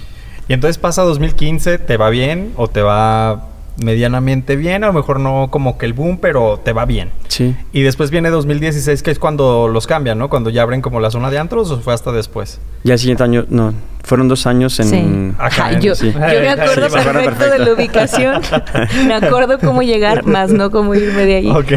Y 0.47 0.53
entonces 0.53 0.77
pasa 0.77 1.01
2015, 1.01 1.79
¿te 1.79 1.97
va 1.97 2.11
bien 2.11 2.53
o 2.55 2.67
te 2.67 2.83
va 2.83 3.47
medianamente 3.83 4.55
bien, 4.55 4.83
a 4.83 4.87
lo 4.87 4.93
mejor 4.93 5.19
no 5.19 5.49
como 5.49 5.77
que 5.77 5.85
el 5.85 5.93
boom, 5.93 6.17
pero 6.19 6.59
te 6.63 6.73
va 6.73 6.85
bien. 6.85 7.09
Sí. 7.27 7.55
Y 7.73 7.81
después 7.81 8.11
viene 8.11 8.29
2016, 8.29 9.03
que 9.03 9.11
es 9.11 9.19
cuando 9.19 9.67
los 9.67 9.87
cambian, 9.87 10.17
¿no? 10.17 10.29
Cuando 10.29 10.49
ya 10.49 10.61
abren 10.61 10.81
como 10.81 10.99
la 10.99 11.11
zona 11.11 11.29
de 11.29 11.37
antros 11.37 11.71
o 11.71 11.79
fue 11.79 11.93
hasta 11.93 12.11
después. 12.11 12.59
Ya 12.83 12.93
el 12.93 12.99
siguiente 12.99 13.23
año, 13.23 13.45
no, 13.49 13.73
fueron 14.03 14.27
dos 14.27 14.45
años 14.47 14.79
en... 14.79 14.87
Sí. 14.89 15.79
yo, 15.81 15.93
yo, 15.93 16.19
me 16.19 16.49
acuerdo 16.49 16.89
perfecto, 16.89 17.49
de 17.49 17.59
la 17.59 17.73
ubicación, 17.73 18.41
me 19.07 19.15
acuerdo 19.15 19.59
cómo 19.59 19.81
llegar, 19.81 20.25
más 20.25 20.51
no 20.51 20.71
cómo 20.71 20.95
irme 20.95 21.25
de 21.25 21.35
ahí. 21.35 21.49
Ok. 21.49 21.73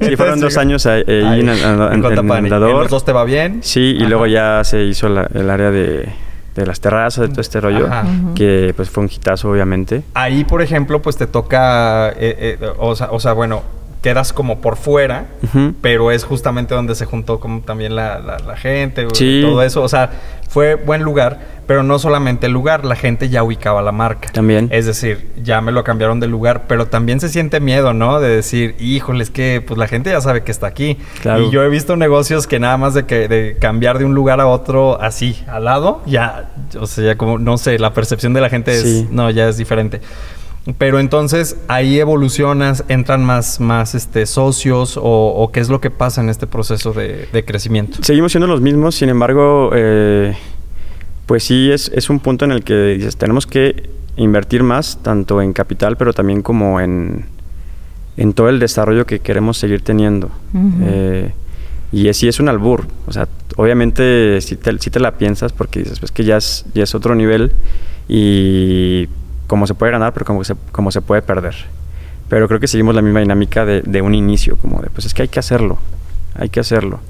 Sí, 0.00 0.16
fueron 0.16 0.40
dos 0.40 0.56
años 0.56 0.86
ahí, 0.86 1.02
en, 1.06 1.48
en, 1.48 2.04
en, 2.04 2.50
los 2.50 2.90
dos 2.90 3.04
te 3.04 3.12
va 3.12 3.24
bien? 3.24 3.60
Sí, 3.62 3.80
y 3.80 4.06
luego 4.06 4.26
ya 4.26 4.62
se 4.64 4.84
hizo 4.84 5.06
el 5.06 5.50
área 5.50 5.70
de 5.70 6.23
de 6.54 6.66
las 6.66 6.80
terrazas, 6.80 7.22
de 7.22 7.28
todo 7.28 7.40
este 7.40 7.60
rollo, 7.60 7.88
que 8.34 8.72
pues 8.76 8.90
fue 8.90 9.02
un 9.02 9.10
hitazo 9.10 9.50
obviamente. 9.50 10.02
Ahí, 10.14 10.44
por 10.44 10.62
ejemplo, 10.62 11.02
pues 11.02 11.16
te 11.16 11.26
toca, 11.26 12.10
eh, 12.10 12.58
eh, 12.60 12.72
o, 12.78 12.94
sea, 12.94 13.10
o 13.10 13.20
sea, 13.20 13.32
bueno, 13.32 13.62
quedas 14.04 14.34
como 14.34 14.60
por 14.60 14.76
fuera, 14.76 15.28
pero 15.80 16.10
es 16.10 16.24
justamente 16.24 16.74
donde 16.74 16.94
se 16.94 17.06
juntó 17.06 17.40
como 17.40 17.62
también 17.62 17.96
la, 17.96 18.18
la, 18.20 18.54
gente, 18.54 19.06
y 19.18 19.40
todo 19.40 19.62
eso. 19.62 19.82
O 19.82 19.88
sea, 19.88 20.10
fue 20.46 20.74
buen 20.74 21.02
lugar, 21.02 21.40
pero 21.66 21.82
no 21.82 21.98
solamente 21.98 22.48
el 22.48 22.52
lugar, 22.52 22.84
la 22.84 22.96
gente 22.96 23.30
ya 23.30 23.42
ubicaba 23.42 23.80
la 23.80 23.92
marca. 23.92 24.28
También. 24.30 24.68
Es 24.70 24.84
decir, 24.84 25.30
ya 25.42 25.62
me 25.62 25.72
lo 25.72 25.84
cambiaron 25.84 26.20
de 26.20 26.26
lugar, 26.26 26.64
pero 26.68 26.86
también 26.86 27.18
se 27.18 27.30
siente 27.30 27.60
miedo, 27.60 27.94
¿no? 27.94 28.20
De 28.20 28.28
decir, 28.28 28.76
híjole, 28.78 29.22
es 29.22 29.30
que 29.30 29.64
pues 29.66 29.78
la 29.78 29.88
gente 29.88 30.10
ya 30.10 30.20
sabe 30.20 30.42
que 30.42 30.52
está 30.52 30.66
aquí. 30.66 30.98
Y 31.24 31.50
yo 31.50 31.62
he 31.62 31.70
visto 31.70 31.96
negocios 31.96 32.46
que 32.46 32.60
nada 32.60 32.76
más 32.76 32.92
de 32.92 33.06
que 33.06 33.26
de 33.26 33.56
cambiar 33.58 33.98
de 33.98 34.04
un 34.04 34.14
lugar 34.14 34.38
a 34.42 34.46
otro 34.46 35.00
así, 35.00 35.42
al 35.48 35.64
lado, 35.64 36.02
ya, 36.04 36.50
o 36.78 36.86
sea, 36.86 37.04
ya 37.04 37.16
como, 37.16 37.38
no 37.38 37.56
sé, 37.56 37.78
la 37.78 37.94
percepción 37.94 38.34
de 38.34 38.42
la 38.42 38.50
gente 38.50 38.72
es, 38.72 39.10
no, 39.10 39.30
ya 39.30 39.48
es 39.48 39.56
diferente. 39.56 40.02
Pero 40.78 40.98
entonces 40.98 41.58
ahí 41.68 41.98
evolucionas, 42.00 42.84
entran 42.88 43.22
más, 43.22 43.60
más 43.60 43.94
este, 43.94 44.24
socios 44.24 44.98
o, 45.00 45.50
qué 45.52 45.60
es 45.60 45.68
lo 45.68 45.80
que 45.80 45.90
pasa 45.90 46.22
en 46.22 46.30
este 46.30 46.46
proceso 46.46 46.92
de, 46.92 47.44
crecimiento. 47.46 47.98
Seguimos 48.02 48.32
siendo 48.32 48.46
los 48.46 48.62
mismos, 48.62 48.94
sin 48.94 49.10
embargo, 49.10 49.70
eh, 49.74 50.34
pues 51.26 51.44
sí 51.44 51.70
es, 51.70 51.90
es, 51.94 52.08
un 52.08 52.18
punto 52.18 52.46
en 52.46 52.52
el 52.52 52.64
que 52.64 52.94
dices, 52.94 53.16
tenemos 53.16 53.46
que 53.46 53.90
invertir 54.16 54.62
más, 54.62 54.98
tanto 55.02 55.42
en 55.42 55.52
capital, 55.52 55.98
pero 55.98 56.14
también 56.14 56.40
como 56.40 56.80
en, 56.80 57.26
en 58.16 58.32
todo 58.32 58.48
el 58.48 58.58
desarrollo 58.58 59.06
que 59.06 59.18
queremos 59.18 59.58
seguir 59.58 59.82
teniendo. 59.82 60.30
Eh, 60.82 61.32
y 61.92 62.12
sí 62.14 62.26
es 62.26 62.40
un 62.40 62.48
albur, 62.48 62.86
o 63.06 63.12
sea, 63.12 63.28
obviamente 63.56 64.40
si 64.40 64.56
te, 64.56 64.78
si 64.78 64.90
te 64.90 64.98
la 64.98 65.12
piensas 65.12 65.52
porque 65.52 65.80
dices, 65.80 66.00
pues 66.00 66.10
que 66.10 66.24
ya 66.24 66.38
es, 66.38 66.64
ya 66.74 66.84
es 66.84 66.94
otro 66.94 67.14
nivel 67.14 67.52
y 68.08 69.08
como 69.46 69.66
se 69.66 69.74
puede 69.74 69.92
ganar, 69.92 70.12
pero 70.12 70.24
como 70.24 70.44
se, 70.44 70.54
como 70.72 70.90
se 70.90 71.00
puede 71.00 71.22
perder. 71.22 71.54
Pero 72.28 72.48
creo 72.48 72.60
que 72.60 72.68
seguimos 72.68 72.94
la 72.94 73.02
misma 73.02 73.20
dinámica 73.20 73.64
de, 73.64 73.82
de 73.82 74.02
un 74.02 74.14
inicio, 74.14 74.56
como 74.56 74.80
de, 74.80 74.90
pues 74.90 75.06
es 75.06 75.14
que 75.14 75.22
hay 75.22 75.28
que 75.28 75.38
hacerlo, 75.38 75.78
hay 76.34 76.48
que 76.48 76.60
hacerlo. 76.60 77.00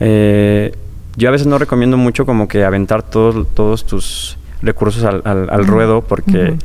Eh, 0.00 0.74
yo 1.16 1.28
a 1.28 1.32
veces 1.32 1.46
no 1.46 1.58
recomiendo 1.58 1.96
mucho 1.96 2.26
como 2.26 2.48
que 2.48 2.64
aventar 2.64 3.02
todos, 3.02 3.46
todos 3.54 3.84
tus 3.84 4.38
recursos 4.62 5.04
al, 5.04 5.22
al, 5.24 5.66
ruedo 5.66 6.02
porque 6.02 6.56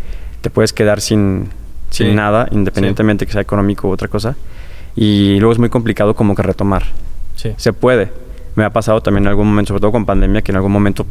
te 0.42 0.50
puedes 0.50 0.74
quedar 0.74 1.02
sin, 1.02 1.50
sin 1.90 2.16
nada, 2.16 2.48
independientemente 2.52 3.26
que 3.26 3.32
sea 3.32 3.42
económico 3.42 3.88
u 3.88 3.92
otra 3.92 4.08
cosa. 4.08 4.36
Y 4.96 5.40
luego 5.40 5.54
es 5.54 5.60
muy 5.60 5.70
complicado 5.70 6.16
como 6.16 6.36
que 6.36 6.44
retomar. 6.44 6.84
Se 7.36 7.74
puede. 7.74 8.12
Me 8.56 8.64
ha 8.64 8.70
pasado 8.70 9.02
también 9.02 9.24
en 9.24 9.30
algún 9.30 9.48
momento, 9.48 9.70
sobre 9.70 9.82
todo 9.82 9.92
con 9.92 10.06
pandemia, 10.06 10.42
que 10.42 10.52
en 10.52 10.58
algún 10.58 10.72
momento 10.72 11.06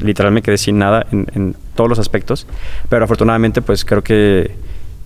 literal 0.00 0.32
me 0.32 0.42
quedé 0.42 0.58
sin 0.58 0.78
nada 0.78 1.06
en, 1.10 1.56
todos 1.74 1.90
los 1.90 1.98
aspectos, 1.98 2.46
pero 2.88 3.04
afortunadamente 3.04 3.60
pues 3.60 3.84
creo 3.84 4.02
que, 4.02 4.54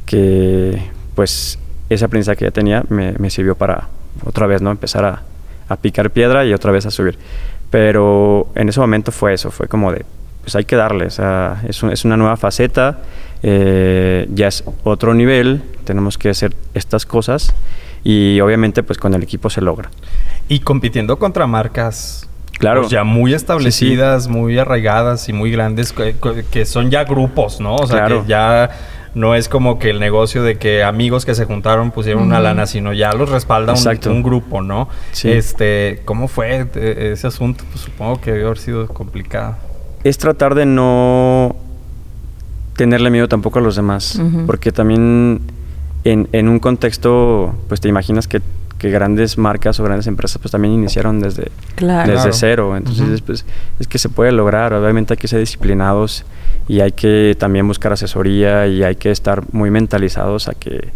que 0.05 0.83
pues 1.15 1.59
ese 1.89 2.05
aprendizaje 2.05 2.37
que 2.37 2.45
ya 2.45 2.51
tenía 2.51 2.85
me, 2.91 3.13
me 3.13 3.31
sirvió 3.31 3.55
para 3.55 3.89
otra 4.25 4.47
vez, 4.47 4.61
¿no? 4.61 4.71
Empezar 4.71 5.05
a, 5.05 5.23
a, 5.69 5.77
picar 5.77 6.11
piedra 6.11 6.45
y 6.45 6.53
otra 6.53 6.71
vez 6.71 6.85
a 6.85 6.91
subir. 6.91 7.19
Pero 7.71 8.49
en 8.55 8.69
ese 8.69 8.81
momento 8.81 9.13
fue 9.13 9.33
eso, 9.33 9.51
fue 9.51 9.67
como 9.67 9.93
de, 9.93 10.05
pues 10.43 10.57
hay 10.57 10.65
que 10.65 10.77
darle, 10.77 11.07
o 11.07 11.11
sea, 11.11 11.63
es, 11.67 11.83
es 11.83 12.05
una 12.05 12.17
nueva 12.17 12.37
faceta, 12.37 12.99
eh, 13.43 14.27
ya 14.33 14.49
es 14.49 14.65
otro 14.85 15.15
nivel, 15.15 15.63
tenemos 15.85 16.19
que 16.19 16.31
hacer 16.31 16.55
estas 16.75 17.07
cosas 17.07 17.55
y 18.05 18.41
obviamente 18.41 18.83
pues 18.83 18.99
con 18.99 19.15
el 19.15 19.23
equipo 19.23 19.51
se 19.51 19.61
logra. 19.61 19.91
Y 20.49 20.61
compitiendo 20.61 21.19
contra 21.19 21.47
marcas 21.47 22.28
Claro. 22.59 22.83
Pues 22.83 22.91
ya 22.91 23.05
muy 23.05 23.35
establecidas, 23.35 24.29
muy 24.29 24.59
arraigadas 24.59 25.29
y 25.29 25.33
muy 25.33 25.51
grandes, 25.51 25.93
que, 25.93 26.67
son 26.67 26.91
ya 26.91 27.05
grupos, 27.05 27.61
¿no? 27.61 27.77
O 27.77 27.87
sea, 27.87 28.07
que 28.07 28.23
ya 28.27 28.71
no 29.15 29.35
es 29.35 29.49
como 29.49 29.79
que 29.79 29.91
el 29.91 30.01
negocio 30.01 30.43
de 30.43 30.59
que 30.59 30.83
amigos 30.83 31.25
que 31.25 31.35
se 31.35 31.45
juntaron 31.45 31.93
pusieron 31.93 32.23
una 32.23 32.41
lana, 32.41 32.67
sino 32.67 32.93
ya 32.93 33.13
los 33.13 33.31
respalda 33.31 33.75
un, 33.75 34.11
un, 34.11 34.23
grupo, 34.23 34.61
¿no? 34.61 34.89
Sí. 35.13 35.31
Este, 35.31 36.03
¿cómo 36.05 36.29
fue 36.29 36.67
ese 36.75 37.27
asunto? 37.27 37.65
Pues 37.71 37.85
supongo 37.85 38.21
que 38.21 38.33
debe 38.33 38.45
haber 38.47 38.59
sido 38.59 38.89
complicado. 38.89 39.57
Es 40.05 40.19
tratar 40.19 40.55
de 40.55 40.67
no 40.67 41.57
tenerle 42.77 43.11
miedo 43.11 43.29
tampoco 43.29 43.59
a 43.59 43.63
los 43.63 43.77
demás, 43.77 44.21
porque 44.47 44.73
también 44.73 45.41
en, 46.05 46.29
en 46.33 46.49
un 46.49 46.59
contexto, 46.59 47.55
pues 47.69 47.81
te 47.81 47.89
imaginas 47.89 48.29
que 48.29 48.41
que 48.79 48.91
grandes 48.91 49.37
marcas 49.37 49.79
o 49.81 49.85
grandes 49.85 50.07
empresas 50.07 50.41
pues 50.41 50.53
también 50.53 50.73
iniciaron 50.73 51.21
desde, 51.21 51.51
desde 51.77 52.33
cero. 52.33 52.77
Entonces, 52.77 53.21
pues, 53.21 53.45
es 53.79 53.89
que 53.89 53.99
se 53.99 54.09
puede 54.09 54.33
lograr. 54.33 54.73
Obviamente 54.73 55.15
hay 55.15 55.19
que 55.19 55.29
ser 55.29 55.41
disciplinados 55.41 56.25
y 56.69 56.81
hay 56.81 56.93
que 56.93 57.37
también 57.39 57.67
buscar 57.67 57.93
asesoría 57.93 58.67
y 58.69 58.85
hay 58.85 58.97
que 58.97 59.11
estar 59.11 59.43
muy 59.53 59.71
mentalizados 59.71 60.49
a 60.49 60.53
que 60.53 60.91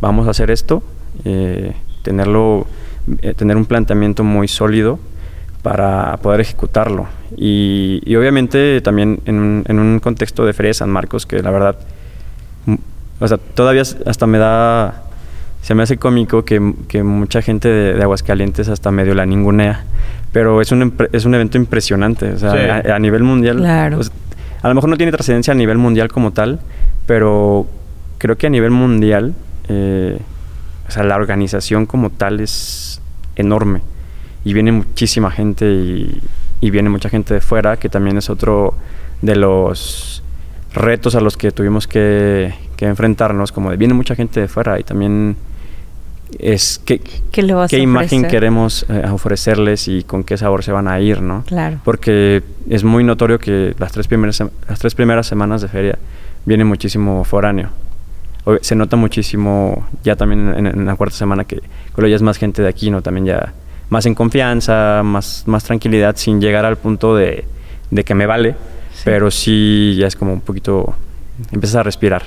vamos 0.00 0.26
a 0.26 0.30
hacer 0.30 0.50
esto, 0.50 0.82
eh, 1.24 1.74
tenerlo, 2.02 2.66
eh, 3.20 3.34
tener 3.34 3.56
un 3.56 3.66
planteamiento 3.66 4.24
muy 4.24 4.48
sólido 4.48 4.98
para 5.62 6.16
poder 6.22 6.40
ejecutarlo. 6.40 7.08
Y, 7.36 8.00
y 8.06 8.16
obviamente 8.16 8.80
también 8.80 9.20
en 9.26 9.38
un, 9.38 9.64
en 9.68 9.78
un 9.78 10.00
contexto 10.00 10.46
de 10.46 10.54
Feria 10.54 10.70
de 10.70 10.74
San 10.74 10.88
Marcos 10.88 11.26
que 11.26 11.42
la 11.42 11.50
verdad, 11.50 11.76
o 13.20 13.28
sea, 13.28 13.36
todavía 13.36 13.82
hasta 13.82 14.26
me 14.26 14.38
da 14.38 15.07
se 15.62 15.74
me 15.74 15.82
hace 15.82 15.96
cómico 15.98 16.44
que, 16.44 16.60
mucha 16.60 17.42
gente 17.42 17.68
de, 17.68 18.02
Aguascalientes 18.02 18.68
hasta 18.68 18.90
medio 18.90 19.14
la 19.14 19.26
ningunea. 19.26 19.84
Pero 20.32 20.60
es 20.60 20.72
un, 20.72 20.94
es 21.12 21.24
un 21.24 21.34
evento 21.34 21.58
impresionante. 21.58 22.32
O 22.32 22.38
sea, 22.38 22.82
a, 22.94 22.98
nivel 22.98 23.22
mundial. 23.22 23.58
Claro. 23.58 23.96
Pues, 23.96 24.12
a 24.62 24.68
lo 24.68 24.74
mejor 24.74 24.90
no 24.90 24.96
tiene 24.96 25.12
trascendencia 25.12 25.52
a 25.52 25.56
nivel 25.56 25.78
mundial 25.78 26.08
como 26.08 26.32
tal, 26.32 26.60
pero 27.06 27.66
creo 28.18 28.36
que 28.36 28.46
a 28.46 28.50
nivel 28.50 28.70
mundial, 28.70 29.34
eh, 29.68 30.18
o 30.86 30.90
sea, 30.90 31.04
la 31.04 31.16
organización 31.16 31.86
como 31.86 32.10
tal 32.10 32.40
es 32.40 33.00
enorme 33.36 33.82
y 34.44 34.52
viene 34.52 34.72
muchísima 34.72 35.30
gente 35.30 35.66
y, 35.70 36.20
y 36.60 36.70
viene 36.70 36.88
mucha 36.88 37.08
gente 37.08 37.34
de 37.34 37.40
fuera, 37.40 37.76
que 37.76 37.88
también 37.88 38.18
es 38.18 38.30
otro 38.30 38.74
de 39.22 39.36
los 39.36 40.22
retos 40.74 41.14
a 41.14 41.20
los 41.20 41.36
que 41.36 41.50
tuvimos 41.52 41.86
que, 41.86 42.52
que 42.78 42.86
enfrentarnos, 42.86 43.50
como 43.50 43.70
de 43.70 43.76
viene 43.76 43.92
mucha 43.92 44.14
gente 44.14 44.40
de 44.40 44.48
fuera 44.48 44.78
y 44.78 44.84
también 44.84 45.36
es 46.38 46.80
qué, 46.84 47.00
¿Qué, 47.32 47.42
le 47.42 47.54
vas 47.54 47.70
qué 47.70 47.76
a 47.76 47.80
imagen 47.80 48.24
queremos 48.26 48.86
eh, 48.88 49.04
ofrecerles 49.10 49.88
y 49.88 50.04
con 50.04 50.22
qué 50.22 50.36
sabor 50.36 50.62
se 50.62 50.70
van 50.70 50.86
a 50.86 51.00
ir, 51.00 51.20
¿no? 51.20 51.42
Claro. 51.46 51.80
Porque 51.84 52.42
es 52.70 52.84
muy 52.84 53.02
notorio 53.02 53.38
que 53.38 53.74
las 53.78 53.90
tres 53.90 54.06
primeras, 54.06 54.42
las 54.68 54.78
tres 54.78 54.94
primeras 54.94 55.26
semanas 55.26 55.60
de 55.60 55.68
feria 55.68 55.98
viene 56.44 56.64
muchísimo 56.64 57.24
foráneo. 57.24 57.70
Se 58.62 58.74
nota 58.74 58.96
muchísimo 58.96 59.86
ya 60.04 60.16
también 60.16 60.54
en, 60.54 60.66
en 60.66 60.86
la 60.86 60.96
cuarta 60.96 61.16
semana 61.16 61.44
que 61.44 61.60
ya 61.96 62.16
es 62.16 62.22
más 62.22 62.38
gente 62.38 62.62
de 62.62 62.68
aquí, 62.68 62.90
¿no? 62.90 63.02
También 63.02 63.26
ya 63.26 63.52
más 63.90 64.06
en 64.06 64.14
confianza, 64.14 65.02
más, 65.04 65.42
más 65.46 65.64
tranquilidad, 65.64 66.16
sin 66.16 66.40
llegar 66.40 66.64
al 66.64 66.76
punto 66.76 67.16
de, 67.16 67.44
de 67.90 68.04
que 68.04 68.14
me 68.14 68.26
vale, 68.26 68.54
pero 69.04 69.30
sí 69.30 69.96
ya 69.98 70.06
es 70.06 70.16
como 70.16 70.32
un 70.32 70.40
poquito, 70.40 70.94
empiezas 71.52 71.76
a 71.76 71.82
respirar. 71.82 72.22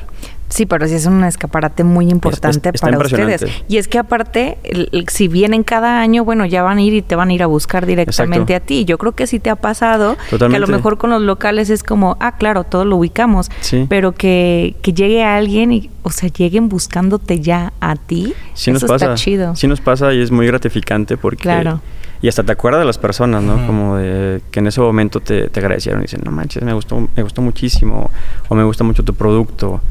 Sí, 0.52 0.66
pero 0.66 0.88
sí 0.88 0.94
es 0.96 1.06
un 1.06 1.24
escaparate 1.24 1.84
muy 1.84 2.10
importante 2.10 2.70
es- 2.74 2.82
para 2.82 2.98
ustedes. 2.98 3.46
Y 3.68 3.78
es 3.78 3.88
que 3.88 3.98
aparte, 3.98 4.58
el- 4.64 4.90
el- 4.92 5.08
si 5.10 5.28
vienen 5.28 5.64
cada 5.64 6.00
año, 6.02 6.24
bueno, 6.26 6.46
ya 6.46 6.62
van 6.62 6.78
a 6.78 6.82
ir 6.82 6.94
y 6.94 7.02
te 7.02 7.16
van 7.16 7.30
a 7.30 7.34
ir 7.34 7.42
a 7.42 7.48
buscar 7.48 7.86
directamente 7.86 8.54
Exacto. 8.54 8.64
a 8.64 8.68
ti. 8.68 8.86
Yo 8.86 8.98
creo 8.98 9.14
que 9.14 9.26
sí 9.28 9.40
te 9.40 9.50
ha 9.50 9.56
pasado 9.56 10.16
que 10.18 10.26
a 10.26 10.30
Totalmente. 10.32 10.68
lo 10.68 10.68
mejor 10.78 10.98
con 10.98 11.10
los 11.10 11.22
locales 11.22 11.70
es 11.70 11.84
como, 11.84 12.18
ah, 12.20 12.36
claro, 12.38 12.64
todo 12.66 12.86
lo 12.86 12.98
ubicamos, 12.98 13.50
Sí. 13.62 13.86
pero 13.90 14.12
que, 14.12 14.76
que 14.82 14.94
llegue 14.94 15.24
alguien 15.24 15.72
y, 15.72 15.90
o 16.04 16.10
sea, 16.12 16.30
lleguen 16.30 16.68
buscándote 16.70 17.40
ya 17.40 17.74
a 17.80 17.96
ti. 17.96 18.34
Sí 18.54 18.72
nos 18.72 18.84
eso 18.84 18.88
pasa. 18.94 19.06
está 19.06 19.16
chido. 19.16 19.56
Sí 19.56 19.68
nos 19.68 19.82
pasa 19.82 20.14
y 20.14 20.22
es 20.22 20.32
muy 20.32 20.46
gratificante 20.48 21.16
porque... 21.18 21.44
Claro. 21.44 21.82
Y 22.24 22.28
hasta 22.28 22.44
te 22.44 22.52
acuerdas 22.52 22.82
de 22.82 22.86
las 22.86 23.00
personas, 23.00 23.42
¿no? 23.42 23.66
Como 23.66 23.96
de 23.96 24.42
que 24.52 24.60
en 24.60 24.68
ese 24.68 24.80
momento 24.80 25.22
te, 25.22 25.50
te 25.50 25.60
agradecieron 25.60 26.02
y 26.02 26.04
dicen, 26.04 26.22
no 26.24 26.30
manches, 26.30 26.62
me 26.62 26.72
gustó, 26.72 27.08
me 27.16 27.24
gustó 27.24 27.42
muchísimo 27.42 28.12
o 28.48 28.54
me 28.54 28.64
gusta 28.64 28.84
mucho 28.84 29.04
tu 29.04 29.16
producto. 29.16 29.82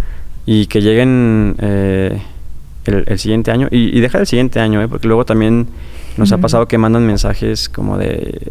Y 0.52 0.66
que 0.66 0.80
lleguen 0.80 1.54
eh, 1.60 2.20
el, 2.84 3.04
el 3.06 3.18
siguiente 3.20 3.52
año. 3.52 3.68
Y, 3.70 3.96
y 3.96 4.00
deja 4.00 4.18
el 4.18 4.26
siguiente 4.26 4.58
año, 4.58 4.82
¿eh? 4.82 4.88
Porque 4.88 5.06
luego 5.06 5.24
también 5.24 5.68
nos 6.16 6.32
ha 6.32 6.38
pasado 6.38 6.66
que 6.66 6.76
mandan 6.76 7.06
mensajes 7.06 7.68
como 7.68 7.96
de... 7.96 8.50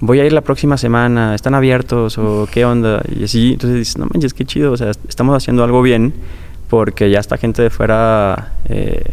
Voy 0.00 0.18
a 0.18 0.24
ir 0.24 0.32
la 0.32 0.40
próxima 0.40 0.76
semana, 0.76 1.36
¿están 1.36 1.54
abiertos? 1.54 2.18
¿O 2.18 2.48
qué 2.50 2.64
onda? 2.64 3.02
Y 3.16 3.22
así, 3.22 3.52
entonces 3.52 3.78
dices, 3.78 3.98
no 3.98 4.06
manches, 4.12 4.34
qué 4.34 4.44
chido, 4.44 4.72
o 4.72 4.76
sea, 4.76 4.90
estamos 5.08 5.36
haciendo 5.36 5.62
algo 5.62 5.80
bien 5.80 6.12
porque 6.68 7.08
ya 7.08 7.20
está 7.20 7.36
gente 7.36 7.62
de 7.62 7.70
fuera, 7.70 8.54
eh, 8.68 9.04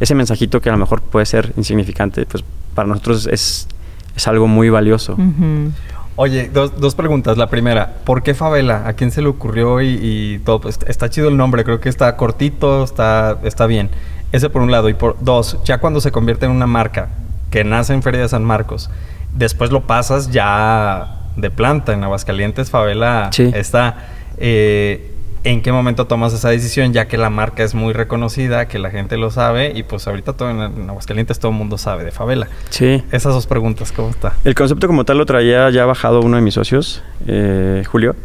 ese 0.00 0.16
mensajito 0.16 0.60
que 0.60 0.70
a 0.70 0.72
lo 0.72 0.78
mejor 0.78 1.00
puede 1.00 1.26
ser 1.26 1.52
insignificante, 1.56 2.26
pues 2.26 2.42
para 2.74 2.88
nosotros 2.88 3.28
es, 3.30 3.68
es 4.16 4.26
algo 4.26 4.48
muy 4.48 4.68
valioso. 4.68 5.12
Ujú. 5.12 5.72
Oye, 6.20 6.50
dos, 6.52 6.80
dos 6.80 6.96
preguntas. 6.96 7.38
La 7.38 7.46
primera, 7.48 7.94
¿por 8.04 8.24
qué 8.24 8.34
Favela? 8.34 8.82
¿A 8.88 8.94
quién 8.94 9.12
se 9.12 9.22
le 9.22 9.28
ocurrió 9.28 9.80
y, 9.80 9.98
y 10.02 10.38
todo? 10.40 10.60
Pues, 10.60 10.78
está 10.88 11.08
chido 11.08 11.28
el 11.28 11.36
nombre, 11.36 11.62
creo 11.62 11.78
que 11.80 11.88
está 11.88 12.16
cortito, 12.16 12.82
está, 12.82 13.38
está 13.44 13.66
bien. 13.66 13.88
Ese 14.32 14.50
por 14.50 14.62
un 14.62 14.72
lado. 14.72 14.88
Y 14.88 14.94
por 14.94 15.16
dos, 15.20 15.58
ya 15.64 15.78
cuando 15.78 16.00
se 16.00 16.10
convierte 16.10 16.44
en 16.46 16.50
una 16.52 16.66
marca 16.66 17.10
que 17.50 17.62
nace 17.62 17.94
en 17.94 18.02
Feria 18.02 18.20
de 18.22 18.28
San 18.28 18.42
Marcos, 18.42 18.90
después 19.32 19.70
lo 19.70 19.86
pasas 19.86 20.30
ya 20.32 21.20
de 21.36 21.50
planta. 21.50 21.92
En 21.92 22.02
Aguascalientes, 22.02 22.68
Favela 22.68 23.30
Sí. 23.32 23.50
está. 23.54 24.08
Eh, 24.38 25.14
¿En 25.44 25.62
qué 25.62 25.70
momento 25.72 26.06
tomas 26.06 26.32
esa 26.32 26.48
decisión? 26.50 26.92
Ya 26.92 27.06
que 27.06 27.16
la 27.16 27.30
marca 27.30 27.62
es 27.62 27.74
muy 27.74 27.92
reconocida, 27.92 28.66
que 28.68 28.78
la 28.78 28.90
gente 28.90 29.16
lo 29.16 29.30
sabe 29.30 29.72
y 29.74 29.82
pues 29.84 30.06
ahorita 30.08 30.32
todo 30.32 30.50
en, 30.50 30.60
en 30.60 30.90
Aguascalientes 30.90 31.38
todo 31.38 31.52
el 31.52 31.58
mundo 31.58 31.78
sabe 31.78 32.04
de 32.04 32.10
Favela. 32.10 32.48
Sí. 32.70 33.02
Esas 33.12 33.34
dos 33.34 33.46
preguntas, 33.46 33.92
¿cómo 33.92 34.10
está? 34.10 34.34
El 34.44 34.54
concepto 34.54 34.86
como 34.88 35.04
tal 35.04 35.18
lo 35.18 35.26
traía 35.26 35.70
ya 35.70 35.86
bajado 35.86 36.20
uno 36.20 36.36
de 36.36 36.42
mis 36.42 36.54
socios, 36.54 37.02
eh, 37.26 37.82
Julio, 37.86 38.16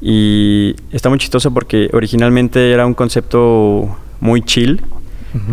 y 0.00 0.76
está 0.92 1.08
muy 1.08 1.18
chistoso 1.18 1.52
porque 1.52 1.88
originalmente 1.92 2.70
era 2.72 2.86
un 2.86 2.94
concepto 2.94 3.96
muy 4.20 4.42
chill, 4.42 4.82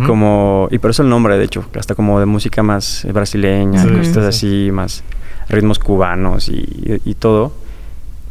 como 0.08 0.68
y 0.72 0.80
por 0.80 0.90
eso 0.92 1.04
el 1.04 1.10
nombre, 1.10 1.38
de 1.38 1.46
hecho, 1.46 1.64
hasta 1.78 1.96
como 1.96 2.20
de 2.20 2.26
música 2.26 2.64
más 2.64 3.06
brasileña, 3.12 3.84
Sí, 3.84 3.90
cosas 3.90 4.14
sí. 4.36 4.48
así, 4.66 4.72
más 4.72 5.04
ritmos 5.50 5.80
cubanos 5.80 6.50
y, 6.50 7.00
y 7.06 7.14
todo. 7.16 7.54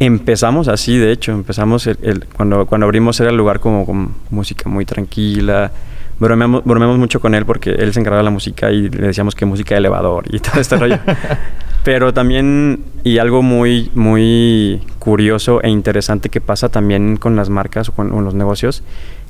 Empezamos 0.00 0.68
así, 0.68 0.98
de 0.98 1.12
hecho, 1.12 1.32
empezamos 1.32 1.86
el, 1.86 1.98
el- 2.02 2.24
cuando, 2.26 2.66
cuando 2.66 2.84
abrimos 2.86 3.18
era 3.20 3.30
el 3.30 3.36
lugar 3.36 3.60
como 3.60 3.86
con 3.86 4.10
música 4.30 4.68
muy 4.68 4.84
tranquila. 4.84 5.70
Bromeamos, 6.18 6.64
bromeamos 6.64 6.98
mucho 6.98 7.20
con 7.20 7.34
él 7.34 7.44
porque 7.44 7.70
él 7.70 7.92
se 7.92 8.00
encargaba 8.00 8.18
de 8.18 8.24
la 8.24 8.30
música 8.30 8.70
y 8.70 8.88
le 8.88 9.06
decíamos 9.08 9.34
que 9.34 9.46
música 9.46 9.74
de 9.74 9.78
elevador 9.80 10.24
y 10.32 10.38
todo 10.40 10.60
este 10.60 10.76
rollo. 10.76 10.98
Pero 11.84 12.14
también, 12.14 12.80
y 13.04 13.18
algo 13.18 13.42
muy, 13.42 13.90
muy 13.94 14.80
curioso 14.98 15.62
e 15.62 15.68
interesante 15.70 16.28
que 16.28 16.40
pasa 16.40 16.68
también 16.70 17.16
con 17.16 17.36
las 17.36 17.50
marcas 17.50 17.88
o 17.88 17.92
con, 17.92 18.10
con 18.10 18.24
los 18.24 18.34
negocios, 18.34 18.82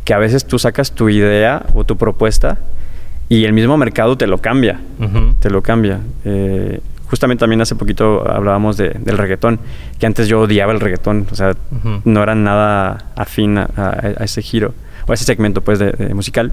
que 0.05 0.15
a 0.15 0.19
veces 0.19 0.47
tú 0.47 0.59
sacas 0.59 0.93
tu 0.93 1.09
idea 1.09 1.67
o 1.75 1.85
tu 1.85 1.97
propuesta 1.97 2.59
y 3.29 3.45
el 3.45 3.55
mismo 3.55 3.77
mercado 3.77 4.17
te 4.17 4.27
lo 4.27 4.39
cambia 4.39 4.81
te 5.41 5.51
lo 5.51 5.63
cambia. 5.63 6.01
Eh, 6.25 6.81
justamente 7.15 7.41
también 7.41 7.61
hace 7.61 7.75
poquito 7.77 8.29
hablábamos 8.29 8.77
de- 8.77 8.91
del 9.07 9.17
reggaetón, 9.19 9.59
que 9.99 10.07
antes 10.07 10.27
yo 10.29 10.41
odiaba 10.41 10.73
el 10.73 10.81
reggaetón, 10.81 11.27
o 11.31 11.35
sea, 11.35 11.53
no 12.05 12.23
era 12.23 12.35
nada 12.35 13.13
afín 13.17 13.57
a, 13.59 13.69
a- 13.77 14.01
a 14.21 14.25
ese 14.25 14.43
giro, 14.43 14.75
o 15.07 15.13
a 15.13 15.15
ese 15.15 15.25
segmento 15.25 15.61
pues 15.63 15.79
de, 15.79 15.93
de 15.93 16.13
musical. 16.15 16.53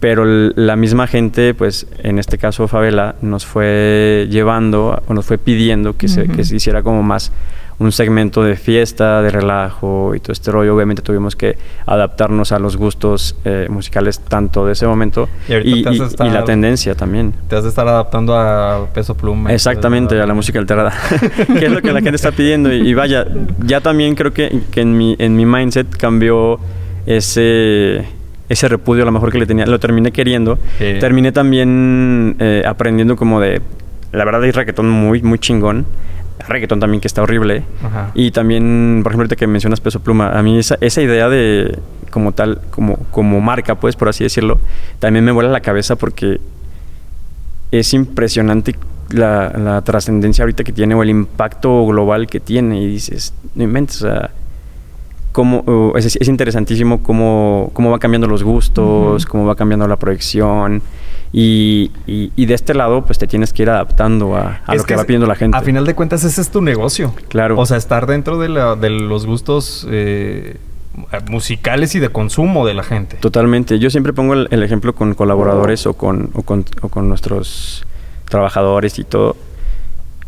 Pero 0.00 0.24
la 0.24 0.76
misma 0.76 1.06
gente, 1.06 1.52
pues 1.52 1.86
en 2.02 2.18
este 2.18 2.38
caso 2.38 2.66
Favela, 2.66 3.16
nos 3.20 3.44
fue 3.44 4.26
llevando 4.30 5.02
o 5.06 5.14
nos 5.14 5.26
fue 5.26 5.36
pidiendo 5.36 5.96
que, 5.96 6.08
se, 6.08 6.26
que 6.26 6.42
se 6.42 6.56
hiciera 6.56 6.82
como 6.82 7.02
más 7.02 7.30
un 7.80 7.92
segmento 7.92 8.42
de 8.42 8.56
fiesta, 8.56 9.22
de 9.22 9.30
relajo 9.30 10.14
y 10.14 10.20
todo 10.20 10.32
este 10.32 10.52
rollo. 10.52 10.74
Obviamente 10.76 11.00
tuvimos 11.00 11.34
que 11.34 11.56
adaptarnos 11.86 12.52
a 12.52 12.58
los 12.58 12.76
gustos 12.76 13.36
eh, 13.44 13.68
musicales 13.70 14.20
tanto 14.20 14.66
de 14.66 14.72
ese 14.72 14.86
momento 14.86 15.30
Y 15.48 15.82
la 15.82 16.44
tendencia 16.44 16.94
también. 16.94 17.32
Te 17.48 17.56
has 17.56 17.62
de 17.62 17.70
estar 17.70 17.88
adaptando 17.88 18.36
a 18.36 18.86
peso 18.92 19.16
pluma. 19.16 19.52
Exactamente, 19.52 20.20
a 20.20 20.26
la 20.26 20.34
música 20.34 20.58
alterada. 20.58 20.92
que 21.58 21.66
es 21.66 21.72
lo 21.72 21.80
que 21.80 21.92
la 21.92 22.02
gente 22.02 22.16
está 22.16 22.32
pidiendo. 22.32 22.70
Y, 22.70 22.86
y 22.86 22.92
vaya, 22.92 23.26
ya 23.64 23.80
también 23.80 24.14
creo 24.14 24.34
que, 24.34 24.60
que 24.70 24.82
en, 24.82 24.96
mi, 24.96 25.16
en 25.18 25.34
mi 25.34 25.46
mindset 25.46 25.96
cambió 25.96 26.60
ese, 27.06 28.06
ese 28.50 28.68
repudio 28.68 29.04
a 29.04 29.06
lo 29.06 29.12
mejor 29.12 29.30
que 29.30 29.38
le 29.38 29.46
tenía. 29.46 29.64
Lo 29.64 29.78
terminé 29.78 30.10
queriendo. 30.10 30.58
Sí. 30.76 30.96
Terminé 30.98 31.30
también 31.30 32.36
eh, 32.40 32.62
aprendiendo 32.66 33.16
como 33.16 33.40
de... 33.40 33.62
La 34.12 34.24
verdad 34.24 34.42
hay 34.42 34.50
reggaetón 34.50 34.90
muy, 34.90 35.22
muy 35.22 35.38
chingón. 35.38 35.86
Reggaetón 36.48 36.80
también 36.80 37.00
que 37.00 37.06
está 37.06 37.22
horrible. 37.22 37.62
Ajá. 37.82 38.10
Y 38.12 38.32
también, 38.32 39.00
por 39.04 39.12
ejemplo, 39.12 39.22
ahorita 39.22 39.36
que 39.36 39.46
mencionas 39.46 39.80
Peso 39.80 40.00
Pluma, 40.00 40.32
a 40.36 40.42
mí 40.42 40.58
esa, 40.58 40.76
esa 40.80 41.00
idea 41.00 41.28
de 41.28 41.78
como 42.10 42.32
tal, 42.32 42.60
como, 42.70 42.96
como 43.12 43.40
marca, 43.40 43.76
pues, 43.76 43.94
por 43.94 44.08
así 44.08 44.24
decirlo, 44.24 44.58
también 44.98 45.24
me 45.24 45.30
vuela 45.30 45.48
la 45.48 45.60
cabeza 45.60 45.94
porque 45.94 46.40
es 47.70 47.94
impresionante 47.94 48.74
la, 49.10 49.52
la 49.56 49.82
trascendencia 49.82 50.42
ahorita 50.42 50.64
que 50.64 50.72
tiene 50.72 50.96
o 50.96 51.04
el 51.04 51.10
impacto 51.10 51.86
global 51.86 52.26
que 52.26 52.40
tiene 52.40 52.82
y 52.82 52.88
dices, 52.88 53.32
no 53.54 53.62
inventes, 53.62 54.02
o 54.02 54.08
sea, 54.08 54.30
cómo, 55.32 55.60
uh, 55.66 55.96
es, 55.96 56.16
es 56.16 56.28
interesantísimo 56.28 57.02
cómo, 57.02 57.70
cómo 57.72 57.90
va 57.90 57.98
cambiando 57.98 58.26
los 58.26 58.42
gustos, 58.42 59.26
cómo 59.26 59.46
va 59.46 59.54
cambiando 59.54 59.86
la 59.88 59.96
proyección 59.96 60.82
y, 61.32 61.92
y- 62.06 62.32
y 62.34 62.46
de 62.46 62.54
este 62.54 62.74
lado 62.74 63.04
pues 63.04 63.18
te 63.18 63.26
tienes 63.28 63.52
que 63.52 63.62
ir 63.62 63.70
adaptando 63.70 64.34
a, 64.36 64.60
a 64.66 64.74
lo 64.74 64.82
que, 64.84 64.96
va 64.96 65.04
pidiendo 65.04 65.26
la 65.26 65.36
gente. 65.36 65.56
A 65.56 65.62
final 65.62 65.84
de 65.86 65.94
cuentas, 65.94 66.24
ese 66.24 66.40
es 66.40 66.50
tu 66.50 66.60
negocio. 66.60 67.14
Claro. 67.28 67.58
O 67.58 67.66
sea, 67.66 67.76
estar 67.76 68.06
dentro 68.06 68.38
de, 68.38 68.48
la- 68.48 68.74
de 68.76 68.90
los 68.90 69.26
gustos 69.26 69.86
eh, 69.90 70.56
musicales 71.28 71.94
y 71.94 72.00
de 72.00 72.08
consumo 72.08 72.66
de 72.66 72.74
la 72.74 72.82
gente. 72.82 73.16
Totalmente. 73.16 73.78
Yo 73.78 73.90
siempre 73.90 74.12
pongo 74.12 74.34
el, 74.34 74.48
el 74.50 74.62
ejemplo 74.62 74.94
con 74.94 75.14
colaboradores 75.14 75.86
o 75.86 75.94
con, 75.94 76.30
o 76.34 76.42
con, 76.42 76.64
o 76.82 76.88
con 76.88 77.08
nuestros 77.08 77.84
trabajadores 78.28 78.98
y 78.98 79.04
todo. 79.04 79.36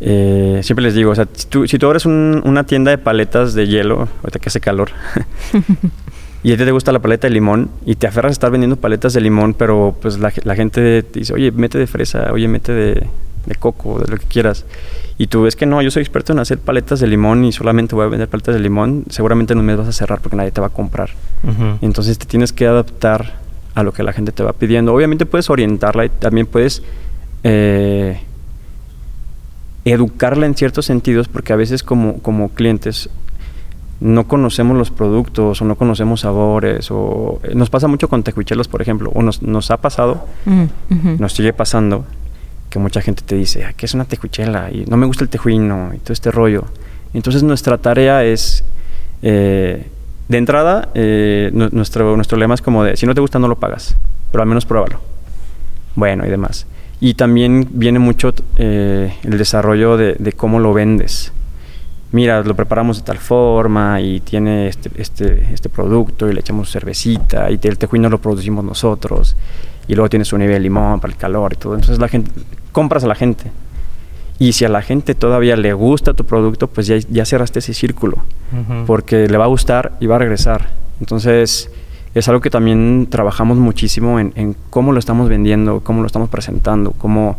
Eh, 0.05 0.59
siempre 0.63 0.83
les 0.83 0.95
digo, 0.95 1.11
o 1.11 1.15
sea, 1.15 1.27
si 1.31 1.47
tú, 1.47 1.65
si 1.65 1.79
tú 1.79 1.85
abres 1.87 2.05
un- 2.05 2.41
una 2.43 2.65
tienda 2.65 2.91
de 2.91 2.97
paletas 2.97 3.53
de 3.53 3.67
hielo, 3.67 4.09
ahorita 4.21 4.39
que 4.39 4.49
hace 4.49 4.59
calor, 4.59 4.89
y 6.43 6.51
a 6.51 6.57
ti 6.57 6.65
te 6.65 6.71
gusta 6.71 6.91
la 6.91 6.99
paleta 6.99 7.27
de 7.27 7.33
limón 7.33 7.69
y 7.85 7.95
te 7.95 8.05
aferras 8.07 8.31
a 8.31 8.33
estar 8.33 8.51
vendiendo 8.51 8.75
paletas 8.75 9.13
de 9.13 9.21
limón, 9.21 9.53
pero 9.53 9.95
pues 10.01 10.19
la, 10.19 10.33
la 10.43 10.55
gente 10.55 11.03
te 11.03 11.19
dice, 11.19 11.33
oye, 11.33 11.51
mete 11.51 11.77
de 11.77 11.87
fresa, 11.87 12.31
oye, 12.33 12.49
mete 12.49 12.73
de, 12.73 13.07
de 13.45 13.55
coco, 13.55 13.99
de 13.99 14.11
lo 14.11 14.17
que 14.17 14.25
quieras. 14.25 14.65
Y 15.17 15.27
tú 15.27 15.43
ves 15.43 15.55
que 15.55 15.65
no, 15.65 15.81
yo 15.81 15.89
soy 15.89 16.01
experto 16.01 16.33
en 16.33 16.39
hacer 16.39 16.57
paletas 16.57 16.99
de 16.99 17.07
limón 17.07 17.45
y 17.45 17.53
solamente 17.53 17.95
voy 17.95 18.03
a 18.05 18.09
vender 18.09 18.27
paletas 18.27 18.55
de 18.55 18.59
limón, 18.61 19.05
seguramente 19.09 19.53
en 19.53 19.59
un 19.59 19.65
mes 19.65 19.77
vas 19.77 19.87
a 19.87 19.93
cerrar 19.93 20.19
porque 20.19 20.35
nadie 20.35 20.51
te 20.51 20.59
va 20.59 20.67
a 20.67 20.71
comprar. 20.71 21.11
Entonces 21.81 22.17
te 22.17 22.25
tienes 22.25 22.51
que 22.51 22.65
adaptar 22.67 23.35
a 23.73 23.83
lo 23.83 23.93
que 23.93 24.03
la 24.03 24.11
gente 24.11 24.33
te 24.33 24.43
va 24.43 24.51
pidiendo. 24.53 24.93
Obviamente 24.93 25.25
puedes 25.25 25.49
orientarla 25.49 26.03
y 26.05 26.09
también 26.09 26.45
puedes 26.45 26.83
eh, 27.43 28.19
educarla 29.85 30.45
en 30.45 30.55
ciertos 30.55 30.85
sentidos, 30.85 31.27
porque 31.27 31.53
a 31.53 31.55
veces 31.55 31.83
como, 31.83 32.19
como 32.19 32.49
clientes 32.49 33.09
no 33.99 34.27
conocemos 34.27 34.77
los 34.77 34.91
productos 34.91 35.61
o 35.61 35.65
no 35.65 35.75
conocemos 35.75 36.21
sabores 36.21 36.91
o 36.91 37.39
eh, 37.43 37.53
nos 37.55 37.69
pasa 37.69 37.87
mucho 37.87 38.09
con 38.09 38.23
tejuichelos, 38.23 38.67
por 38.67 38.81
ejemplo, 38.81 39.11
o 39.13 39.21
nos, 39.21 39.41
nos 39.41 39.71
ha 39.71 39.77
pasado, 39.77 40.25
nos 41.19 41.33
sigue 41.33 41.53
pasando 41.53 42.05
que 42.69 42.79
mucha 42.79 43.01
gente 43.01 43.23
te 43.25 43.35
dice, 43.35 43.73
¿qué 43.77 43.85
es 43.85 43.93
una 43.93 44.05
tejuichela? 44.05 44.71
Y 44.71 44.85
no 44.87 44.97
me 44.97 45.05
gusta 45.05 45.23
el 45.23 45.29
tejuino 45.29 45.91
y 45.93 45.99
todo 45.99 46.11
este 46.11 46.31
rollo. 46.31 46.65
Entonces 47.13 47.43
nuestra 47.43 47.77
tarea 47.77 48.23
es, 48.23 48.63
eh, 49.21 49.87
de 50.27 50.37
entrada, 50.37 50.89
eh, 50.95 51.51
nuestro, 51.53 52.15
nuestro 52.15 52.37
lema 52.37 52.55
es 52.55 52.61
como 52.61 52.83
de, 52.83 52.97
si 52.97 53.05
no 53.05 53.13
te 53.13 53.21
gusta 53.21 53.39
no 53.39 53.47
lo 53.47 53.57
pagas, 53.57 53.95
pero 54.31 54.41
al 54.41 54.49
menos 54.49 54.65
pruébalo. 54.65 54.99
Bueno, 55.95 56.25
y 56.25 56.29
demás. 56.29 56.65
Y 57.03 57.15
también 57.15 57.67
viene 57.71 57.99
mucho 57.99 58.33
el 58.55 59.11
desarrollo 59.37 59.97
de, 59.97 60.15
de 60.17 60.31
cómo 60.31 60.59
lo 60.59 60.73
vendes 60.73 61.33
mira, 62.13 62.43
lo 62.43 62.55
preparamos 62.55 62.97
de 62.97 63.03
tal 63.03 63.17
forma 63.17 63.99
y 63.99 64.21
tiene 64.21 64.67
este, 64.67 64.89
este, 64.95 65.51
este 65.51 65.67
producto 65.67 66.29
y 66.29 66.33
le 66.33 66.39
echamos 66.39 66.71
cervecita 66.71 67.49
y 67.51 67.59
el 67.63 67.77
tejuino 67.77 68.07
lo 68.07 68.19
producimos 68.19 68.63
nosotros 68.63 69.35
y 69.87 69.95
luego 69.95 70.09
tiene 70.09 70.23
su 70.23 70.37
nivel 70.37 70.53
de 70.53 70.59
limón 70.61 70.99
para 70.99 71.11
el 71.11 71.17
calor 71.17 71.53
y 71.53 71.55
todo. 71.57 71.73
Entonces 71.73 71.99
la 71.99 72.07
gente, 72.07 72.31
compras 72.71 73.03
a 73.03 73.07
la 73.07 73.15
gente. 73.15 73.51
Y 74.39 74.53
si 74.53 74.63
a 74.63 74.69
la 74.69 74.81
gente 74.81 75.15
todavía 75.15 75.55
le 75.55 75.73
gusta 75.73 76.13
tu 76.13 76.23
producto, 76.23 76.67
pues 76.67 76.87
ya, 76.87 76.97
ya 76.97 77.25
cerraste 77.25 77.59
ese 77.59 77.73
círculo, 77.73 78.17
porque 78.85 79.27
le 79.27 79.37
va 79.37 79.45
a 79.45 79.47
gustar 79.47 79.93
y 79.99 80.05
va 80.05 80.15
a 80.17 80.19
regresar. 80.19 80.69
Entonces 80.99 81.69
es 82.13 82.27
algo 82.27 82.41
que 82.41 82.49
también 82.49 83.07
trabajamos 83.09 83.57
muchísimo 83.57 84.19
en, 84.19 84.55
cómo 84.69 84.91
lo 84.91 84.99
estamos 84.99 85.29
vendiendo, 85.29 85.81
cómo 85.81 86.01
lo 86.01 86.07
estamos 86.07 86.29
presentando, 86.29 86.91
cómo, 86.91 87.37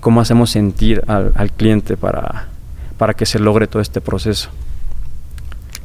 cómo 0.00 0.20
hacemos 0.20 0.50
sentir 0.50 1.02
al, 1.06 1.32
al 1.34 1.52
cliente 1.52 1.96
para, 1.96 2.48
para 2.96 3.14
que 3.14 3.26
se 3.26 3.38
logre 3.38 3.66
todo 3.66 3.82
este 3.82 4.00
proceso. 4.00 4.50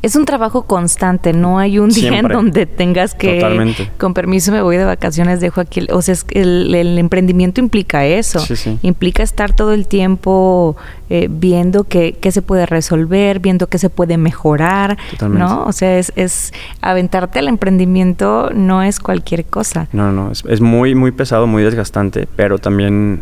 Es 0.01 0.15
un 0.15 0.25
trabajo 0.25 0.63
constante, 0.63 1.31
no 1.31 1.59
hay 1.59 1.77
un 1.77 1.89
día 1.89 2.17
en 2.17 2.27
donde 2.27 2.65
tengas 2.65 3.13
que, 3.13 3.35
Totalmente. 3.35 3.89
con 3.99 4.13
permiso 4.13 4.51
me 4.51 4.61
voy 4.61 4.77
de 4.77 4.85
vacaciones, 4.85 5.39
dejo 5.39 5.61
aquí, 5.61 5.85
o 5.91 6.01
sea, 6.01 6.13
es 6.13 6.25
el, 6.31 6.73
el 6.73 6.97
emprendimiento 6.97 7.61
implica 7.61 8.05
eso, 8.05 8.43
implica 8.81 9.21
estar 9.21 9.53
todo 9.53 9.73
el 9.73 9.87
tiempo 9.87 10.75
eh, 11.09 11.27
viendo 11.29 11.83
qué, 11.83 12.17
se 12.31 12.41
puede 12.41 12.65
resolver, 12.65 13.39
viendo 13.39 13.67
qué 13.67 13.77
se 13.77 13.89
puede 13.89 14.17
mejorar, 14.17 14.97
¿no? 15.21 15.65
O 15.65 15.71
sea, 15.71 15.99
es, 15.99 16.11
es, 16.15 16.53
aventarte 16.81 17.39
al 17.39 17.47
emprendimiento 17.47 18.49
no 18.55 18.81
es 18.81 18.99
cualquier 18.99 19.45
cosa. 19.45 19.87
No, 19.91 20.11
no, 20.11 20.31
es, 20.31 20.43
es 20.47 20.61
muy, 20.61 20.95
muy 20.95 21.11
pesado, 21.11 21.47
muy 21.47 21.63
desgastante, 21.63 22.27
pero 22.35 22.57
también 22.57 23.19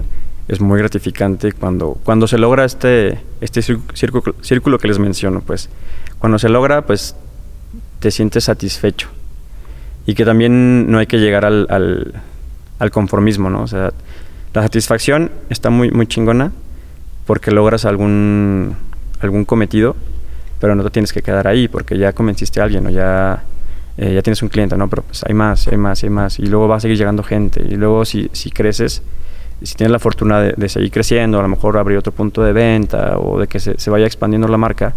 es 0.50 0.60
muy 0.60 0.80
gratificante 0.80 1.52
cuando, 1.52 2.00
cuando 2.04 2.28
se 2.28 2.40
logra 2.40 2.66
este, 2.66 3.22
este 3.40 3.62
círculo, 3.62 4.36
círculo 4.42 4.80
que 4.80 4.88
les 4.88 4.98
menciono, 4.98 5.42
pues 5.42 5.70
cuando 6.18 6.40
se 6.40 6.50
logra, 6.50 6.82
pues 6.82 7.16
te 8.00 8.10
sientes 8.10 8.46
satisfecho. 8.46 9.10
Y 10.08 10.16
que 10.16 10.26
también 10.26 10.92
no 10.92 10.98
hay 10.98 11.06
que 11.06 11.20
llegar 11.20 11.46
al, 11.46 11.68
al, 12.80 12.92
conformismo, 12.92 13.52
¿no? 13.52 13.62
O 13.62 13.68
sea, 13.68 13.94
la 14.56 14.64
satisfacción 14.64 15.30
está 15.52 15.70
muy, 15.70 15.92
muy 15.92 16.08
chingona 16.08 16.52
porque 17.28 17.52
logras 17.52 17.86
algún, 17.86 18.76
algún 19.20 19.46
cometido, 19.46 19.96
pero 20.60 20.74
no 20.74 20.84
te 20.84 20.90
tienes 20.90 21.14
que 21.14 21.22
quedar 21.22 21.48
ahí 21.48 21.68
porque 21.68 21.96
ya 21.96 22.12
convenciste 22.14 22.60
a 22.60 22.64
alguien 22.64 22.88
o 22.88 22.90
ya, 22.90 23.44
eh, 23.98 24.16
ya 24.16 24.24
tienes 24.24 24.42
un 24.42 24.50
cliente, 24.50 24.76
¿no? 24.76 24.90
Pero 24.90 25.04
pues 25.04 25.24
hay 25.28 25.36
más, 25.36 25.68
hay 25.68 25.78
más, 25.78 26.04
hay 26.04 26.10
más. 26.10 26.40
Y 26.40 26.48
luego 26.48 26.68
va 26.68 26.78
a 26.78 26.80
seguir 26.80 26.98
llegando 26.98 27.22
gente. 27.22 27.64
Y 27.64 27.76
luego 27.76 28.04
si, 28.04 28.32
si 28.34 28.50
creces, 28.50 29.04
si 29.62 29.76
tienes 29.76 29.92
la 29.92 30.00
fortuna 30.00 30.42
de, 30.42 30.70
seguir 30.70 30.92
creciendo, 30.92 31.40
a 31.40 31.42
lo 31.42 31.48
mejor 31.48 31.78
abrir 31.78 31.98
otro 31.98 32.12
punto 32.12 32.44
de 32.44 32.54
venta 32.54 33.18
o 33.18 33.40
de 33.40 33.48
que 33.48 33.60
se, 33.60 33.90
vaya 33.90 34.06
expandiendo 34.06 34.48
la 34.48 34.58
marca, 34.58 34.94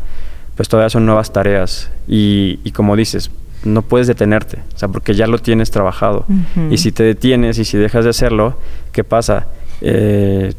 pues 0.57 0.69
todavía 0.69 0.91
son 0.91 1.07
nuevas 1.07 1.33
tareas. 1.33 1.91
Y, 2.07 2.71
como 2.73 2.95
dices, 2.97 3.31
no 3.65 3.83
puedes 3.83 4.07
detenerte, 4.07 4.59
o 4.75 4.79
sea, 4.79 4.89
porque 4.89 5.15
ya 5.15 5.27
lo 5.27 5.39
tienes 5.39 5.71
trabajado. 5.71 6.27
Y 6.71 6.79
si 6.79 6.93
te 6.93 7.03
detienes 7.03 7.59
y 7.59 7.65
si 7.65 7.77
dejas 7.77 8.05
de 8.05 8.11
hacerlo, 8.11 8.57
¿qué 8.93 9.05
pasa? 9.05 9.49
Eh, 9.81 10.53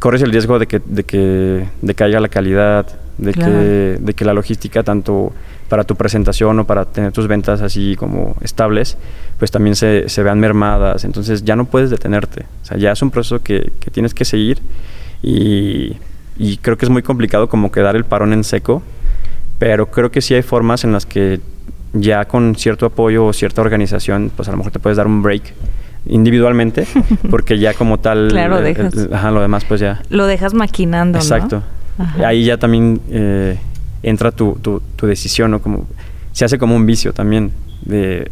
corres 0.00 0.22
el 0.22 0.30
riesgo 0.30 0.58
de 0.58 0.66
que, 0.66 0.80
de 0.84 1.04
que 1.04 1.66
decaiga 1.82 2.20
la 2.20 2.28
calidad, 2.28 2.86
de, 3.18 3.32
que, 3.32 3.98
de 4.00 4.14
que 4.14 4.24
la 4.24 4.34
logística, 4.34 4.82
tanto 4.82 5.32
para 5.68 5.84
tu 5.84 5.96
presentación 5.96 6.58
o 6.60 6.66
para 6.66 6.84
tener 6.84 7.12
tus 7.12 7.26
ventas 7.26 7.60
así 7.60 7.96
como 7.96 8.36
estables, 8.40 8.96
pues 9.38 9.50
también 9.50 9.76
se, 9.76 10.08
se 10.08 10.22
vean 10.22 10.38
mermadas. 10.40 11.04
Entonces 11.04 11.44
ya 11.44 11.56
no 11.56 11.64
puedes 11.64 11.90
detenerte. 11.90 12.44
O 12.62 12.64
sea, 12.64 12.76
ya 12.76 12.92
es 12.92 13.02
un 13.02 13.10
proceso 13.10 13.42
que, 13.42 13.72
que 13.80 13.90
tienes 13.90 14.14
que 14.14 14.24
seguir 14.24 14.58
y, 15.22 15.96
y, 16.38 16.58
creo 16.58 16.76
que 16.76 16.84
es 16.84 16.90
muy 16.90 17.02
complicado 17.02 17.48
como 17.48 17.72
quedar 17.72 17.96
el 17.96 18.04
parón 18.04 18.32
en 18.32 18.44
seco, 18.44 18.82
pero 19.58 19.90
creo 19.90 20.10
que 20.10 20.20
sí 20.20 20.34
hay 20.34 20.42
formas 20.42 20.84
en 20.84 20.92
las 20.92 21.06
que 21.06 21.40
ya 21.94 22.26
con 22.26 22.54
cierto 22.54 22.86
apoyo 22.86 23.24
o 23.24 23.32
cierta 23.32 23.62
organización, 23.62 24.30
pues 24.34 24.48
a 24.48 24.52
lo 24.52 24.58
mejor 24.58 24.72
te 24.72 24.78
puedes 24.78 24.96
dar 24.96 25.06
un 25.06 25.22
break 25.22 25.54
individualmente, 26.06 26.86
porque 27.30 27.58
ya 27.58 27.74
como 27.74 27.98
tal, 27.98 28.28
claro, 28.28 28.60
dejas. 28.60 28.94
ajá, 29.10 29.30
lo 29.30 29.40
demás 29.40 29.64
pues 29.64 29.80
ya. 29.80 30.02
Lo 30.10 30.26
dejas 30.26 30.54
maquinando. 30.54 31.18
Exacto. 31.18 31.62
Ahí 32.22 32.44
ya 32.44 32.58
también 32.58 33.00
eh, 33.10 33.58
entra 34.02 34.32
tu, 34.32 34.58
tu, 34.62 34.80
tu 34.96 35.06
decisión, 35.06 35.50
¿no? 35.50 35.60
Como, 35.60 35.86
se 36.32 36.44
hace 36.44 36.58
como 36.58 36.76
un 36.76 36.86
vicio 36.86 37.12
también 37.12 37.52
de, 37.82 38.30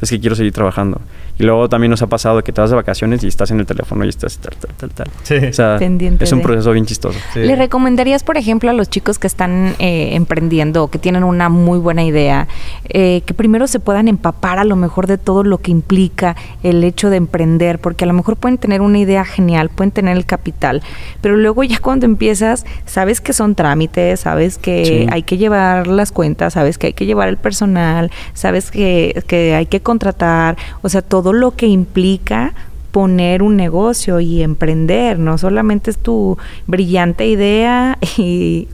es 0.00 0.10
que 0.10 0.20
quiero 0.20 0.36
seguir 0.36 0.52
trabajando. 0.52 1.00
Y 1.38 1.44
luego 1.44 1.68
también 1.68 1.90
nos 1.90 2.00
ha 2.00 2.06
pasado 2.06 2.42
que 2.42 2.52
te 2.52 2.60
vas 2.60 2.70
de 2.70 2.76
vacaciones 2.76 3.22
y 3.22 3.28
estás 3.28 3.50
en 3.50 3.60
el 3.60 3.66
teléfono 3.66 4.04
y 4.04 4.08
estás 4.08 4.38
tal, 4.38 4.54
tal, 4.56 4.70
tal, 4.76 4.90
tal. 4.90 5.08
Sí. 5.22 5.36
O 5.36 5.52
sea, 5.52 5.76
es 5.76 6.32
un 6.32 6.40
proceso 6.40 6.72
bien 6.72 6.86
chistoso. 6.86 7.18
¿Le 7.34 7.54
recomendarías, 7.56 8.24
por 8.24 8.38
ejemplo, 8.38 8.70
a 8.70 8.72
los 8.72 8.88
chicos 8.88 9.18
que 9.18 9.26
están 9.26 9.74
eh, 9.78 10.14
emprendiendo 10.14 10.84
o 10.84 10.88
que 10.88 10.98
tienen 10.98 11.24
una 11.24 11.48
muy 11.48 11.78
buena 11.78 12.04
idea, 12.04 12.48
eh, 12.88 13.22
que 13.26 13.34
primero 13.34 13.66
se 13.66 13.80
puedan 13.80 14.08
empapar 14.08 14.58
a 14.58 14.64
lo 14.64 14.76
mejor 14.76 15.06
de 15.06 15.18
todo 15.18 15.44
lo 15.44 15.58
que 15.58 15.70
implica 15.70 16.36
el 16.62 16.82
hecho 16.84 17.10
de 17.10 17.16
emprender? 17.16 17.80
Porque 17.80 18.04
a 18.04 18.06
lo 18.06 18.14
mejor 18.14 18.36
pueden 18.36 18.56
tener 18.56 18.80
una 18.80 18.98
idea 18.98 19.24
genial, 19.24 19.68
pueden 19.68 19.90
tener 19.90 20.16
el 20.16 20.24
capital, 20.24 20.82
pero 21.20 21.36
luego 21.36 21.64
ya 21.64 21.78
cuando 21.80 22.06
empiezas, 22.06 22.64
sabes 22.86 23.20
que 23.20 23.32
son 23.32 23.54
trámites, 23.54 24.20
sabes 24.20 24.56
que 24.56 25.06
hay 25.10 25.22
que 25.22 25.36
llevar 25.36 25.86
las 25.86 26.12
cuentas, 26.12 26.54
sabes 26.54 26.78
que 26.78 26.88
hay 26.88 26.92
que 26.94 27.04
llevar 27.04 27.28
el 27.28 27.36
personal, 27.36 28.10
sabes 28.32 28.70
que, 28.70 29.22
que 29.26 29.54
hay 29.54 29.66
que 29.66 29.80
contratar, 29.80 30.56
o 30.82 30.88
sea, 30.88 31.02
todo 31.02 31.25
lo 31.32 31.52
que 31.52 31.66
implica 31.66 32.54
poner 32.96 33.42
un 33.42 33.56
negocio 33.56 34.20
y 34.20 34.42
emprender, 34.42 35.18
no 35.18 35.36
solamente 35.36 35.90
es 35.90 35.98
tu 35.98 36.38
brillante 36.66 37.26
idea 37.26 37.98
y, 38.16 38.68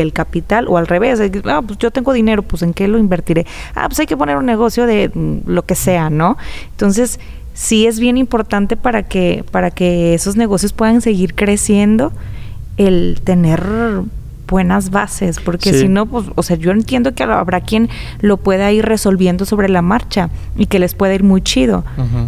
el 0.00 0.12
capital, 0.12 0.66
o 0.66 0.76
al 0.76 0.88
revés, 0.88 1.20
ah, 1.44 1.62
pues 1.64 1.78
yo 1.78 1.92
tengo 1.92 2.12
dinero, 2.12 2.42
pues 2.42 2.62
en 2.62 2.74
qué 2.74 2.88
lo 2.88 2.98
invertiré. 2.98 3.46
Ah, 3.76 3.86
pues 3.88 4.00
hay 4.00 4.06
que 4.06 4.16
poner 4.16 4.36
un 4.38 4.46
negocio 4.46 4.86
de 4.86 5.12
mm, 5.14 5.48
lo 5.48 5.62
que 5.62 5.76
sea, 5.76 6.10
¿no? 6.10 6.36
Entonces, 6.72 7.20
sí 7.54 7.86
es 7.86 8.00
bien 8.00 8.16
importante 8.16 8.76
para 8.76 9.04
que, 9.04 9.44
para 9.52 9.70
que 9.70 10.14
esos 10.14 10.34
negocios 10.34 10.72
puedan 10.72 11.00
seguir 11.00 11.36
creciendo, 11.36 12.12
el 12.76 13.20
tener 13.22 13.62
buenas 14.50 14.90
bases, 14.90 15.38
porque 15.38 15.72
si 15.72 15.88
no, 15.88 16.06
pues, 16.06 16.26
o 16.34 16.42
sea, 16.42 16.56
yo 16.56 16.72
entiendo 16.72 17.14
que 17.14 17.22
habrá 17.22 17.60
quien 17.60 17.88
lo 18.20 18.36
pueda 18.36 18.70
ir 18.72 18.84
resolviendo 18.84 19.44
sobre 19.44 19.68
la 19.68 19.80
marcha 19.80 20.28
y 20.56 20.66
que 20.66 20.80
les 20.80 20.94
pueda 20.94 21.14
ir 21.14 21.22
muy 21.22 21.40
chido, 21.40 21.84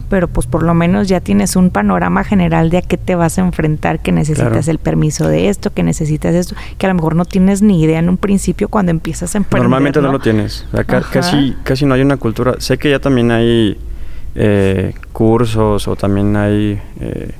pero 0.09 0.29
pues 0.29 0.47
por 0.47 0.63
lo 0.63 0.73
menos 0.73 1.09
ya 1.09 1.21
tienes 1.21 1.57
un 1.57 1.71
panorama 1.71 2.23
general 2.23 2.71
de 2.71 2.79
a 2.79 2.83
qué 2.83 2.97
te 2.97 3.17
vas 3.17 3.39
a 3.39 3.43
enfrentar, 3.43 4.01
que 4.01 4.13
necesitas 4.13 4.69
el 4.69 4.79
permiso 4.79 5.27
de 5.27 5.49
esto, 5.49 5.73
que 5.73 5.83
necesitas 5.83 6.35
esto, 6.35 6.55
que 6.79 6.87
a 6.87 6.89
lo 6.89 6.95
mejor 6.95 7.17
no 7.17 7.25
tienes 7.25 7.61
ni 7.61 7.83
idea 7.83 7.99
en 7.99 8.09
un 8.09 8.17
principio 8.17 8.69
cuando 8.69 8.91
empiezas 8.91 9.35
a 9.35 9.39
emprender. 9.39 9.69
Normalmente 9.69 10.01
no, 10.01 10.13
lo 10.13 10.21
tienes, 10.21 10.65
casi, 11.11 11.57
casi 11.65 11.85
no 11.85 11.95
hay 11.95 12.03
una 12.03 12.17
cultura. 12.17 12.55
Sé 12.59 12.79
que 12.79 12.89
ya 12.89 13.01
también 13.01 13.33
hay 13.33 13.77
eh, 14.37 14.95
cursos 15.13 15.89
o 15.89 15.97
también 15.97 16.37
hay... 16.37 16.81
Eh, 17.01 17.33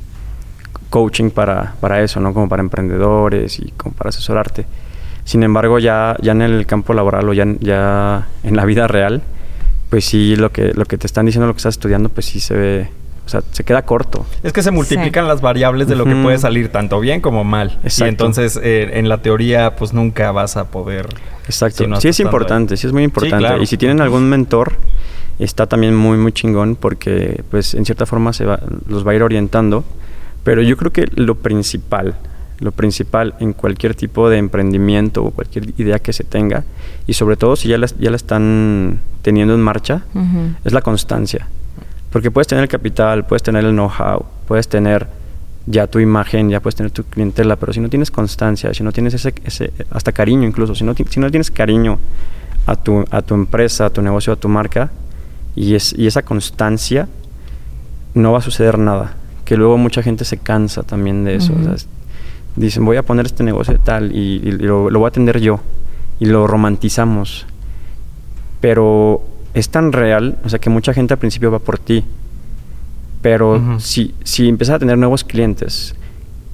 coaching 0.93 1.31
para, 1.31 1.75
para 1.81 2.03
eso, 2.03 2.21
¿no? 2.21 2.35
Como 2.35 2.51
para 2.51 2.61
emprendedores 2.61 3.59
y 3.59 3.73
como 3.79 3.95
para 3.95 4.11
asesorarte. 4.11 4.67
Sin 5.25 5.43
embargo, 5.43 5.79
ya, 5.79 6.17
ya 6.21 6.33
en 6.33 6.43
el 6.43 6.67
campo 6.67 6.93
laboral 6.93 7.27
o 7.31 7.33
ya, 7.33 7.47
ya 7.61 8.29
en 8.45 8.57
la 8.57 8.67
vida 8.67 8.87
real, 8.89 9.23
pues 9.89 10.05
sí, 10.05 10.37
lo 10.37 10.53
que, 10.53 10.73
lo 10.75 10.85
que 10.85 10.99
te 10.99 11.07
están 11.07 11.25
diciendo, 11.25 11.47
lo 11.47 11.55
que 11.55 11.59
estás 11.59 11.77
estudiando, 11.77 12.11
pues 12.11 12.27
sí 12.27 12.41
se 12.41 12.55
ve, 12.55 12.91
o 13.25 13.29
sea, 13.29 13.41
se 13.53 13.65
queda 13.65 13.83
corto. 13.87 14.27
Es 14.43 14.53
que 14.53 14.63
se 14.63 14.71
multiplican 14.71 15.27
las 15.27 15.41
variables 15.41 15.89
de 15.89 15.97
lo 15.97 16.05
que 16.05 16.15
puede 16.15 16.37
salir 16.37 16.69
tanto 16.71 17.01
bien 17.01 17.23
como 17.23 17.43
mal. 17.43 17.79
Exacto. 17.85 18.05
Y 18.05 18.09
entonces, 18.09 18.61
eh, 18.63 18.91
en 18.93 19.09
la 19.09 19.23
teoría, 19.23 19.75
pues 19.77 19.95
nunca 19.95 20.31
vas 20.31 20.59
a 20.59 20.67
poder... 20.71 21.07
Exacto. 21.47 21.85
sí 22.01 22.09
es 22.09 22.21
importante, 22.21 22.77
sí 22.77 22.87
es 22.87 22.93
muy 22.93 23.03
importante. 23.03 23.63
Y 23.63 23.67
si 23.67 23.79
tienen 23.79 24.03
algún 24.03 24.29
mentor, 24.29 24.75
está 25.39 25.67
también 25.67 25.97
muy, 25.97 26.19
muy 26.19 26.33
chingón 26.33 26.77
porque, 26.77 27.43
pues, 27.51 27.73
en 27.73 27.87
cierta 27.87 28.05
forma 28.05 28.35
se 28.35 28.45
va, 28.45 28.61
los 28.87 29.07
va 29.07 29.13
a 29.13 29.15
ir 29.15 29.23
orientando 29.23 29.85
pero 30.45 30.63
yo 30.63 30.77
creo 30.77 30.93
que 30.93 31.09
lo 31.15 31.37
principal, 31.37 32.15
lo 32.59 32.73
principal 32.73 33.35
en 33.41 33.53
cualquier 33.53 33.95
tipo 33.95 34.29
de 34.29 34.39
emprendimiento 34.39 35.25
o 35.25 35.31
cualquier 35.31 35.79
idea 35.79 35.99
que 35.99 36.13
se 36.13 36.25
tenga, 36.25 36.65
y 37.07 37.15
sobre 37.15 37.37
todo 37.37 37.57
si 37.57 37.69
ya 37.69 37.79
la, 37.79 37.87
ya 37.99 38.11
la 38.11 38.17
están 38.17 39.01
teniendo 39.23 39.55
en 39.55 39.61
marcha, 39.61 40.03
es 40.65 40.73
la 40.73 40.83
constancia. 40.83 41.49
Porque 42.11 42.31
puedes 42.31 42.47
tener 42.47 42.63
el 42.63 42.69
capital, 42.69 43.25
puedes 43.25 43.43
tener 43.43 43.65
el 43.65 43.73
know-how, 43.73 44.27
puedes 44.47 44.69
tener 44.69 45.07
ya 45.67 45.87
tu 45.87 46.01
imagen, 46.01 46.51
ya 46.51 46.61
puedes 46.61 46.75
tener 46.75 46.91
tu 46.91 47.05
clientela, 47.05 47.57
pero 47.57 47.73
si 47.73 47.81
no 47.81 47.89
tienes 47.89 48.11
constancia, 48.11 48.75
si 48.75 48.83
no 48.83 48.93
tienes 48.93 49.15
ese, 49.15 49.33
ese 49.45 49.73
hasta 49.91 50.13
cariño 50.13 50.47
incluso, 50.47 50.75
si 50.75 50.85
no, 50.85 50.95
si 50.95 51.21
no 51.21 51.31
tienes 51.31 51.51
cariño 51.51 51.99
a 52.67 52.77
tu, 52.77 53.05
a 53.11 53.23
tu 53.23 53.35
empresa, 53.35 53.87
a 53.87 53.91
tu 53.91 54.03
negocio, 54.03 54.33
a 54.33 54.37
tu 54.37 54.49
marca, 54.49 54.91
y, 55.55 55.75
es, 55.75 55.95
y 55.97 56.07
esa 56.07 56.23
constancia, 56.23 57.09
no 58.15 58.33
va 58.33 58.39
a 58.39 58.43
suceder 58.43 58.79
nada. 58.79 59.15
Que 59.45 59.57
luego 59.57 59.77
mucha 59.79 60.03
gente 60.03 60.25
se 60.25 60.39
cansa 60.39 60.83
también 60.83 61.25
de 61.25 61.37
eso. 61.37 61.53
dicen, 62.57 62.85
voy 62.85 62.97
a 62.97 63.03
poner 63.03 63.27
este 63.27 63.43
negocio 63.43 63.79
tal 63.81 64.15
y, 64.15 64.39
lo, 64.53 64.91
lo, 64.91 64.99
voy 64.99 65.07
a 65.07 65.09
atender 65.09 65.41
yo. 65.41 65.61
Y 66.21 66.27
lo 66.27 66.47
romantizamos. 66.47 67.47
Pero 68.61 69.23
es 69.55 69.69
tan 69.69 69.93
real, 69.93 70.39
o 70.45 70.49
sea, 70.49 70.59
que 70.59 70.71
mucha 70.71 70.95
gente 70.95 71.15
al 71.15 71.19
principio 71.19 71.51
va 71.51 71.59
por 71.59 71.79
ti. 71.79 72.05
Pero 73.21 73.79
si, 73.79 74.15
si 74.25 74.49
empiezas 74.49 74.77
a 74.77 74.79
tener 74.81 74.99
nuevos 74.99 75.23
clientes, 75.23 75.95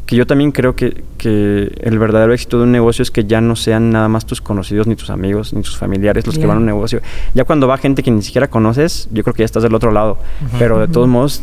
que 0.04 0.16
yo 0.16 0.26
también 0.26 0.52
creo 0.52 0.74
que, 0.74 1.04
que, 1.16 1.70
el 1.80 1.98
verdadero 1.98 2.32
éxito 2.32 2.58
de 2.58 2.64
un 2.64 2.72
negocio 2.72 3.02
es 3.02 3.10
que 3.10 3.24
ya 3.24 3.40
no 3.40 3.56
sean 3.56 3.90
nada 3.90 4.08
más 4.08 4.26
tus 4.26 4.40
conocidos, 4.40 4.86
ni 4.86 4.96
tus 4.96 5.10
amigos, 5.10 5.52
ni 5.52 5.62
tus 5.62 5.76
familiares 5.76 6.26
los 6.26 6.38
que 6.38 6.46
van 6.46 6.56
a 6.56 6.60
un 6.60 6.66
negocio. 6.66 7.00
Ya 7.34 7.44
cuando 7.44 7.68
va 7.68 7.78
gente 7.78 8.02
que 8.02 8.10
ni 8.10 8.22
siquiera 8.22 8.48
conoces, 8.48 9.08
yo 9.12 9.22
creo 9.22 9.34
que 9.34 9.40
ya 9.40 9.44
estás 9.46 9.62
del 9.62 9.74
otro 9.74 9.92
lado. 9.92 10.18
Pero 10.58 10.78
de 10.78 10.88
todos 10.88 11.08
modos, 11.08 11.42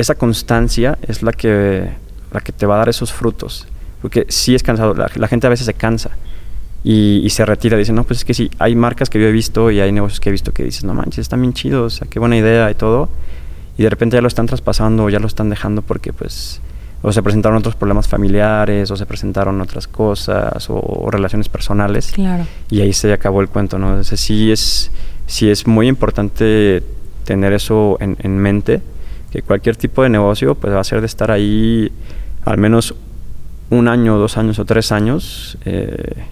esa 0.00 0.14
constancia 0.14 0.98
es 1.06 1.22
la 1.22 1.32
que, 1.32 1.88
la 2.32 2.40
que 2.40 2.52
te 2.52 2.66
va 2.66 2.76
a 2.76 2.78
dar 2.78 2.88
esos 2.88 3.12
frutos. 3.12 3.66
Porque 4.02 4.26
sí 4.28 4.54
es 4.54 4.62
cansado, 4.62 4.94
la, 4.94 5.28
gente 5.28 5.46
a 5.46 5.50
veces 5.50 5.66
se 5.66 5.74
cansa 5.74 6.10
y, 6.84 7.20
y, 7.24 7.30
se 7.30 7.44
retira. 7.44 7.76
Dice, 7.76 7.92
no, 7.92 8.04
pues 8.04 8.20
es 8.20 8.24
que 8.24 8.34
sí, 8.34 8.50
hay 8.58 8.76
marcas 8.76 9.10
que 9.10 9.20
yo 9.20 9.26
he 9.26 9.32
visto 9.32 9.70
y 9.70 9.80
hay 9.80 9.90
negocios 9.90 10.20
que 10.20 10.28
he 10.28 10.32
visto 10.32 10.52
que 10.52 10.62
dices, 10.62 10.84
no 10.84 10.94
manches, 10.94 11.18
están 11.18 11.40
bien 11.40 11.52
chidos, 11.52 11.94
o 11.94 11.96
sea, 11.98 12.08
qué 12.08 12.20
buena 12.20 12.36
idea 12.36 12.70
y 12.70 12.74
todo 12.74 13.08
y 13.78 13.84
de 13.84 13.90
repente 13.90 14.16
ya 14.16 14.20
lo 14.20 14.28
están 14.28 14.46
traspasando 14.46 15.04
o 15.04 15.08
ya 15.08 15.20
lo 15.20 15.28
están 15.28 15.48
dejando 15.48 15.82
porque 15.82 16.12
pues 16.12 16.60
o 17.00 17.12
se 17.12 17.22
presentaron 17.22 17.58
otros 17.58 17.76
problemas 17.76 18.08
familiares 18.08 18.90
o 18.90 18.96
se 18.96 19.06
presentaron 19.06 19.60
otras 19.60 19.86
cosas 19.86 20.66
o, 20.68 21.08
relaciones 21.10 21.48
personales 21.48 22.10
claro. 22.12 22.44
y 22.68 22.80
ahí 22.80 22.92
se 22.92 23.12
acabó 23.12 23.40
el 23.40 23.48
cuento 23.48 23.78
no 23.78 23.90
Entonces, 23.90 24.18
sí 24.18 24.50
es 24.50 24.90
sí 25.28 25.48
es 25.48 25.66
muy 25.66 25.86
importante 25.86 26.82
tener 27.24 27.52
eso 27.52 27.96
en, 28.00 28.16
en, 28.20 28.36
mente 28.36 28.80
que 29.30 29.42
cualquier 29.42 29.76
tipo 29.76 30.02
de 30.02 30.08
negocio 30.08 30.54
pues 30.54 30.72
va 30.72 30.80
a 30.80 30.84
ser 30.84 31.00
de 31.00 31.06
estar 31.06 31.30
ahí 31.30 31.92
al 32.44 32.58
menos 32.58 32.94
un 33.70 33.88
año 33.88 34.16
dos 34.16 34.38
años 34.38 34.58
o 34.58 34.64
tres 34.64 34.92
años 34.92 35.58
eh, 35.64 36.24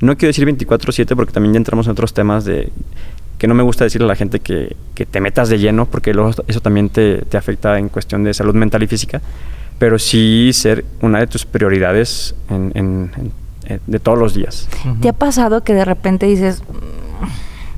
no 0.00 0.16
quiero 0.16 0.30
decir 0.30 0.46
24/7 0.46 1.14
porque 1.16 1.32
también 1.32 1.54
ya 1.54 1.58
entramos 1.58 1.86
en 1.86 1.92
otros 1.92 2.14
temas 2.14 2.44
de 2.44 2.70
que 3.38 3.46
no 3.46 3.54
me 3.54 3.62
gusta 3.62 3.84
decirle 3.84 4.04
a 4.06 4.08
la 4.08 4.16
gente 4.16 4.40
que, 4.40 4.76
que 4.94 5.06
te 5.06 5.20
metas 5.20 5.48
de 5.48 5.58
lleno, 5.58 5.86
porque 5.86 6.10
eso 6.48 6.60
también 6.60 6.90
te, 6.90 7.18
te, 7.22 7.36
afecta 7.36 7.78
en 7.78 7.88
cuestión 7.88 8.24
de 8.24 8.34
salud 8.34 8.54
mental 8.54 8.82
y 8.82 8.88
física, 8.88 9.22
pero 9.78 9.98
sí 9.98 10.50
ser 10.52 10.84
una 11.00 11.20
de 11.20 11.28
tus 11.28 11.46
prioridades 11.46 12.34
en, 12.50 12.72
en, 12.74 13.32
eh, 13.66 13.78
de 13.86 14.00
todos 14.00 14.18
los 14.18 14.34
días. 14.34 14.68
¿Te 15.00 15.08
ha 15.08 15.12
pasado 15.12 15.62
que 15.62 15.72
de 15.72 15.84
repente 15.84 16.26
dices, 16.26 16.62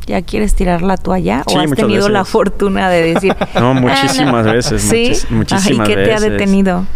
ya 0.06 0.22
quieres 0.22 0.54
tirar 0.54 0.82
la 0.82 0.96
toalla 0.96 1.42
o 1.46 1.58
has 1.58 1.70
tenido 1.72 2.08
la 2.08 2.24
fortuna 2.24 2.88
de 2.90 3.14
decir... 3.14 3.34
no, 3.54 3.74
muchísimas 3.74 4.44
veces, 4.52 4.82
¿Sí? 4.82 5.12
muchísimas 5.30 5.88
¿Y 5.88 5.92
qué 5.92 6.02
te 6.02 6.14
ha 6.14 6.20
detenido? 6.20 6.86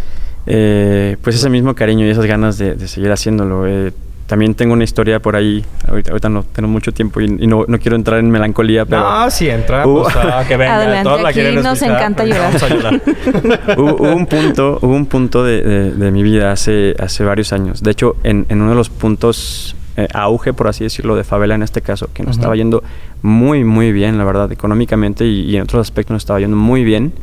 Eh, 0.47 1.17
pues 1.21 1.35
ese 1.35 1.49
mismo 1.49 1.73
cariño 1.73 2.05
y 2.05 2.09
esas 2.09 2.25
ganas 2.25 2.57
de, 2.57 2.75
de 2.75 2.87
seguir 2.87 3.11
haciéndolo. 3.11 3.65
Eh, 3.67 3.91
también 4.27 4.55
tengo 4.55 4.73
una 4.73 4.83
historia 4.83 5.19
por 5.19 5.35
ahí. 5.35 5.63
Ahorita, 5.87 6.11
ahorita 6.11 6.29
no 6.29 6.43
tengo 6.43 6.67
mucho 6.67 6.91
tiempo 6.91 7.21
y, 7.21 7.25
y 7.25 7.47
no, 7.47 7.65
no, 7.67 7.79
quiero 7.79 7.95
entrar 7.95 8.19
en 8.19 8.29
melancolía, 8.29 8.85
pero. 8.85 9.07
Ah, 9.07 9.29
sí, 9.29 9.49
entra. 9.49 9.85
Uh, 9.85 10.03
pues, 10.03 10.15
ah, 10.15 10.43
que 10.47 10.57
venga. 10.57 10.75
Adelante, 10.75 11.03
Todos 11.03 11.25
aquí 11.25 11.41
la 11.41 11.61
nos 11.61 11.81
encanta 11.81 12.25
llorar. 12.25 12.53
Vamos 12.53 12.63
a 12.63 12.69
llorar. 12.69 13.01
hubo, 13.77 13.95
hubo, 13.95 14.15
un 14.15 14.25
punto, 14.25 14.79
hubo 14.81 14.95
un 14.95 15.05
punto 15.05 15.43
de, 15.43 15.61
de, 15.61 15.91
de, 15.91 16.11
mi 16.11 16.23
vida 16.23 16.51
hace, 16.51 16.95
hace 16.99 17.23
varios 17.23 17.53
años. 17.53 17.83
De 17.83 17.91
hecho, 17.91 18.15
en, 18.23 18.45
en 18.49 18.61
uno 18.61 18.71
de 18.71 18.75
los 18.75 18.89
puntos 18.89 19.75
eh, 19.97 20.07
auge, 20.13 20.53
por 20.53 20.67
así 20.67 20.83
decirlo, 20.83 21.15
de 21.15 21.23
favela 21.23 21.55
en 21.55 21.63
este 21.63 21.81
caso, 21.81 22.09
que 22.13 22.23
nos 22.23 22.35
estaba 22.35 22.55
yendo 22.55 22.83
muy, 23.21 23.63
muy 23.63 23.91
bien, 23.91 24.17
la 24.17 24.25
verdad, 24.25 24.51
económicamente 24.51 25.25
y, 25.25 25.49
y, 25.49 25.55
en 25.55 25.63
otros 25.63 25.81
aspectos 25.81 26.13
nos 26.13 26.23
estaba 26.23 26.39
yendo 26.39 26.57
muy 26.57 26.83
bien. 26.83 27.13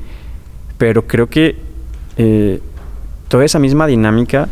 Pero 0.79 1.07
creo 1.07 1.29
que 1.29 1.57
eh, 2.17 2.61
toda 3.29 3.45
esa 3.45 3.59
misma 3.59 3.87
dinámica 3.87 4.49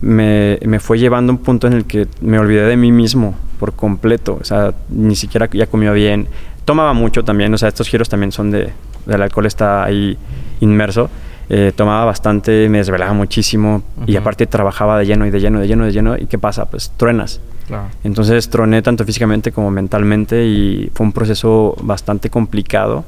me, 0.00 0.58
me, 0.64 0.80
fue 0.80 0.98
llevando 0.98 1.32
a 1.32 1.36
un 1.36 1.42
punto 1.42 1.66
en 1.66 1.74
el 1.74 1.84
que 1.84 2.08
me 2.20 2.38
olvidé 2.38 2.64
de 2.64 2.76
mí 2.76 2.92
mismo 2.92 3.34
por 3.58 3.74
completo. 3.74 4.38
O 4.40 4.44
sea, 4.44 4.74
ni 4.88 5.16
siquiera 5.16 5.48
ya 5.52 5.66
comía 5.66 5.92
bien. 5.92 6.28
Tomaba 6.64 6.94
mucho 6.94 7.24
también, 7.24 7.52
o 7.54 7.58
sea, 7.58 7.68
estos 7.68 7.88
giros 7.88 8.08
también 8.08 8.32
son 8.32 8.50
de... 8.50 8.72
del 9.06 9.22
alcohol 9.22 9.46
está 9.46 9.84
ahí 9.84 10.16
inmerso. 10.60 11.10
Eh, 11.52 11.72
tomaba 11.74 12.04
bastante, 12.04 12.68
me 12.68 12.78
desvelaba 12.78 13.12
muchísimo 13.12 13.82
uh 13.96 14.02
-huh. 14.02 14.08
y 14.08 14.16
aparte 14.16 14.46
trabajaba 14.46 14.96
de 14.98 15.06
lleno 15.06 15.26
y 15.26 15.30
de 15.30 15.40
lleno, 15.40 15.58
de 15.58 15.66
lleno, 15.66 15.84
de 15.84 15.90
lleno. 15.90 16.16
¿Y 16.16 16.26
qué 16.26 16.38
pasa? 16.38 16.66
Pues 16.66 16.92
truenas. 16.96 17.40
Claro. 17.66 17.88
Entonces 18.04 18.48
troné 18.48 18.82
tanto 18.82 19.04
físicamente 19.04 19.50
como 19.50 19.68
mentalmente 19.70 20.46
y 20.46 20.90
fue 20.94 21.04
un 21.06 21.12
proceso 21.12 21.76
bastante 21.82 22.30
complicado. 22.30 23.04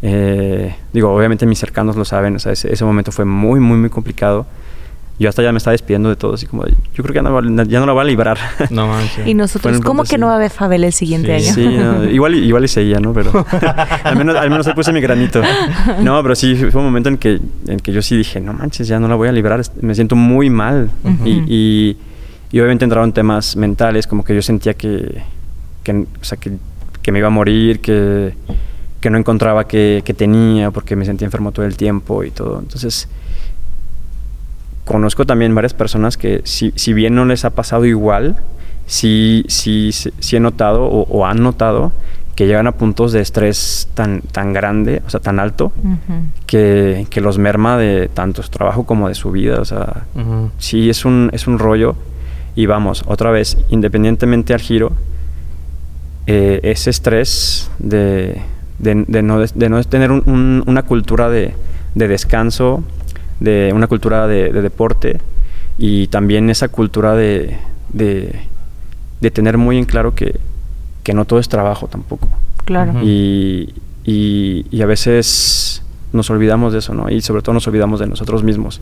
Eh, 0.00 0.74
digo, 0.94 1.14
obviamente 1.14 1.44
mis 1.44 1.58
cercanos 1.58 1.96
lo 1.96 2.06
saben, 2.06 2.36
o 2.36 2.38
sea, 2.38 2.52
ese, 2.52 2.72
ese 2.72 2.84
momento 2.86 3.12
fue 3.12 3.26
muy, 3.26 3.60
muy, 3.60 3.76
muy 3.76 3.90
complicado 3.90 4.46
yo 5.18 5.28
hasta 5.28 5.42
ya 5.42 5.52
me 5.52 5.58
estaba 5.58 5.72
despidiendo 5.72 6.08
de 6.08 6.16
todo, 6.16 6.34
así 6.34 6.46
como, 6.46 6.66
yo 6.66 6.74
creo 7.02 7.06
que 7.06 7.14
ya 7.14 7.22
no, 7.22 7.62
ya 7.64 7.78
no 7.78 7.86
la 7.86 7.92
voy 7.92 8.02
a 8.02 8.04
librar. 8.04 8.36
No 8.70 8.88
manches. 8.88 9.26
Y 9.26 9.34
nosotros, 9.34 9.80
¿cómo 9.80 10.02
que 10.02 10.18
no 10.18 10.26
va 10.26 10.32
a 10.32 10.36
haber 10.36 10.50
Fabel 10.50 10.82
el 10.82 10.92
siguiente 10.92 11.38
sí, 11.38 11.46
año? 11.46 11.54
Sí, 11.54 11.76
no, 11.76 12.04
igual, 12.10 12.34
igual 12.34 12.64
y 12.64 12.68
seguía, 12.68 12.98
¿no? 12.98 13.12
Pero 13.12 13.46
al 14.04 14.16
menos, 14.16 14.34
al 14.34 14.50
menos 14.50 14.66
ahí 14.66 14.74
puse 14.74 14.92
mi 14.92 15.00
granito. 15.00 15.40
No, 16.02 16.20
pero 16.22 16.34
sí, 16.34 16.56
fue 16.56 16.80
un 16.80 16.86
momento 16.86 17.08
en 17.08 17.18
que, 17.18 17.40
en 17.68 17.78
que 17.78 17.92
yo 17.92 18.02
sí 18.02 18.16
dije, 18.16 18.40
no 18.40 18.52
manches, 18.52 18.88
ya 18.88 18.98
no 18.98 19.06
la 19.06 19.14
voy 19.14 19.28
a 19.28 19.32
librar, 19.32 19.62
me 19.80 19.94
siento 19.94 20.16
muy 20.16 20.50
mal. 20.50 20.90
Uh 21.04 21.08
-huh. 21.08 21.46
y, 21.46 21.54
y, 21.54 21.96
y, 22.50 22.60
obviamente 22.60 22.84
entraron 22.84 23.12
temas 23.12 23.56
mentales, 23.56 24.06
como 24.08 24.24
que 24.24 24.34
yo 24.34 24.42
sentía 24.42 24.74
que, 24.74 25.22
que 25.84 25.92
o 25.92 26.24
sea, 26.24 26.38
que, 26.38 26.52
que 27.02 27.12
me 27.12 27.20
iba 27.20 27.28
a 27.28 27.30
morir, 27.30 27.80
que, 27.80 28.34
que 29.00 29.10
no 29.10 29.18
encontraba 29.18 29.68
que, 29.68 30.02
que 30.04 30.12
tenía, 30.12 30.72
porque 30.72 30.96
me 30.96 31.04
sentía 31.04 31.26
enfermo 31.26 31.52
todo 31.52 31.64
el 31.66 31.76
tiempo 31.76 32.24
y 32.24 32.32
todo. 32.32 32.58
Entonces 32.58 33.08
conozco 34.84 35.24
también 35.24 35.54
varias 35.54 35.74
personas 35.74 36.16
que 36.16 36.42
si, 36.44 36.72
si, 36.76 36.92
bien 36.92 37.14
no 37.14 37.24
les 37.24 37.44
ha 37.44 37.50
pasado 37.50 37.84
igual, 37.84 38.36
sí, 38.86 39.44
sí, 39.48 39.90
sí 39.92 40.36
he 40.36 40.40
notado 40.40 40.84
o, 40.84 41.06
o, 41.08 41.26
han 41.26 41.42
notado 41.42 41.92
que 42.34 42.46
llegan 42.46 42.66
a 42.66 42.72
puntos 42.72 43.12
de 43.12 43.20
estrés 43.20 43.88
tan, 43.94 44.20
tan 44.20 44.52
grande, 44.52 45.02
o 45.06 45.10
sea, 45.10 45.20
tan 45.20 45.38
alto, 45.38 45.72
uh 45.76 45.88
-huh. 45.88 45.96
que, 46.46 47.06
que, 47.08 47.20
los 47.20 47.38
merma 47.38 47.78
de 47.78 48.08
tanto 48.08 48.42
su 48.42 48.50
trabajo 48.50 48.84
como 48.84 49.08
de 49.08 49.14
su 49.14 49.30
vida. 49.30 49.60
O 49.60 49.64
sea, 49.64 50.04
uh 50.16 50.18
-huh. 50.18 50.50
sí 50.58 50.90
es 50.90 51.04
un, 51.04 51.30
es 51.32 51.46
un 51.46 51.58
rollo. 51.58 51.94
Y 52.56 52.66
vamos, 52.66 53.04
otra 53.06 53.30
vez, 53.30 53.56
independientemente 53.70 54.52
al 54.52 54.60
giro, 54.60 54.92
eh, 56.26 56.60
ese 56.62 56.90
estrés 56.90 57.70
de, 57.78 58.40
de, 58.78 59.04
de, 59.06 59.22
no, 59.22 59.38
de 59.40 59.68
no 59.68 59.82
tener 59.84 60.10
un, 60.10 60.22
un, 60.26 60.64
una 60.66 60.82
cultura 60.82 61.28
de, 61.28 61.54
de 61.94 62.08
descanso, 62.08 62.82
de 63.40 63.72
una 63.74 63.86
cultura 63.86 64.26
de, 64.26 64.52
de, 64.52 64.62
deporte 64.62 65.20
y 65.78 66.06
también 66.08 66.50
esa 66.50 66.68
cultura 66.68 67.14
de, 67.14 67.58
de, 67.92 68.40
de, 69.20 69.30
tener 69.30 69.58
muy 69.58 69.78
en 69.78 69.84
claro 69.84 70.14
que, 70.14 70.38
que 71.02 71.14
no 71.14 71.24
todo 71.24 71.38
es 71.38 71.48
trabajo 71.48 71.88
tampoco. 71.88 72.28
Claro. 72.64 72.92
Uh 72.92 72.96
-huh. 72.96 73.04
y, 73.04 73.74
y, 74.04 74.66
y, 74.70 74.82
a 74.82 74.86
veces 74.86 75.82
nos 76.12 76.30
olvidamos 76.30 76.72
de 76.72 76.78
eso, 76.78 76.94
¿no? 76.94 77.10
Y 77.10 77.20
sobre 77.20 77.42
todo 77.42 77.54
nos 77.54 77.66
olvidamos 77.66 78.00
de 78.00 78.06
nosotros 78.06 78.42
mismos. 78.42 78.80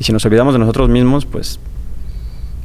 Y 0.00 0.04
si 0.04 0.12
nos 0.12 0.24
olvidamos 0.24 0.54
de 0.54 0.58
nosotros 0.58 0.88
mismos, 0.88 1.26
pues... 1.26 1.60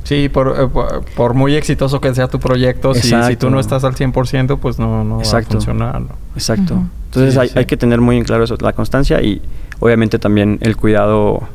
Sí, 0.04 0.30
por, 0.30 0.56
eh, 0.58 0.70
por 1.18 1.34
muy 1.34 1.56
exitoso 1.56 2.00
que 2.00 2.16
sea 2.16 2.30
tu 2.30 2.40
proyecto, 2.40 2.94
si, 2.94 3.14
si, 3.24 3.36
tú 3.36 3.50
no 3.50 3.60
estás 3.60 3.84
al 3.84 3.94
100%, 3.94 4.58
pues 4.58 4.80
no, 4.80 5.04
no 5.04 5.18
va 5.18 5.38
a 5.38 5.42
funcionar. 5.42 6.00
¿no? 6.00 6.08
Exacto. 6.34 6.76
Uh 6.76 6.78
-huh. 6.78 6.90
Entonces 7.08 7.34
sí, 7.34 7.40
hay, 7.42 7.50
sí. 7.50 7.60
hay, 7.60 7.66
que 7.66 7.76
tener 7.76 8.00
muy 8.00 8.18
en 8.18 8.24
claro 8.24 8.46
eso, 8.46 8.56
la 8.62 8.72
constancia 8.72 9.22
y 9.22 9.42
obviamente 9.80 10.20
también 10.20 10.58
el 10.62 10.76
cuidado, 10.76 11.48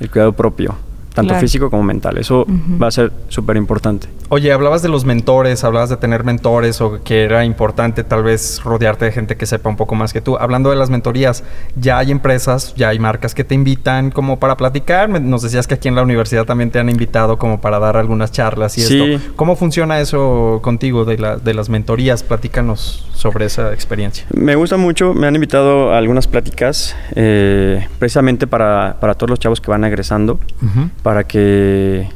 el 0.00 0.10
cuidado 0.10 0.32
propio, 0.32 0.74
tanto 1.14 1.30
claro. 1.30 1.40
físico 1.40 1.70
como 1.70 1.82
mental. 1.82 2.18
Eso 2.18 2.42
uh 2.42 2.46
-huh. 2.46 2.82
va 2.82 2.88
a 2.88 2.90
ser 2.90 3.12
súper 3.28 3.56
importante. 3.56 4.08
Oye, 4.28 4.52
hablabas 4.52 4.82
de 4.82 4.88
los 4.88 5.04
mentores, 5.04 5.62
hablabas 5.64 5.90
de 5.90 5.96
tener 5.96 6.24
mentores 6.24 6.80
o 6.80 7.02
que 7.02 7.24
era 7.24 7.44
importante 7.44 8.04
tal 8.04 8.22
vez 8.22 8.62
rodearte 8.64 9.04
de 9.04 9.12
gente 9.12 9.36
que 9.36 9.46
sepa 9.46 9.68
un 9.68 9.76
poco 9.76 9.94
más 9.94 10.12
que 10.12 10.20
tú. 10.20 10.36
Hablando 10.38 10.70
de 10.70 10.76
las 10.76 10.90
mentorías, 10.90 11.44
ya 11.76 11.98
hay 11.98 12.10
empresas, 12.10 12.74
ya 12.74 12.88
hay 12.88 12.98
marcas 12.98 13.34
que 13.34 13.44
te 13.44 13.54
invitan 13.54 14.10
como 14.10 14.38
para 14.38 14.56
platicar. 14.56 15.08
Nos 15.08 15.42
decías 15.42 15.66
que 15.66 15.74
aquí 15.74 15.88
en 15.88 15.94
la 15.94 16.02
universidad 16.02 16.44
también 16.44 16.70
te 16.70 16.78
han 16.78 16.88
invitado 16.88 17.38
como 17.38 17.60
para 17.60 17.78
dar 17.78 17.96
algunas 17.96 18.32
charlas 18.32 18.78
y 18.78 18.82
sí. 18.82 19.00
esto. 19.12 19.32
¿Cómo 19.36 19.56
funciona 19.56 20.00
eso 20.00 20.60
contigo 20.62 21.04
de, 21.04 21.18
la, 21.18 21.36
de 21.36 21.54
las 21.54 21.68
mentorías? 21.68 22.22
Platícanos 22.22 23.06
sobre 23.14 23.46
esa 23.46 23.72
experiencia. 23.72 24.26
Me 24.34 24.54
gusta 24.56 24.76
mucho, 24.76 25.14
me 25.14 25.26
han 25.26 25.34
invitado 25.34 25.92
a 25.92 25.98
algunas 25.98 26.26
pláticas 26.26 26.96
eh, 27.14 27.86
precisamente 27.98 28.46
para, 28.46 28.96
para, 29.00 29.14
todos 29.14 29.30
los 29.30 29.38
chavos 29.38 29.60
que 29.60 29.70
van 29.70 29.84
egresando, 29.84 30.34
uh 30.34 30.66
-huh. 30.66 30.90
Para 31.02 31.24
que 31.24 32.08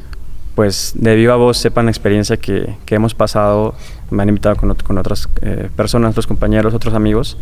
pues 0.55 0.93
de 0.95 1.15
viva 1.15 1.35
voz 1.35 1.57
sepan 1.57 1.85
la 1.85 1.91
experiencia 1.91 2.37
que, 2.37 2.75
que 2.85 2.95
hemos 2.95 3.13
pasado. 3.13 3.75
Me 4.09 4.23
han 4.23 4.29
invitado 4.29 4.55
con, 4.55 4.73
con 4.73 4.97
otras 4.97 5.29
eh, 5.41 5.69
personas, 5.75 6.11
otros 6.11 6.25
compañeros, 6.25 6.73
otros 6.73 6.95
amigos. 6.95 7.37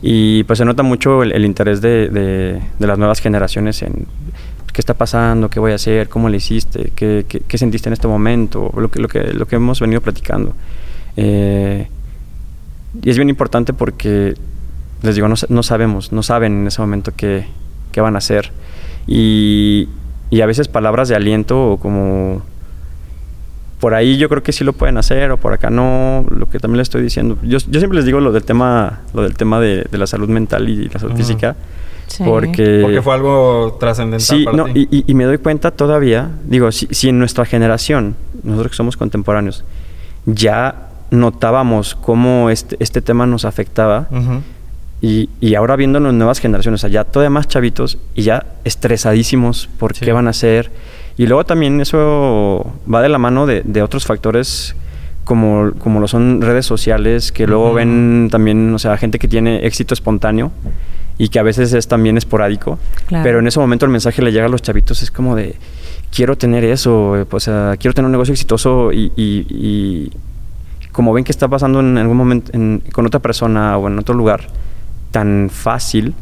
Y 0.00 0.44
pues 0.44 0.58
se 0.58 0.64
nota 0.64 0.84
mucho 0.84 1.22
el, 1.22 1.44
interés 1.44 1.80
de, 1.80 2.08
de, 2.08 2.62
de, 2.78 2.86
las 2.86 2.98
nuevas 2.98 3.20
generaciones 3.20 3.82
en 3.82 4.06
¿qué 4.72 4.80
está 4.80 4.94
pasando? 4.94 5.50
¿Qué 5.50 5.60
voy 5.60 5.72
a 5.72 5.74
hacer? 5.74 6.08
¿Cómo 6.08 6.28
le 6.28 6.38
hiciste? 6.38 6.92
¿Qué, 6.94 7.26
qué, 7.28 7.58
sentiste 7.58 7.88
en 7.88 7.92
este 7.92 8.08
momento? 8.08 8.72
Lo 8.76 8.90
que, 8.90 9.00
lo 9.00 9.08
que, 9.08 9.32
lo 9.32 9.46
que 9.46 9.56
hemos 9.56 9.80
venido 9.80 10.00
platicando. 10.00 10.54
Eh, 11.16 11.88
y 13.02 13.10
es 13.10 13.16
bien 13.16 13.28
importante 13.28 13.72
porque, 13.72 14.34
les 15.02 15.14
digo, 15.14 15.28
no, 15.28 15.34
no, 15.48 15.62
sabemos, 15.62 16.12
no 16.12 16.22
saben 16.22 16.62
en 16.62 16.66
ese 16.66 16.80
momento 16.80 17.12
qué, 17.16 17.46
qué 17.92 18.00
van 18.00 18.14
a 18.14 18.18
hacer. 18.18 18.50
Y, 19.06 19.88
y 20.32 20.40
a 20.40 20.46
veces 20.46 20.66
palabras 20.66 21.10
de 21.10 21.14
aliento 21.14 21.72
o 21.72 21.76
como 21.76 22.40
por 23.80 23.92
ahí 23.92 24.16
yo 24.16 24.30
creo 24.30 24.42
que 24.42 24.52
sí 24.52 24.64
lo 24.64 24.72
pueden 24.72 24.96
hacer 24.96 25.30
o 25.30 25.36
por 25.36 25.52
acá 25.52 25.68
no, 25.68 26.24
lo 26.30 26.48
que 26.48 26.58
también 26.58 26.78
les 26.78 26.86
estoy 26.86 27.02
diciendo. 27.02 27.36
Yo, 27.42 27.58
yo 27.58 27.80
siempre 27.80 27.96
les 27.96 28.06
digo 28.06 28.18
lo 28.18 28.32
del 28.32 28.42
tema, 28.42 29.00
lo 29.12 29.24
del 29.24 29.34
tema 29.34 29.60
de, 29.60 29.86
la 29.92 30.06
salud 30.06 30.30
mental 30.30 30.70
y 30.70 30.88
la 30.88 30.98
salud 30.98 31.14
física. 31.16 31.54
Porque, 32.24 32.80
porque 32.82 33.02
fue 33.02 33.14
algo 33.14 33.76
trascendental. 33.78 34.20
Sí, 34.20 34.46
no, 34.54 34.68
Y, 34.68 35.04
y, 35.06 35.14
me 35.14 35.24
doy 35.24 35.38
cuenta 35.38 35.70
todavía, 35.70 36.30
digo, 36.44 36.72
si, 36.72 36.86
si, 36.90 37.10
en 37.10 37.18
nuestra 37.18 37.44
generación, 37.44 38.16
nosotros 38.42 38.72
que 38.72 38.76
somos 38.76 38.96
contemporáneos, 38.96 39.64
ya 40.24 40.88
notábamos 41.10 41.94
cómo 41.94 42.48
este, 42.48 42.76
este 42.80 43.02
tema 43.02 43.26
nos 43.26 43.44
afectaba, 43.44 44.08
y, 45.02 45.28
y, 45.40 45.56
ahora 45.56 45.74
viéndonos 45.74 46.14
nuevas 46.14 46.38
generaciones, 46.38 46.80
o 46.80 46.82
sea, 46.82 46.90
ya 46.90 47.02
todavía 47.02 47.28
más 47.28 47.48
chavitos 47.48 47.98
y 48.14 48.22
ya 48.22 48.46
estresadísimos 48.62 49.68
por 49.76 49.94
qué 49.94 50.12
van 50.12 50.28
a 50.28 50.30
hacer. 50.30 50.70
Y 51.16 51.26
luego 51.26 51.44
también 51.44 51.80
eso 51.80 52.72
va 52.92 53.02
de 53.02 53.08
la 53.08 53.18
mano 53.18 53.44
de, 53.44 53.62
de 53.64 53.82
otros 53.82 54.06
factores 54.06 54.76
como, 55.24 55.72
como 55.78 55.98
lo 55.98 56.06
son 56.06 56.40
redes 56.40 56.66
sociales, 56.66 57.32
que 57.32 57.48
luego 57.48 57.74
ven 57.74 58.28
también, 58.30 58.72
o 58.72 58.78
sea, 58.78 58.96
gente 58.96 59.18
que 59.18 59.26
tiene 59.26 59.66
éxito 59.66 59.92
espontáneo 59.92 60.52
y 61.18 61.28
que 61.28 61.40
a 61.40 61.42
veces 61.42 61.72
es 61.72 61.88
también 61.88 62.16
esporádico. 62.16 62.78
Pero 63.08 63.40
en 63.40 63.46
ese 63.48 63.58
momento 63.58 63.84
el 63.84 63.90
mensaje 63.90 64.22
le 64.22 64.30
llega 64.30 64.46
a 64.46 64.48
los 64.48 64.62
chavitos, 64.62 65.02
es 65.02 65.10
como 65.10 65.34
de, 65.34 65.56
quiero 66.14 66.36
tener 66.36 66.64
eso, 66.64 67.26
o 67.28 67.40
sea, 67.40 67.76
quiero 67.76 67.92
tener 67.92 68.06
un 68.06 68.12
negocio 68.12 68.32
exitoso 68.32 68.92
y, 68.92 69.12
y, 69.16 70.10
como 70.92 71.12
ven 71.12 71.24
que 71.24 71.32
está 71.32 71.48
pasando 71.48 71.80
en 71.80 71.98
algún 71.98 72.16
momento 72.16 72.52
con 72.92 73.06
otra 73.06 73.18
persona 73.18 73.76
o 73.78 73.88
en 73.88 73.98
otro 73.98 74.14
lugar 74.14 74.46
tan 75.12 75.48
fácil, 75.50 76.14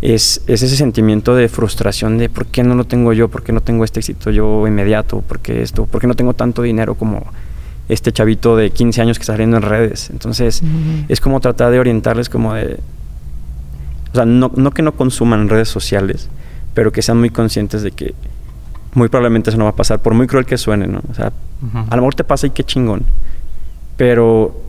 es, 0.00 0.42
ese 0.46 0.68
sentimiento 0.68 1.34
de 1.34 1.48
frustración 1.48 2.18
de 2.18 2.28
por 2.28 2.46
qué 2.46 2.62
no 2.62 2.74
lo 2.74 2.84
tengo 2.84 3.12
yo, 3.12 3.28
por 3.28 3.42
qué 3.42 3.52
no 3.52 3.60
tengo 3.60 3.84
este 3.84 4.00
éxito 4.00 4.30
yo 4.30 4.66
inmediato, 4.66 5.20
por 5.22 5.40
qué 5.40 5.62
esto, 5.62 5.86
por 5.86 6.00
qué 6.00 6.06
no 6.06 6.14
tengo 6.14 6.34
tanto 6.34 6.62
dinero 6.62 6.94
como 6.94 7.24
este 7.88 8.12
chavito 8.12 8.56
de 8.56 8.70
15 8.70 9.02
años 9.02 9.18
que 9.18 9.22
está 9.22 9.32
saliendo 9.32 9.56
en 9.56 9.62
redes. 9.62 10.10
Entonces, 10.10 10.62
es 11.08 11.20
como 11.20 11.40
tratar 11.40 11.70
de 11.70 11.80
orientarles 11.80 12.28
como 12.28 12.54
de... 12.54 12.78
O 14.12 14.14
sea, 14.14 14.24
no, 14.24 14.50
no 14.54 14.70
que 14.72 14.82
no 14.82 14.92
consuman 14.92 15.48
redes 15.48 15.68
sociales, 15.68 16.28
pero 16.74 16.92
que 16.92 17.02
sean 17.02 17.18
muy 17.18 17.30
conscientes 17.30 17.82
de 17.82 17.90
que 17.92 18.14
muy 18.94 19.08
probablemente 19.08 19.50
eso 19.50 19.58
no 19.58 19.64
va 19.64 19.70
a 19.70 19.76
pasar, 19.76 20.00
por 20.00 20.14
muy 20.14 20.26
cruel 20.26 20.46
que 20.46 20.58
suene, 20.58 20.86
¿no? 20.86 21.00
O 21.10 21.14
sea, 21.14 21.32
a 21.72 21.96
lo 21.96 22.02
mejor 22.02 22.14
te 22.14 22.24
pasa 22.24 22.46
y 22.46 22.50
qué 22.50 22.64
chingón, 22.64 23.04
pero 23.96 24.62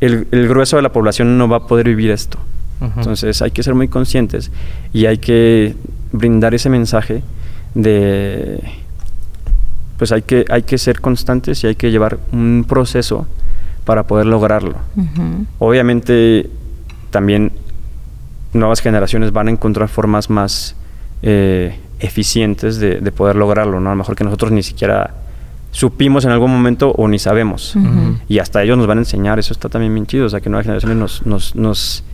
el, 0.00 0.28
el 0.30 0.48
grueso 0.48 0.76
de 0.76 0.82
la 0.82 0.92
población 0.92 1.38
no 1.38 1.48
va 1.48 1.58
a 1.58 1.66
poder 1.66 1.88
vivir 1.88 2.10
esto. 2.10 2.38
Entonces 2.80 3.42
hay 3.42 3.50
que 3.50 3.62
ser 3.62 3.74
muy 3.74 3.88
conscientes 3.88 4.50
y 4.92 5.06
hay 5.06 5.18
que 5.18 5.74
brindar 6.12 6.54
ese 6.54 6.70
mensaje 6.70 7.22
de 7.74 8.62
pues 9.98 10.12
hay 10.12 10.22
que 10.22 10.44
hay 10.48 10.62
que 10.62 10.78
ser 10.78 11.00
constantes 11.00 11.64
y 11.64 11.66
hay 11.66 11.74
que 11.74 11.90
llevar 11.90 12.18
un 12.32 12.64
proceso 12.68 13.26
para 13.84 14.06
poder 14.06 14.26
lograrlo. 14.26 14.76
Obviamente 15.58 16.48
también 17.10 17.52
nuevas 18.52 18.80
generaciones 18.80 19.32
van 19.32 19.48
a 19.48 19.50
encontrar 19.50 19.88
formas 19.88 20.30
más 20.30 20.76
eh, 21.22 21.78
eficientes 22.00 22.78
de, 22.78 23.00
poder 23.12 23.36
lograrlo, 23.36 23.80
¿no? 23.80 23.90
A 23.90 23.92
lo 23.92 23.98
mejor 23.98 24.14
que 24.14 24.24
nosotros 24.24 24.52
ni 24.52 24.62
siquiera 24.62 25.14
supimos 25.70 26.24
en 26.24 26.30
algún 26.30 26.50
momento 26.50 26.92
o 26.92 27.08
ni 27.08 27.18
sabemos. 27.18 27.76
Y 28.28 28.38
hasta 28.38 28.62
ellos 28.62 28.78
nos 28.78 28.86
van 28.86 28.98
a 28.98 29.00
enseñar, 29.00 29.38
eso 29.38 29.52
está 29.52 29.68
también 29.68 29.92
bien 29.94 30.06
chido, 30.06 30.26
o 30.26 30.28
sea, 30.28 30.40
que 30.40 30.48
nuevas 30.48 30.64
generaciones 30.64 30.96
nos, 30.96 31.26
nos 31.26 31.54
nos 31.56 32.04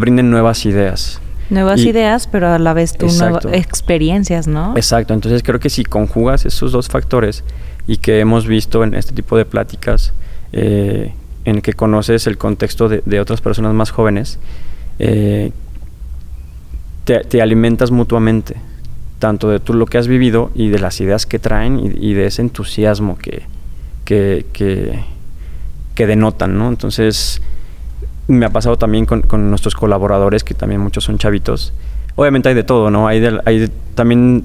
brinden 0.00 0.30
nuevas 0.30 0.64
ideas. 0.64 1.20
Nuevas 1.50 1.80
ideas, 1.80 2.28
pero 2.28 2.48
a 2.48 2.58
la 2.58 2.72
vez 2.72 2.96
tú 2.96 3.06
nuevas 3.08 3.44
experiencias, 3.52 4.46
¿no? 4.46 4.74
Exacto, 4.74 5.12
entonces 5.12 5.42
creo 5.42 5.60
que 5.60 5.68
si 5.68 5.84
conjugas 5.84 6.46
esos 6.46 6.72
dos 6.72 6.88
factores 6.88 7.44
y 7.86 7.98
que 7.98 8.20
hemos 8.20 8.46
visto 8.46 8.84
en 8.84 8.94
este 8.94 9.12
tipo 9.12 9.36
de 9.36 9.44
pláticas, 9.44 10.14
eh, 10.52 11.12
en 11.44 11.60
que 11.60 11.72
conoces 11.72 12.26
el 12.26 12.38
contexto 12.38 12.88
de, 12.88 13.20
otras 13.20 13.40
personas 13.40 13.74
más 13.74 13.90
jóvenes, 13.90 14.38
eh, 14.98 15.52
te, 17.04 17.42
alimentas 17.42 17.90
mutuamente, 17.90 18.56
tanto 19.18 19.50
de 19.50 19.60
tú 19.60 19.74
lo 19.74 19.86
que 19.86 19.98
has 19.98 20.06
vivido 20.06 20.52
y 20.54 20.68
de 20.68 20.78
las 20.78 21.00
ideas 21.00 21.26
que 21.26 21.38
traen 21.38 21.80
y, 21.80 22.14
de 22.14 22.26
ese 22.26 22.42
entusiasmo 22.42 23.18
que, 23.18 23.42
que, 24.04 24.46
que, 24.52 25.04
que 25.94 26.06
denotan, 26.06 26.56
¿no? 26.56 26.68
Entonces, 26.68 27.42
me 28.28 28.46
ha 28.46 28.50
pasado 28.50 28.76
también 28.76 29.06
con, 29.06 29.22
con, 29.22 29.50
nuestros 29.50 29.74
colaboradores, 29.74 30.44
que 30.44 30.54
también 30.54 30.80
muchos 30.80 31.04
son 31.04 31.18
chavitos. 31.18 31.72
Obviamente 32.14 32.48
hay 32.48 32.54
de 32.54 32.64
todo, 32.64 32.90
¿no? 32.90 33.08
Hay, 33.08 33.24
hay 33.44 33.70
también 33.94 34.44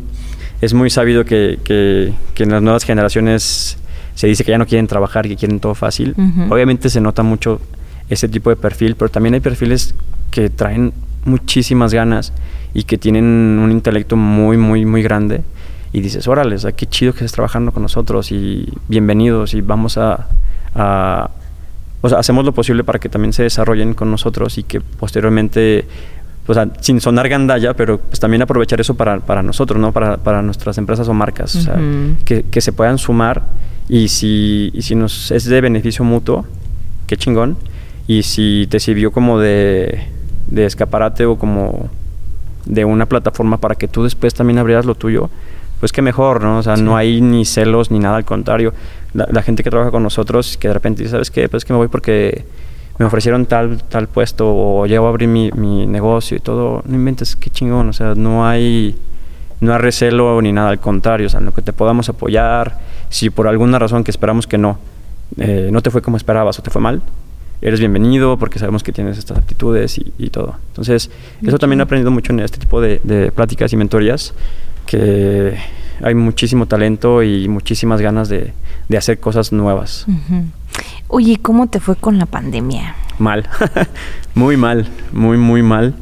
es 0.62 0.74
muy 0.74 0.90
sabido 0.90 1.26
que, 1.26 1.60
que, 1.64 2.14
en 2.44 2.52
las 2.52 2.62
nuevas 2.62 2.84
generaciones 2.84 3.78
se 4.16 4.28
dice 4.28 4.44
que 4.44 4.52
ya 4.52 4.58
no 4.58 4.66
quieren 4.66 4.88
trabajar, 4.88 5.28
que 5.28 5.36
quieren 5.36 5.60
todo 5.60 5.76
fácil. 5.76 6.16
Obviamente 6.50 6.90
se 6.90 7.00
nota 7.00 7.22
mucho 7.22 7.62
ese 8.10 8.28
tipo 8.28 8.50
de 8.50 8.56
perfil, 8.56 8.96
pero 8.96 9.10
también 9.10 9.36
hay 9.36 9.40
perfiles 9.40 9.94
que 10.32 10.50
traen 10.50 10.94
muchísimas 11.26 11.94
ganas 11.94 12.34
y 12.74 12.84
que 12.84 12.98
tienen 12.98 13.24
un 13.24 13.72
intelecto 13.72 14.16
muy, 14.16 14.58
muy, 14.58 14.86
muy 14.86 15.04
grande. 15.04 15.44
Y 15.94 16.02
dices, 16.02 16.28
órale, 16.28 16.56
o 16.56 16.76
qué 16.76 16.86
chido 16.88 17.14
que 17.14 17.18
estés 17.18 17.34
trabajando 17.34 17.72
con 17.72 17.84
nosotros 17.84 18.32
y 18.32 18.68
bienvenidos 18.88 19.54
y 19.54 19.62
vamos 19.62 19.98
a, 19.98 20.28
a 20.74 21.30
o 22.02 22.10
sea, 22.10 22.20
hacemos 22.20 22.46
lo 22.46 22.54
posible 22.54 22.84
para 22.84 23.00
que 23.00 23.10
también 23.10 23.34
se 23.34 23.44
desarrollen 23.44 23.94
con 23.94 24.12
nosotros 24.12 24.58
y 24.58 24.64
que 24.64 24.82
posteriormente, 24.82 25.86
pues 26.46 26.60
sin 26.82 27.02
sonar 27.02 27.28
gandalla, 27.30 27.74
pero 27.74 27.98
pues 28.00 28.20
también 28.20 28.42
aprovechar 28.42 28.80
eso 28.80 28.96
para, 28.96 29.20
para 29.20 29.42
nosotros, 29.42 29.80
¿no? 29.80 29.92
Para, 29.92 30.18
para, 30.18 30.42
nuestras 30.42 30.78
empresas 30.78 31.08
o 31.08 31.14
marcas, 31.14 31.56
o 31.56 31.62
sea, 31.62 31.80
que, 32.26 32.44
que, 32.44 32.62
se 32.62 32.72
puedan 32.72 32.98
sumar 32.98 33.44
y 33.90 34.10
si, 34.10 34.72
y 34.74 34.82
si 34.82 34.96
nos 34.96 35.32
es 35.32 35.46
de 35.46 35.60
beneficio 35.62 36.06
mutuo, 36.06 36.46
qué 37.08 37.18
chingón, 37.18 37.58
y 38.08 38.24
si 38.24 38.68
te 38.70 38.80
sirvió 38.80 39.12
como 39.12 39.40
de, 39.40 40.08
de 40.48 40.66
escaparate 40.66 41.26
o 41.26 41.38
como 41.38 41.90
de 42.66 42.86
una 42.86 43.06
plataforma 43.06 43.58
para 43.58 43.76
que 43.76 43.88
tú 43.88 44.04
después 44.04 44.34
también 44.34 44.60
abrieras 44.60 44.86
lo 44.86 44.96
tuyo, 44.96 45.30
pues 45.80 45.92
qué 45.92 46.02
mejor, 46.02 46.44
¿no? 46.44 46.60
O 46.60 46.64
sea, 46.64 46.76
no 46.76 46.98
hay 46.98 47.22
ni 47.22 47.46
celos 47.46 47.92
ni 47.92 48.00
nada, 48.00 48.18
al 48.18 48.26
contrario. 48.26 48.74
La, 49.18 49.42
gente 49.42 49.64
que 49.64 49.72
trabaja 49.72 49.90
con 49.90 50.04
nosotros, 50.04 50.58
que 50.58 50.68
de 50.68 50.76
repente 50.76 51.02
dice, 51.02 51.14
¿sabes 51.14 51.32
qué? 51.32 51.50
Pues 51.50 51.66
que 51.66 51.74
me 51.74 51.78
voy 51.78 51.88
porque 51.88 52.46
me 53.00 53.06
ofrecieron 53.06 53.48
tal, 53.48 53.82
tal 53.82 54.08
puesto 54.08 54.48
o 54.48 54.86
llevo 54.86 55.08
a 55.08 55.10
abrir 55.10 55.28
mi, 55.28 55.50
mi 55.54 55.88
negocio 55.88 56.38
y 56.38 56.40
todo. 56.40 56.84
No 56.86 56.96
inventes, 56.96 57.36
qué 57.36 57.50
chingón. 57.50 57.90
O 57.90 57.94
sea, 57.94 58.14
no 58.14 58.48
hay, 58.48 58.96
no 59.60 59.74
hay 59.74 59.80
recelo 59.80 60.40
ni 60.44 60.52
nada, 60.52 60.70
al 60.70 60.80
contrario. 60.80 61.26
O 61.26 61.30
sea, 61.32 61.40
en 61.40 61.48
lo 61.48 61.54
que 61.54 61.64
te 61.64 61.74
podamos 61.74 62.10
apoyar, 62.10 62.78
si 63.10 63.32
por 63.32 63.48
alguna 63.48 63.80
razón 63.80 64.04
que 64.04 64.12
esperamos 64.12 64.46
que 64.46 64.60
no, 64.60 64.78
eh, 65.38 65.70
no 65.72 65.82
te 65.82 65.90
fue 65.90 66.04
como 66.04 66.18
esperabas 66.18 66.60
o 66.60 66.62
te 66.62 66.70
fue 66.70 66.82
mal, 66.82 67.02
eres 67.60 67.80
bienvenido 67.80 68.38
porque 68.38 68.60
sabemos 68.60 68.84
que 68.84 68.92
tienes 68.92 69.18
estas 69.18 69.40
aptitudes 69.40 69.98
y, 69.98 70.14
y 70.20 70.30
todo. 70.30 70.58
Entonces, 70.68 71.10
eso 71.42 71.58
también 71.58 71.80
he 71.80 71.84
aprendido 71.84 72.12
mucho 72.12 72.34
en 72.34 72.42
este 72.42 72.60
tipo 72.60 72.80
de, 72.82 73.02
de 73.04 73.32
pláticas 73.32 73.74
y 73.74 73.78
mentorías 73.78 74.36
que 74.86 75.58
hay 76.02 76.16
muchísimo 76.16 76.66
talento 76.66 77.24
y 77.24 77.48
muchísimas 77.48 78.02
ganas 78.02 78.30
de, 78.30 78.54
hacer 78.98 79.20
cosas 79.20 79.52
nuevas. 79.52 80.06
Oye, 81.08 81.38
¿cómo 81.42 81.68
te 81.68 81.80
fue 81.80 81.96
con 81.96 82.18
la 82.18 82.26
pandemia? 82.26 82.96
Mal, 83.20 83.48
muy 84.36 84.58
mal, 84.58 84.88
muy, 85.12 85.38
muy 85.38 85.62
mal. 85.62 85.96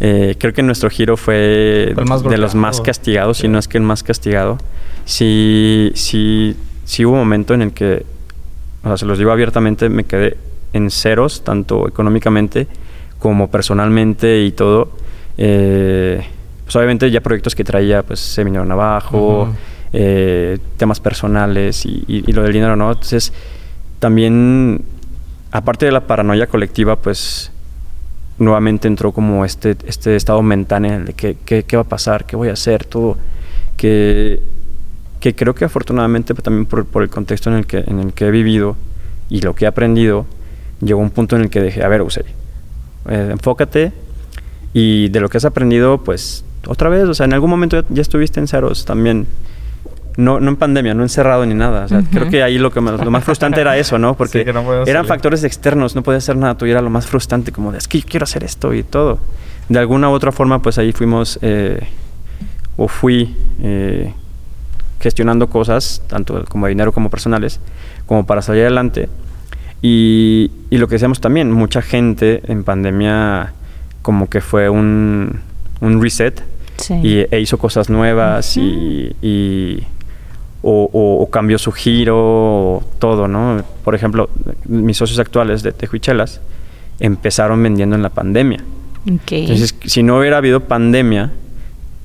Eh, 0.00 0.36
creo 0.38 0.52
que 0.52 0.62
nuestro 0.62 0.90
giro 0.90 1.16
fue 1.16 1.94
de 1.94 2.38
los 2.38 2.54
más 2.54 2.80
castigados, 2.80 3.38
si 3.38 3.48
no 3.48 3.58
es 3.58 3.66
que 3.68 3.78
el 3.78 3.84
más 3.84 4.02
castigado. 4.02 4.58
Sí, 5.04 5.90
sí, 5.94 6.56
sí 6.84 7.04
hubo 7.04 7.14
un 7.14 7.20
momento 7.20 7.54
en 7.54 7.62
el 7.62 7.72
que, 7.72 8.04
o 8.82 8.88
sea, 8.88 8.96
se 8.96 9.06
los 9.06 9.18
digo 9.18 9.32
abiertamente, 9.32 9.88
me 9.88 10.04
quedé 10.04 10.36
en 10.72 10.90
ceros, 10.90 11.42
tanto 11.42 11.88
económicamente 11.88 12.68
como 13.18 13.50
personalmente 13.50 14.44
y 14.44 14.52
todo. 14.52 14.92
Eh, 15.36 16.24
pues 16.68 16.76
obviamente 16.76 17.10
ya 17.10 17.22
proyectos 17.22 17.54
que 17.54 17.64
traía 17.64 18.02
pues 18.02 18.20
se 18.20 18.44
vinieron 18.44 18.70
abajo, 18.70 19.48
eh, 19.90 20.58
temas 20.76 21.00
personales 21.00 21.86
y, 21.86 22.30
lo 22.30 22.42
del 22.42 22.52
dinero, 22.52 22.76
¿no? 22.76 22.92
Entonces 22.92 23.32
también, 23.98 24.82
aparte 25.50 25.86
de 25.86 25.92
la 25.92 26.06
paranoia 26.06 26.46
colectiva, 26.46 26.96
pues 26.96 27.50
nuevamente 28.36 28.86
entró 28.86 29.12
como 29.12 29.46
este, 29.46 29.78
este 29.86 30.14
estado 30.14 30.42
mental 30.42 30.84
en 30.84 30.92
el 30.92 31.04
de 31.06 31.14
qué, 31.14 31.36
qué, 31.42 31.76
va 31.78 31.84
a 31.84 31.88
pasar, 31.88 32.26
qué 32.26 32.36
voy 32.36 32.50
a 32.50 32.52
hacer, 32.52 32.84
todo, 32.84 33.16
que, 33.78 34.42
que 35.20 35.34
creo 35.34 35.54
que 35.54 35.64
afortunadamente 35.64 36.34
pues, 36.34 36.44
también 36.44 36.66
por, 36.66 36.84
por, 36.84 37.02
el 37.02 37.08
contexto 37.08 37.48
en 37.48 37.56
el, 37.56 37.66
que, 37.66 37.78
en 37.78 37.98
el 37.98 38.12
que 38.12 38.26
he 38.26 38.30
vivido 38.30 38.76
y 39.30 39.40
lo 39.40 39.54
que 39.54 39.64
he 39.64 39.68
aprendido, 39.68 40.26
llegó 40.82 41.00
un 41.00 41.12
punto 41.12 41.34
en 41.34 41.44
el 41.44 41.48
que 41.48 41.62
dije, 41.62 41.82
a 41.82 41.88
ver, 41.88 42.02
Usei, 42.02 42.24
eh, 43.08 43.28
enfócate 43.32 43.90
y 44.74 45.08
de 45.08 45.20
lo 45.20 45.30
que 45.30 45.38
has 45.38 45.46
aprendido, 45.46 46.04
pues 46.04 46.44
otra 46.68 46.90
vez, 46.90 47.04
o 47.04 47.14
sea, 47.14 47.24
en 47.24 47.32
algún 47.32 47.48
momento 47.48 47.82
ya, 47.88 48.02
estuviste 48.02 48.40
en 48.40 48.46
ceros 48.46 48.84
también. 48.84 49.26
No, 50.18 50.38
no 50.40 50.50
en 50.50 50.56
pandemia, 50.56 50.94
no 50.94 51.02
encerrado 51.02 51.46
ni 51.46 51.54
nada. 51.54 51.84
O 51.84 51.88
sea, 51.88 52.02
creo 52.10 52.28
que 52.28 52.42
ahí 52.42 52.58
lo, 52.58 52.70
que 52.70 52.80
más, 52.80 53.02
lo 53.02 53.10
más 53.10 53.24
frustrante 53.24 53.60
era 53.60 53.76
eso, 53.78 53.98
¿no? 53.98 54.14
Porque 54.18 54.40
eran 54.86 55.06
factores 55.06 55.44
externos, 55.44 55.94
no 55.94 56.02
podía 56.02 56.18
hacer 56.18 56.36
nada 56.36 56.56
tú, 56.56 56.66
era 56.66 56.82
lo 56.82 56.90
más 56.90 57.06
frustrante, 57.06 57.52
como 57.52 57.72
de, 57.72 57.78
es 57.78 57.88
que 57.88 58.00
yo 58.00 58.06
quiero 58.06 58.24
hacer 58.24 58.44
esto 58.44 58.74
y 58.74 58.82
todo. 58.82 59.18
De 59.68 59.78
alguna 59.78 60.10
u 60.10 60.12
otra 60.12 60.30
forma, 60.30 60.60
pues 60.60 60.76
ahí 60.78 60.92
fuimos, 60.92 61.38
eh, 61.40 61.86
o 62.76 62.88
fui 62.88 63.34
eh, 63.62 64.12
gestionando 65.00 65.48
cosas, 65.48 66.02
tanto 66.06 66.44
como 66.46 66.66
dinero 66.66 66.92
como 66.92 67.08
personales, 67.10 67.60
como 68.06 68.26
para 68.26 68.42
salir 68.42 68.62
adelante. 68.62 69.08
Y, 69.80 70.50
y, 70.68 70.78
lo 70.78 70.88
que 70.88 70.96
decíamos 70.96 71.20
también, 71.20 71.52
mucha 71.52 71.80
gente 71.80 72.42
en 72.48 72.64
pandemia 72.64 73.52
como 74.02 74.28
que 74.28 74.40
fue 74.40 74.68
un, 74.68 75.40
un 75.80 76.02
reset 76.02 76.42
y, 77.02 77.26
e 77.30 77.40
hizo 77.40 77.58
cosas 77.58 77.90
nuevas 77.90 78.56
y, 78.56 79.14
y 79.22 79.82
o, 80.62 81.28
cambió 81.30 81.58
su 81.58 81.72
giro, 81.72 82.82
todo, 82.98 83.28
¿no? 83.28 83.62
Por 83.84 83.94
ejemplo, 83.94 84.28
mis 84.66 84.96
socios 84.96 85.18
actuales 85.18 85.62
de 85.62 85.72
Tejuichelas 85.72 86.40
empezaron 87.00 87.62
vendiendo 87.62 87.96
en 87.96 88.02
la 88.02 88.10
pandemia. 88.10 88.64
Entonces, 89.06 89.74
si 89.84 90.02
no 90.02 90.18
hubiera 90.18 90.38
habido 90.38 90.60
pandemia, 90.60 91.32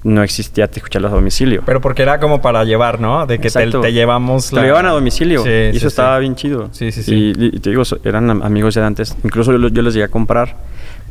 no 0.03 0.21
existía 0.21 0.67
te 0.67 0.80
escucharlas 0.80 1.11
a 1.11 1.15
domicilio. 1.15 1.63
Pero 1.65 1.82
porque 1.82 2.01
era 2.01 2.19
como 2.19 2.41
para 2.41 2.63
llevar, 2.63 2.99
¿no? 2.99 3.26
De 3.26 3.39
que 3.39 3.49
te, 3.49 3.93
llevamos 3.93 4.51
la... 4.51 4.61
Te 4.61 4.67
llevaban 4.67 4.86
a 4.86 4.91
domicilio. 4.91 5.43
y 5.45 5.76
eso 5.76 5.88
estaba 5.88 6.19
bien 6.19 6.36
chido. 6.36 6.69
Sí, 6.71 6.91
sí, 6.91 7.03
sí. 7.03 7.34
Y, 7.38 7.59
te 7.59 7.69
digo, 7.69 7.84
eran 8.03 8.30
amigos 8.43 8.76
de 8.76 8.84
antes. 8.84 9.15
Incluso 9.24 9.51
yo, 9.57 9.67
yo, 9.69 9.82
les 9.82 9.93
llegué 9.93 10.05
a 10.05 10.09
comprar. 10.09 10.55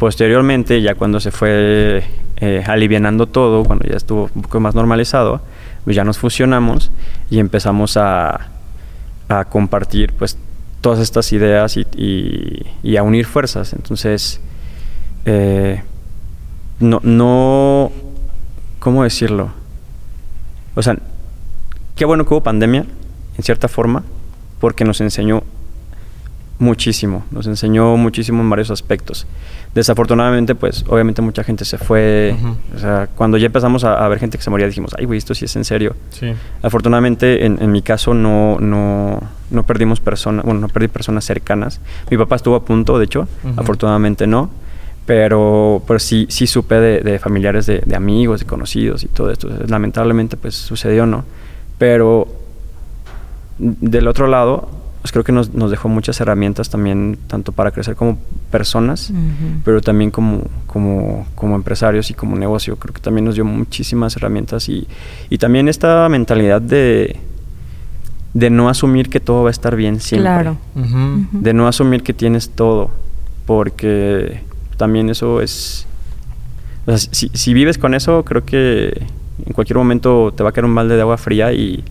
Posteriormente, 0.02 0.82
ya 0.82 0.96
cuando 0.96 1.20
se 1.20 1.30
fue 1.30 2.02
eh, 2.38 2.64
alivianando 2.66 3.28
todo, 3.28 3.62
cuando 3.62 3.86
ya 3.86 3.96
estuvo 3.96 4.28
un 4.34 4.42
poco 4.42 4.58
más 4.58 4.74
normalizado, 4.74 5.40
pues 5.84 5.94
ya 5.94 6.02
nos 6.02 6.18
fusionamos 6.18 6.90
y 7.30 7.38
empezamos 7.38 7.96
a, 7.96 8.48
compartir, 9.48 10.12
pues, 10.14 10.36
todas 10.80 10.98
estas 10.98 11.32
ideas 11.32 11.76
y, 11.76 11.86
y, 12.82 12.96
a 12.96 13.04
unir 13.04 13.26
fuerzas. 13.26 13.74
Entonces, 13.74 14.40
eh, 15.24 15.84
no, 16.80 16.98
no 17.04 17.92
¿cómo 18.80 19.04
decirlo? 19.04 19.52
O 20.74 20.82
sea, 20.82 20.98
qué 21.94 22.06
bueno 22.06 22.26
que 22.26 22.34
hubo 22.34 22.42
pandemia, 22.42 22.86
en 23.38 23.44
cierta 23.44 23.68
forma, 23.68 24.02
porque 24.58 24.84
nos 24.84 25.00
enseñó 25.00 25.44
muchísimo, 26.58 27.24
nos 27.30 27.46
enseñó 27.46 27.96
muchísimo 27.96 28.40
en 28.40 28.50
varios 28.50 28.70
aspectos. 28.70 29.28
Desafortunadamente, 29.74 30.54
pues, 30.54 30.84
obviamente 30.88 31.22
mucha 31.22 31.42
gente 31.44 31.64
se 31.64 31.78
fue. 31.78 32.36
O 32.76 32.78
sea, 32.78 33.08
cuando 33.14 33.38
ya 33.38 33.46
empezamos 33.46 33.84
a, 33.84 34.06
ver 34.08 34.18
gente 34.18 34.36
que 34.36 34.44
se 34.44 34.50
moría, 34.50 34.66
dijimos, 34.66 34.94
ay, 34.98 35.06
güey, 35.06 35.16
esto 35.16 35.34
sí 35.34 35.46
es 35.46 35.56
en 35.56 35.64
serio. 35.64 35.96
Sí. 36.10 36.34
Afortunadamente, 36.62 37.46
en, 37.46 37.72
mi 37.72 37.80
caso, 37.80 38.12
no, 38.12 38.58
no, 38.60 39.18
no 39.50 39.62
perdimos 39.62 40.00
personas, 40.00 40.44
bueno, 40.44 40.60
no 40.60 40.68
perdí 40.68 40.88
personas 40.88 41.24
cercanas. 41.24 41.80
Mi 42.10 42.18
papá 42.18 42.36
estuvo 42.36 42.54
a 42.54 42.64
punto, 42.64 42.98
de 42.98 43.06
hecho, 43.06 43.28
afortunadamente 43.56 44.26
no. 44.26 44.50
Pero, 45.06 45.82
pero 45.86 45.98
sí, 45.98 46.26
sí 46.28 46.46
supe 46.46 46.74
de, 46.76 47.18
familiares 47.18 47.66
de, 47.66 47.82
amigos, 47.96 48.40
de 48.40 48.46
conocidos 48.46 49.02
y 49.04 49.08
todo 49.08 49.30
esto. 49.30 49.48
Lamentablemente, 49.66 50.36
pues 50.36 50.54
sucedió, 50.54 51.06
¿no? 51.06 51.24
Pero 51.78 52.28
del 53.58 54.06
otro 54.06 54.26
lado, 54.26 54.68
pues 55.02 55.12
creo 55.12 55.24
que 55.24 55.32
nos, 55.32 55.50
dejó 55.52 55.88
muchas 55.88 56.20
herramientas 56.20 56.70
también, 56.70 57.18
tanto 57.26 57.52
para 57.52 57.72
crecer 57.72 57.96
como 57.96 58.18
personas, 58.50 59.12
pero 59.64 59.80
también 59.80 60.10
como, 60.10 60.44
como, 60.66 61.26
como 61.34 61.56
empresarios 61.56 62.10
y 62.10 62.14
como 62.14 62.36
negocio. 62.36 62.76
Creo 62.76 62.94
que 62.94 63.00
también 63.00 63.24
nos 63.24 63.34
dio 63.34 63.44
muchísimas 63.44 64.16
herramientas 64.16 64.68
y, 64.68 64.86
y 65.28 65.38
también 65.38 65.68
esta 65.68 66.08
mentalidad 66.08 66.62
de, 66.62 67.18
de 68.34 68.50
no 68.50 68.68
asumir 68.68 69.10
que 69.10 69.20
todo 69.20 69.42
va 69.42 69.50
a 69.50 69.50
estar 69.50 69.76
bien 69.76 70.00
siempre. 70.00 70.30
Claro. 70.30 70.56
De 71.32 71.52
no 71.52 71.68
asumir 71.68 72.02
que 72.02 72.14
tienes 72.14 72.50
todo, 72.50 72.90
porque 73.46 74.40
también 74.76 75.10
eso 75.10 75.40
es... 75.40 75.86
O 76.86 76.96
sea, 76.96 77.10
si, 77.12 77.54
vives 77.54 77.78
con 77.78 77.94
eso, 77.94 78.24
creo 78.24 78.44
que 78.44 79.06
en 79.46 79.52
cualquier 79.52 79.76
momento 79.76 80.32
te 80.36 80.42
va 80.42 80.50
a 80.50 80.52
caer 80.52 80.64
un 80.64 80.74
balde 80.74 80.96
de 80.96 81.02
agua 81.02 81.16
fría 81.16 81.52
y, 81.52 81.84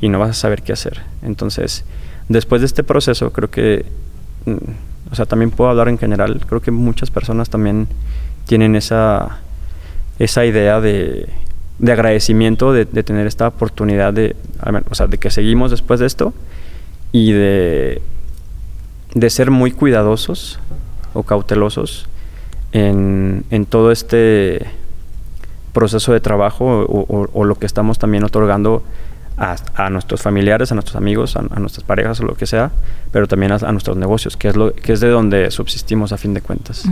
no 0.00 0.18
vas 0.18 0.30
a 0.30 0.34
saber 0.34 0.62
qué 0.62 0.72
hacer. 0.72 1.02
Entonces, 1.22 1.84
después 2.28 2.60
de 2.60 2.66
este 2.66 2.84
proceso, 2.84 3.32
creo 3.32 3.50
que, 3.50 3.84
mm, 4.46 5.12
o 5.12 5.14
sea, 5.14 5.26
también 5.26 5.50
puedo 5.50 5.70
hablar 5.70 5.88
en 5.88 5.98
general, 5.98 6.40
creo 6.46 6.60
que 6.60 6.70
muchas 6.70 7.10
personas 7.10 7.50
también 7.50 7.88
tienen 8.46 8.76
esa, 8.76 9.38
esa 10.18 10.44
idea 10.44 10.80
de, 10.80 11.28
de 11.78 11.92
agradecimiento 11.92 12.72
de, 12.72 12.86
tener 12.86 13.26
esta 13.26 13.48
oportunidad 13.48 14.12
de, 14.12 14.36
o 14.90 14.94
sea, 14.94 15.06
de 15.06 15.18
que 15.18 15.30
seguimos 15.30 15.70
después 15.70 16.00
de 16.00 16.06
esto 16.06 16.34
y 17.12 17.32
de, 17.32 18.02
de 19.14 19.30
ser 19.30 19.50
muy 19.50 19.70
cuidadosos 19.70 20.58
o 21.14 21.22
cautelosos 21.22 22.08
en, 22.72 23.44
en 23.50 23.64
todo 23.64 23.92
este 23.92 24.66
proceso 25.72 26.12
de 26.12 26.20
trabajo 26.20 26.84
o, 27.32 27.44
lo 27.44 27.54
que 27.54 27.66
estamos 27.66 27.98
también 27.98 28.24
otorgando 28.24 28.82
a, 29.38 29.56
a, 29.74 29.90
nuestros 29.90 30.22
familiares, 30.22 30.72
a 30.72 30.74
nuestros 30.74 30.96
amigos, 30.96 31.36
a, 31.36 31.42
nuestras 31.58 31.84
parejas 31.84 32.20
o 32.20 32.24
lo 32.24 32.34
que 32.34 32.46
sea, 32.46 32.70
pero 33.12 33.26
también 33.26 33.52
a, 33.52 33.72
nuestros 33.72 33.96
negocios, 33.96 34.36
que 34.36 34.48
es, 34.48 34.56
lo, 34.56 34.72
que 34.72 34.92
es 34.92 35.00
de 35.00 35.08
donde 35.08 35.50
subsistimos 35.50 36.12
a 36.12 36.18
fin 36.18 36.34
de 36.34 36.40
cuentas. 36.40 36.84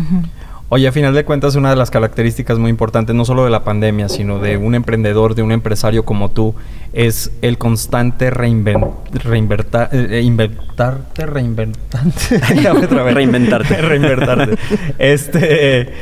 Oye, 0.68 0.88
a 0.88 0.92
final 0.92 1.14
de 1.14 1.24
cuentas, 1.24 1.54
una 1.54 1.70
de 1.70 1.76
las 1.76 1.92
características 1.92 2.58
muy 2.58 2.70
importantes, 2.70 3.14
no 3.14 3.24
solo 3.24 3.44
de 3.44 3.50
la 3.50 3.62
pandemia, 3.62 4.08
sino 4.08 4.40
de 4.40 4.56
un 4.56 4.74
emprendedor, 4.74 5.36
de 5.36 5.42
un 5.42 5.52
empresario 5.52 6.04
como 6.04 6.32
tú, 6.32 6.56
es 6.92 7.30
el 7.40 7.56
constante 7.56 8.30
reinventar, 8.30 9.90
eh, 9.92 10.08
eh, 10.10 10.22
inventarte, 10.22 11.24
reinventarte. 11.24 12.38
Reinventarte. 13.14 13.76
reinventarte. 13.80 14.58
este. 14.98 15.92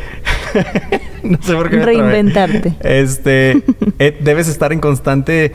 no 1.24 1.42
sé 1.42 1.54
por 1.54 1.68
qué. 1.68 1.84
Reinventarte. 1.84 2.74
Este. 2.80 3.62
Eh, 3.98 4.18
debes 4.22 4.48
estar 4.48 4.72
en 4.72 4.80
constante. 4.80 5.52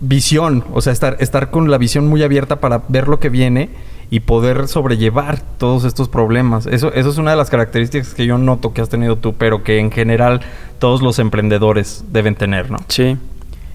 Visión, 0.00 0.64
o 0.72 0.80
sea, 0.80 0.92
estar, 0.92 1.16
estar 1.20 1.50
con 1.50 1.70
la 1.70 1.78
visión 1.78 2.06
muy 2.06 2.22
abierta 2.22 2.60
para 2.60 2.82
ver 2.88 3.08
lo 3.08 3.20
que 3.20 3.28
viene 3.28 3.70
y 4.10 4.20
poder 4.20 4.66
sobrellevar 4.66 5.40
todos 5.58 5.84
estos 5.84 6.08
problemas. 6.08 6.66
Eso, 6.66 6.92
eso 6.92 7.10
es 7.10 7.18
una 7.18 7.30
de 7.30 7.36
las 7.36 7.48
características 7.48 8.14
que 8.14 8.26
yo 8.26 8.38
noto 8.38 8.72
que 8.72 8.80
has 8.80 8.88
tenido 8.88 9.16
tú, 9.16 9.34
pero 9.34 9.62
que 9.62 9.78
en 9.78 9.90
general 9.90 10.40
todos 10.78 11.00
los 11.00 11.18
emprendedores 11.18 12.04
deben 12.10 12.34
tener, 12.34 12.70
¿no? 12.70 12.78
Sí. 12.88 13.16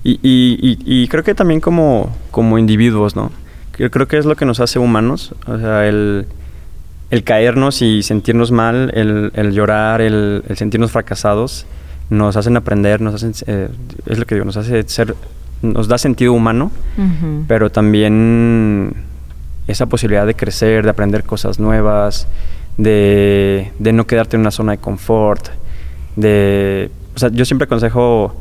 Y, 0.08 0.20
y, 0.22 1.08
creo 1.08 1.24
que 1.24 1.34
también 1.34 1.60
como, 1.60 2.16
como 2.30 2.60
individuos, 2.60 3.16
¿no? 3.16 3.32
Creo 3.72 4.08
que 4.08 4.20
es 4.20 4.26
lo 4.26 4.36
que 4.36 4.46
nos 4.46 4.60
hace 4.60 4.78
humanos. 4.78 5.34
O 5.48 5.58
sea, 5.58 5.88
el, 5.88 6.28
el 7.10 7.24
caernos 7.24 7.82
y 7.82 8.04
sentirnos 8.04 8.52
mal, 8.52 8.92
el, 8.94 9.52
llorar, 9.52 10.02
el, 10.02 10.44
sentirnos 10.56 10.92
fracasados, 10.92 11.66
nos 12.10 12.36
hacen 12.36 12.58
aprender, 12.58 13.02
nos 13.02 13.16
hacen, 13.16 13.34
eh, 13.48 13.70
es 14.06 14.20
lo 14.20 14.26
que 14.26 14.36
digo, 14.36 14.46
nos 14.46 14.58
hace 14.58 14.88
ser, 14.88 15.16
nos 15.62 15.88
da 15.88 15.98
sentido 15.98 16.34
humano, 16.34 16.72
pero 17.48 17.72
también 17.72 18.94
esa 19.68 19.88
posibilidad 19.88 20.26
de 20.26 20.36
crecer, 20.36 20.84
de 20.84 20.90
aprender 20.92 21.24
cosas 21.24 21.60
nuevas, 21.60 22.28
de, 22.78 23.72
de 23.80 23.94
no 23.94 24.06
quedarte 24.06 24.36
en 24.36 24.42
una 24.42 24.52
zona 24.52 24.74
de 24.74 24.78
confort, 24.78 25.48
de... 26.16 26.92
O 27.16 27.20
sea, 27.20 27.30
yo 27.30 27.46
siempre 27.46 27.66
aconsejo 27.66 28.36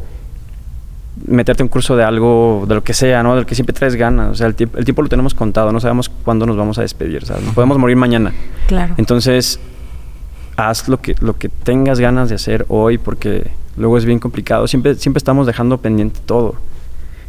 meterte 1.27 1.63
un 1.63 1.69
curso 1.69 1.97
de 1.97 2.03
algo, 2.03 2.65
de 2.69 2.75
lo 2.75 2.83
que 2.83 2.93
sea, 2.93 3.23
¿no? 3.23 3.37
Del 3.37 3.47
que 3.47 3.55
siempre 3.55 3.73
traes 3.73 3.95
ganas. 3.95 4.33
O 4.33 4.35
sea, 4.35 4.49
el, 4.49 4.57
el 4.59 4.85
tiempo 4.85 5.01
lo 5.03 5.09
tenemos 5.09 5.33
contado, 5.33 5.71
no 5.73 5.81
sabemos 5.81 6.09
cuándo 6.09 6.45
nos 6.45 6.57
vamos 6.57 6.79
a 6.79 6.83
despedir, 6.83 7.25
¿sabes? 7.25 7.45
Nos 7.45 7.55
podemos 7.55 7.79
morir 7.79 7.97
mañana. 7.97 8.33
Claro. 8.67 8.95
Entonces, 8.97 9.61
haz 10.57 10.89
lo 10.89 11.01
que, 11.01 11.15
lo 11.21 11.37
que 11.37 11.49
tengas 11.49 12.01
ganas 12.01 12.29
de 12.29 12.37
hacer 12.37 12.67
hoy, 12.69 12.99
porque 12.99 13.51
luego 13.77 13.99
es 13.99 14.05
bien 14.05 14.19
complicado. 14.19 14.67
Siempre, 14.67 14.95
siempre 14.97 15.19
estamos 15.19 15.47
dejando 15.47 15.79
pendiente 15.79 16.21
todo. 16.25 16.55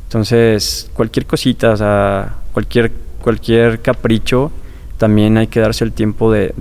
Entonces, 0.04 0.90
cualquier 0.94 1.26
cosita, 1.26 1.74
o 1.74 2.54
cualquier 2.54 2.92
cualquier 3.26 3.82
capricho, 3.82 4.52
también 5.00 5.36
hay 5.40 5.48
que 5.48 5.60
darse 5.60 5.84
el 5.84 5.94
tiempo 5.94 6.32
de, 6.32 6.54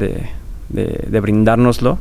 de, 0.71 1.21
brindárnoslo 1.21 1.99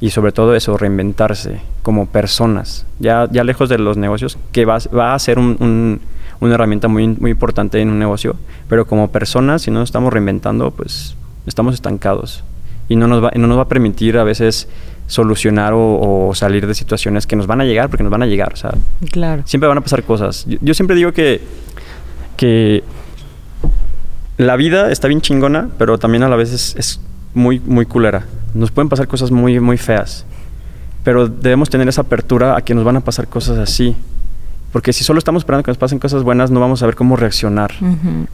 y 0.00 0.08
sobre 0.08 0.32
todo 0.32 0.54
eso, 0.54 0.78
reinventarse 0.78 1.60
como 1.82 2.06
personas, 2.06 2.86
ya, 2.98 3.28
ya 3.30 3.44
lejos 3.44 3.68
de 3.68 3.76
los 3.76 3.98
negocios, 3.98 4.38
que 4.52 4.64
va, 4.64 4.78
va 4.96 5.12
a 5.14 5.18
ser 5.18 5.38
un, 5.38 6.00
una 6.40 6.54
herramienta 6.54 6.88
muy, 6.88 7.08
muy 7.08 7.32
importante 7.32 7.78
en 7.78 7.90
un 7.90 7.98
negocio, 7.98 8.36
pero 8.70 8.86
como 8.86 9.10
personas, 9.10 9.60
si 9.60 9.70
no 9.70 9.80
nos 9.80 9.90
estamos 9.90 10.14
reinventando, 10.14 10.70
pues 10.70 11.14
estamos 11.46 11.74
estancados 11.74 12.42
y 12.90 12.96
no 12.96 13.06
nos 13.06 13.22
va, 13.22 13.30
no 13.36 13.46
nos 13.46 13.56
va 13.56 13.62
a 13.62 13.68
permitir 13.68 14.18
a 14.18 14.24
veces 14.24 14.68
solucionar 15.06 15.72
o, 15.74 16.32
salir 16.34 16.66
de 16.66 16.74
situaciones 16.74 17.24
que 17.24 17.36
nos 17.36 17.46
van 17.46 17.60
a 17.60 17.64
llegar, 17.64 17.88
porque 17.88 18.02
nos 18.02 18.10
van 18.10 18.24
a 18.24 18.26
llegar, 18.26 18.52
o 18.52 18.56
sea, 18.56 18.72
claro. 19.12 19.42
siempre 19.46 19.68
van 19.68 19.78
a 19.78 19.80
pasar 19.80 20.02
cosas. 20.02 20.44
Yo, 20.48 20.58
yo 20.60 20.74
siempre 20.74 20.96
digo 20.96 21.12
que, 21.12 21.40
que 22.36 22.82
la 24.38 24.56
vida 24.56 24.90
está 24.90 25.06
bien 25.06 25.20
chingona, 25.20 25.68
pero 25.78 25.98
también 25.98 26.24
a 26.24 26.28
la 26.28 26.34
vez 26.34 26.52
es, 26.52 27.00
muy, 27.32 27.60
muy 27.60 27.86
culera. 27.86 28.26
Nos 28.54 28.72
pueden 28.72 28.88
pasar 28.88 29.06
cosas 29.06 29.30
muy, 29.30 29.60
muy 29.60 29.78
feas. 29.78 30.26
pero 31.04 31.28
debemos 31.28 31.70
tener 31.70 31.88
esa 31.88 32.00
apertura 32.00 32.56
a 32.56 32.62
que 32.62 32.74
nos 32.74 32.82
van 32.82 32.96
a 32.96 33.00
pasar 33.02 33.28
cosas 33.28 33.56
así. 33.58 33.94
Porque 34.72 34.92
si 34.92 35.02
solo 35.02 35.18
estamos 35.18 35.40
esperando 35.40 35.64
que 35.64 35.70
nos 35.70 35.78
pasen 35.78 35.98
cosas 35.98 36.22
buenas, 36.22 36.50
no 36.50 36.60
vamos 36.60 36.82
a 36.82 36.86
ver 36.86 36.94
cómo 36.94 37.16
reaccionar 37.16 37.72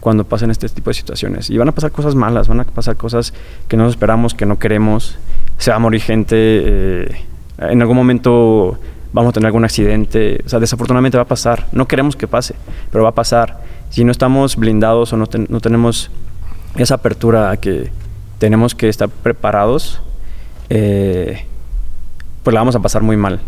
cuando 0.00 0.24
pasen 0.24 0.50
este 0.50 0.68
tipo 0.68 0.90
de 0.90 0.94
situaciones. 0.94 1.48
Y 1.48 1.56
van 1.56 1.68
a 1.68 1.72
pasar 1.72 1.92
cosas 1.92 2.14
malas, 2.14 2.46
van 2.48 2.60
a 2.60 2.64
pasar 2.64 2.96
cosas 2.96 3.32
que 3.68 3.76
no 3.76 3.88
esperamos, 3.88 4.34
que 4.34 4.44
no 4.44 4.58
queremos. 4.58 5.18
Se 5.56 5.70
va 5.70 5.76
a 5.76 5.80
morir 5.80 6.02
gente. 6.02 6.36
Eh, 6.36 7.24
en 7.58 7.80
algún 7.80 7.96
momento 7.96 8.78
vamos 9.14 9.30
a 9.30 9.32
tener 9.32 9.46
algún 9.46 9.64
accidente. 9.64 10.42
O 10.44 10.48
sea, 10.48 10.60
desafortunadamente 10.60 11.16
va 11.16 11.22
a 11.22 11.28
pasar. 11.28 11.68
No 11.72 11.88
queremos 11.88 12.16
que 12.16 12.28
pase, 12.28 12.54
pero 12.92 13.04
va 13.04 13.10
a 13.10 13.14
pasar. 13.14 13.62
Si 13.88 14.04
no 14.04 14.12
estamos 14.12 14.56
blindados 14.56 15.14
o 15.14 15.16
no, 15.16 15.26
no 15.48 15.60
tenemos 15.60 16.10
esa 16.76 16.96
apertura 16.96 17.50
a 17.50 17.56
que 17.56 17.90
tenemos 18.38 18.74
que 18.74 18.90
estar 18.90 19.08
preparados, 19.08 20.02
eh, 20.68 21.46
pues 22.42 22.52
la 22.52 22.60
vamos 22.60 22.76
a 22.76 22.80
pasar 22.80 23.02
muy 23.02 23.16
mal. 23.16 23.40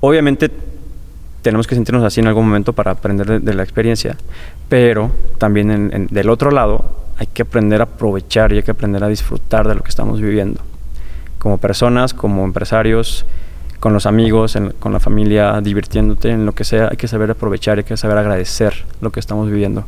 Obviamente 0.00 0.50
tenemos 1.46 1.68
que 1.68 1.76
sentirnos 1.76 2.02
así 2.02 2.18
en 2.18 2.26
algún 2.26 2.44
momento 2.44 2.72
para 2.72 2.90
aprender 2.90 3.40
de, 3.40 3.54
la 3.54 3.62
experiencia, 3.62 4.16
pero 4.68 5.12
también 5.38 6.08
del 6.10 6.28
otro 6.28 6.50
lado 6.50 6.96
hay 7.18 7.28
que 7.28 7.42
aprender 7.42 7.80
a 7.80 7.84
aprovechar 7.84 8.52
y 8.52 8.56
hay 8.56 8.62
que 8.64 8.72
aprender 8.72 9.04
a 9.04 9.06
disfrutar 9.06 9.68
de 9.68 9.76
lo 9.76 9.82
que 9.82 9.90
estamos 9.90 10.20
viviendo. 10.20 10.60
Como 11.38 11.58
personas, 11.58 12.14
como 12.14 12.42
empresarios, 12.42 13.26
con 13.78 13.92
los 13.92 14.06
amigos, 14.06 14.58
con 14.80 14.92
la 14.92 14.98
familia, 14.98 15.60
divirtiéndote 15.60 16.30
en 16.30 16.46
lo 16.46 16.52
que 16.52 16.64
sea, 16.64 16.88
hay 16.90 16.96
que 16.96 17.06
saber 17.06 17.30
aprovechar, 17.30 17.78
hay 17.78 17.84
que 17.84 17.96
saber 17.96 18.18
agradecer 18.18 18.84
lo 19.00 19.12
que 19.12 19.20
estamos 19.20 19.48
viviendo 19.48 19.84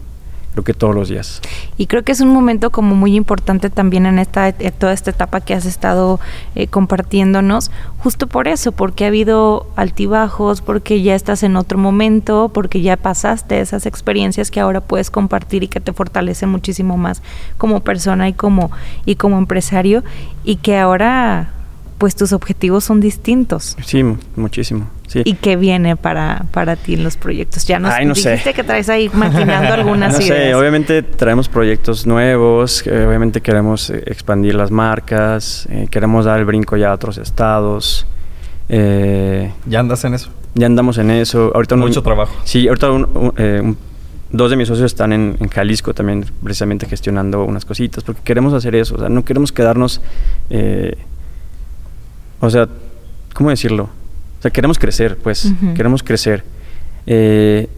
que 0.64 0.74
todos 0.74 0.94
los 0.94 1.09
días. 1.09 1.40
Y 1.76 1.86
creo 1.86 2.02
que 2.02 2.12
es 2.12 2.20
un 2.20 2.28
momento 2.28 2.70
como 2.70 2.94
muy 2.94 3.14
importante 3.14 3.70
también 3.70 4.06
en 4.06 4.18
esta 4.18 4.48
en 4.48 4.72
toda 4.72 4.92
esta 4.92 5.11
etapa 5.11 5.40
que 5.40 5.54
has 5.54 5.64
estado 5.64 6.20
eh, 6.54 6.66
compartiéndonos, 6.66 7.70
justo 7.98 8.26
por 8.26 8.48
eso, 8.48 8.72
porque 8.72 9.04
ha 9.04 9.09
habido 9.09 9.68
altibajos, 9.76 10.61
porque 10.62 11.02
ya 11.02 11.14
estás 11.14 11.42
en 11.42 11.56
otro 11.56 11.78
momento, 11.78 12.50
porque 12.52 12.80
ya 12.80 12.96
pasaste 12.96 13.61
esas 13.61 13.86
experiencias 13.86 14.50
que 14.50 14.61
ahora 14.61 14.80
puedes 14.80 15.11
compartir 15.11 15.62
y 15.62 15.68
que 15.68 15.80
te 15.80 15.92
fortalecen 15.92 16.48
muchísimo 16.48 16.96
más 16.96 17.22
como 17.56 17.80
persona 17.80 18.28
y 18.28 18.32
como 18.32 18.70
y 19.04 19.16
como 19.16 19.38
empresario 19.38 20.02
y 20.44 20.56
que 20.56 20.78
ahora 20.78 21.52
pues 21.98 22.14
tus 22.14 22.32
objetivos 22.32 22.84
son 22.84 23.00
distintos. 23.00 23.76
Sí, 23.84 24.04
muchísimo. 24.36 24.88
¿Y 25.14 25.34
qué 25.34 25.56
viene 25.56 25.96
para, 25.96 26.44
para 26.52 26.76
ti 26.76 26.94
en 26.94 27.04
los 27.04 27.16
proyectos? 27.16 27.64
Ya 27.66 27.78
nos 27.78 27.94
no 28.00 28.14
dijiste 28.14 28.52
que 28.52 28.62
traes 28.62 28.88
ahí 28.88 29.11
maquinando 29.12 29.74
algunas 29.74 30.12
no 30.12 30.20
Sé, 30.20 30.54
obviamente 30.54 31.02
traemos 31.02 31.48
proyectos 31.48 32.06
nuevos, 32.06 32.84
obviamente 32.86 33.40
queremos 33.40 33.90
eh, 33.90 34.02
expandir 34.06 34.54
las 34.54 34.70
marcas, 34.70 35.66
eh, 35.70 35.88
queremos 35.90 36.24
dar 36.24 36.38
el 36.38 36.44
brinco 36.44 36.76
ya 36.76 36.90
a 36.90 36.94
otros 36.94 37.18
estados. 37.18 38.06
Eh, 38.68 39.52
¿Ya 39.66 39.80
andas 39.80 40.04
en 40.04 40.14
eso? 40.14 40.30
Ya 40.54 40.66
andamos 40.66 40.98
en 40.98 41.11
eso. 41.11 41.52
Ahorita 41.54 41.76
Mucho 41.76 42.02
trabajo. 42.02 42.34
Sí, 42.44 42.68
ahorita 42.68 42.88
dos 44.30 44.50
de 44.50 44.56
mis 44.59 44.68
socios 44.68 44.92
están 44.92 45.14
en, 45.14 45.36
en, 45.40 45.48
Jalisco 45.48 45.94
también 45.94 46.26
precisamente 46.42 46.86
gestionando 46.86 47.44
unas 47.44 47.64
cositas, 47.64 48.04
porque 48.04 48.20
queremos 48.22 48.52
hacer 48.52 48.74
eso, 48.74 48.96
o 48.96 48.98
sea, 48.98 49.09
no 49.09 49.24
queremos 49.24 49.52
quedarnos... 49.52 50.02
O 52.40 52.50
sea, 52.50 52.68
¿cómo 53.34 53.50
decirlo? 53.50 53.88
O 54.39 54.43
sea, 54.43 54.51
queremos 54.51 54.78
crecer, 54.78 55.16
pues, 55.16 55.53
queremos 55.74 56.03
crecer. 56.03 56.45
Eh, 57.07 57.68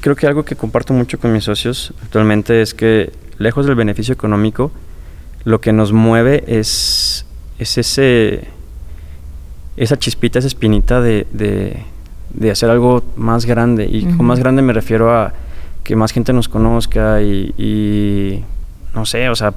creo 0.00 0.14
que 0.14 0.26
algo 0.26 0.44
que 0.44 0.54
comparto 0.54 0.92
mucho 0.92 1.18
con 1.18 1.32
mis 1.32 1.44
socios 1.44 1.92
actualmente 2.02 2.62
es 2.62 2.72
que, 2.72 3.12
lejos 3.38 3.66
del 3.66 3.74
beneficio 3.74 4.14
económico, 4.14 4.70
lo 5.44 5.60
que 5.60 5.72
nos 5.72 5.92
mueve 5.92 6.44
es, 6.46 7.26
es 7.58 7.78
ese, 7.78 8.48
esa 9.76 9.98
chispita, 9.98 10.38
esa 10.38 10.48
espinita 10.48 11.00
de, 11.00 11.26
de, 11.32 12.50
hacer 12.50 12.70
algo 12.70 13.02
más 13.16 13.44
grande. 13.44 13.88
Y 13.90 14.04
con 14.04 14.26
más 14.26 14.38
grande 14.38 14.62
me 14.62 14.72
refiero 14.72 15.12
a 15.12 15.32
que 15.82 15.96
más 15.96 16.12
gente 16.12 16.32
nos 16.32 16.48
conozca 16.48 17.22
y, 17.22 17.54
y, 17.58 18.44
no 18.94 19.04
sé, 19.04 19.28
o 19.28 19.34
sea, 19.34 19.54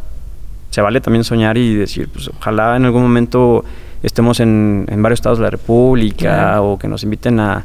se 0.70 0.82
vale 0.82 1.01
también 1.01 1.24
soñar 1.24 1.57
y 1.57 1.76
decir, 1.76 2.10
pues 2.12 2.28
ojalá 2.30 2.78
en 2.78 2.86
algún 2.86 3.01
momento 3.01 3.64
estemos 4.04 4.39
en, 4.39 4.86
varios 4.97 5.20
estados 5.20 5.39
de 5.39 5.45
la 5.45 5.50
República 5.50 6.62
o 6.62 6.78
que 6.78 6.88
nos 6.88 7.04
inviten 7.04 7.39
a, 7.39 7.64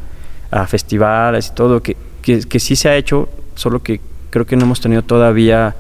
festivales 0.68 1.49
y 1.49 1.55
todo, 1.55 1.82
que, 1.82 1.97
que, 2.22 2.61
sí 2.61 2.76
se 2.76 2.89
ha 2.89 2.95
hecho, 2.95 3.28
solo 3.57 3.82
que 3.82 4.01
creo 4.30 4.47
que 4.47 4.55
no 4.57 4.62
hemos 4.62 4.80
tenido 4.80 5.03
todavía 5.03 5.74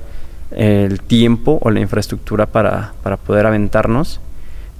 el 0.50 1.00
tiempo 1.00 1.58
o 1.62 1.70
la 1.70 1.78
infraestructura 1.78 2.46
para, 2.46 2.92
para 3.04 3.16
poder 3.16 3.46
aventarnos. 3.46 4.20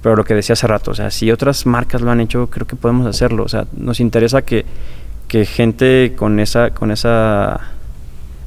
Pero 0.01 0.17
lo 0.17 0.25
que 0.25 0.33
decía 0.33 0.53
hace 0.53 0.67
rato, 0.67 0.91
o 0.91 0.93
sea, 0.93 1.11
si 1.11 1.31
otras 1.31 1.65
marcas 1.65 2.01
lo 2.01 2.11
han 2.11 2.19
hecho, 2.19 2.47
creo 2.49 2.67
que 2.67 2.75
podemos 2.75 3.07
hacerlo. 3.07 3.43
O 3.43 3.47
sea, 3.47 3.65
nos 3.75 4.01
interesa 4.01 4.41
que, 4.41 4.65
que 5.29 5.45
gente 5.45 6.13
con 6.17 6.41
esa, 6.41 6.71
con 6.71 6.91
esa 6.91 7.61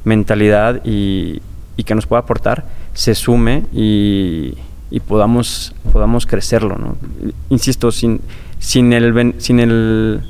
mentalidad 0.03 0.85
y, 0.85 1.41
y 1.75 1.83
que 1.83 1.95
nos 1.95 2.05
pueda 2.05 2.21
aportar 2.21 2.65
se 2.93 3.15
sume 3.15 3.63
y, 3.73 4.53
y 4.91 4.99
podamos, 4.99 5.73
podamos 5.91 6.25
crecerlo, 6.25 6.77
¿no? 6.77 6.97
Insisto, 7.49 7.91
sin, 7.91 8.21
sin 8.59 8.93
el 8.93 9.35
sin 9.39 9.59
el 9.59 10.21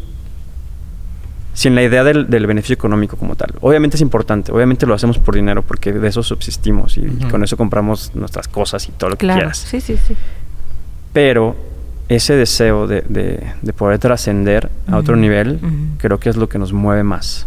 sin 1.59 1.75
la 1.75 1.83
idea 1.83 2.05
del, 2.05 2.25
beneficio 2.25 2.73
económico 2.73 3.17
como 3.17 3.35
tal. 3.35 3.53
Obviamente 3.59 3.97
es 3.97 4.01
importante, 4.01 4.49
obviamente 4.51 4.85
lo 4.85 4.93
hacemos 4.93 5.17
por 5.17 5.35
dinero 5.35 5.61
porque 5.61 5.91
de 5.91 6.07
eso 6.07 6.23
subsistimos 6.23 6.97
y, 6.97 7.05
con 7.29 7.43
eso 7.43 7.57
compramos 7.57 8.15
nuestras 8.15 8.47
cosas 8.47 8.87
y 8.87 8.93
todo 8.93 9.09
lo 9.09 9.17
que 9.17 9.27
quieras. 9.27 9.57
Sí, 9.57 9.81
sí, 9.81 9.97
sí. 9.97 10.15
Pero 11.11 11.57
ese 12.07 12.35
deseo 12.35 12.87
de, 12.87 13.01
de, 13.01 13.73
poder 13.73 13.99
trascender 13.99 14.69
a 14.87 14.95
otro 14.95 15.17
nivel, 15.17 15.59
creo 15.97 16.17
que 16.17 16.29
es 16.29 16.37
lo 16.37 16.47
que 16.47 16.59
nos 16.59 16.71
mueve 16.71 17.03
más 17.03 17.45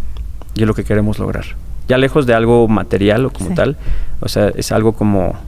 y 0.55 0.61
es 0.61 0.67
lo 0.67 0.75
que 0.75 0.85
queremos 0.85 1.19
lograr. 1.19 1.47
Ya 1.89 1.97
lejos 1.97 2.27
de 2.27 2.35
algo 2.35 2.69
material 2.69 3.25
o 3.25 3.31
como 3.31 3.55
tal, 3.55 3.79
o 4.21 4.29
sea, 4.29 4.49
es 4.49 4.73
algo 4.73 4.93
como 4.93 5.41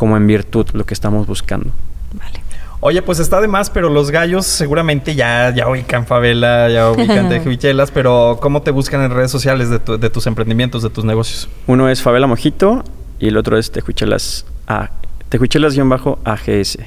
como 0.00 0.16
en 0.16 0.26
virtud 0.26 0.66
lo 0.72 0.86
que 0.86 0.94
estamos 0.94 1.26
buscando. 1.26 1.68
Vale. 2.14 2.40
Oye, 2.80 3.02
pues 3.02 3.18
está 3.18 3.38
de 3.42 3.48
más, 3.48 3.68
pero 3.68 3.90
los 3.90 4.10
gallos 4.10 4.46
seguramente 4.46 5.14
ya, 5.14 5.54
ya 5.54 5.68
ubican 5.68 6.06
Favela, 6.06 6.70
ya 6.70 6.90
ubican 6.90 7.28
Tejuichelas, 7.28 7.90
pero 7.90 8.38
¿cómo 8.40 8.62
te 8.62 8.70
buscan 8.70 9.02
en 9.02 9.10
redes 9.10 9.30
sociales 9.30 9.68
de, 9.68 9.78
tus 9.78 10.26
emprendimientos, 10.26 10.82
de 10.82 10.88
tus 10.88 11.04
negocios? 11.04 11.50
Uno 11.66 11.90
es 11.90 12.00
Favela 12.00 12.26
Mojito 12.26 12.82
y 13.18 13.28
el 13.28 13.36
otro 13.36 13.58
es 13.58 13.70
Tejuichelas 13.72 14.46
A. 14.66 14.88
Tejuichelas-AGS. 15.28 16.78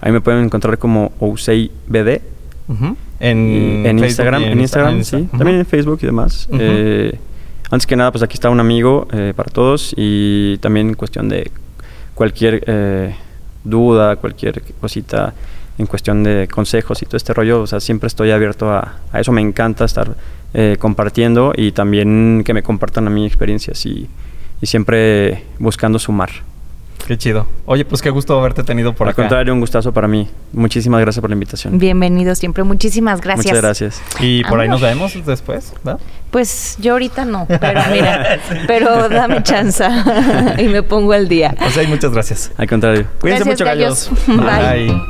Ahí 0.00 0.10
me 0.10 0.20
pueden 0.20 0.44
encontrar 0.46 0.76
como 0.76 1.12
Ousei 1.20 1.70
BD. 1.86 2.20
En, 3.20 3.96
Instagram, 4.00 4.42
en, 4.42 4.60
Instagram, 4.60 5.04
sí. 5.04 5.28
También 5.30 5.58
en 5.58 5.66
Facebook 5.66 6.00
y 6.02 6.06
demás. 6.06 6.48
Eh, 6.50 7.16
antes 7.70 7.86
que 7.86 7.94
nada, 7.94 8.10
pues 8.10 8.24
aquí 8.24 8.34
está 8.34 8.50
un 8.50 8.58
amigo 8.58 9.06
eh, 9.12 9.32
para 9.36 9.52
todos 9.52 9.94
y 9.96 10.58
también 10.58 10.88
en 10.88 10.94
cuestión 10.94 11.28
de 11.28 11.52
cualquier 12.14 12.62
eh, 12.66 13.14
duda, 13.62 14.16
cualquier 14.16 14.62
cosita 14.80 15.34
en 15.76 15.86
cuestión 15.86 16.22
de 16.22 16.48
consejos 16.48 17.02
y 17.02 17.06
todo 17.06 17.16
este 17.16 17.34
rollo, 17.34 17.62
o 17.62 17.66
sea, 17.66 17.80
siempre 17.80 18.06
estoy 18.06 18.30
abierto 18.30 18.70
a, 18.70 18.94
eso, 19.14 19.32
me 19.32 19.40
encanta 19.40 19.84
estar 19.84 20.14
eh, 20.52 20.76
compartiendo 20.78 21.52
y 21.56 21.72
también 21.72 22.42
que 22.44 22.54
me 22.54 22.62
compartan 22.62 23.08
a 23.08 23.10
mí 23.10 23.26
experiencias 23.26 23.84
y, 23.86 24.08
y 24.60 24.66
siempre 24.66 25.44
buscando 25.58 25.98
sumar. 25.98 26.30
Qué 27.06 27.18
chido. 27.18 27.46
Oye, 27.66 27.84
pues 27.84 28.00
qué 28.00 28.08
gusto 28.08 28.38
haberte 28.38 28.62
tenido 28.62 28.94
por 28.94 29.08
acá. 29.08 29.22
Al 29.22 29.28
contrario, 29.28 29.52
un 29.52 29.60
gustazo 29.60 29.92
para 29.92 30.08
mí. 30.08 30.26
Muchísimas 30.52 31.02
gracias 31.02 31.20
por 31.20 31.28
la 31.28 31.34
invitación. 31.34 31.78
Bienvenido 31.78 32.34
siempre. 32.34 32.64
Muchísimas 32.64 33.20
gracias. 33.20 33.46
Muchas 33.46 33.62
gracias. 33.62 34.02
Y 34.20 34.42
por 34.44 34.58
ahí 34.58 34.68
nos 34.68 34.80
vemos 34.80 35.14
después, 35.26 35.74
¿va? 35.86 35.98
Pues 36.34 36.74
yo 36.80 36.94
ahorita 36.94 37.24
no, 37.24 37.46
pero 37.60 37.80
mira, 37.92 38.40
pero 38.66 39.08
dame 39.08 39.44
chance 39.44 39.84
y 40.58 40.64
me 40.64 40.82
pongo 40.82 41.12
al 41.12 41.28
día. 41.28 41.54
O 41.64 41.70
sea, 41.70 41.86
muchas 41.86 42.10
gracias. 42.10 42.50
Al 42.56 42.68
contrario. 42.68 43.06
Cuídense 43.20 43.44
mucho, 43.44 43.64
gallos. 43.64 44.10
Bye. 44.26 45.00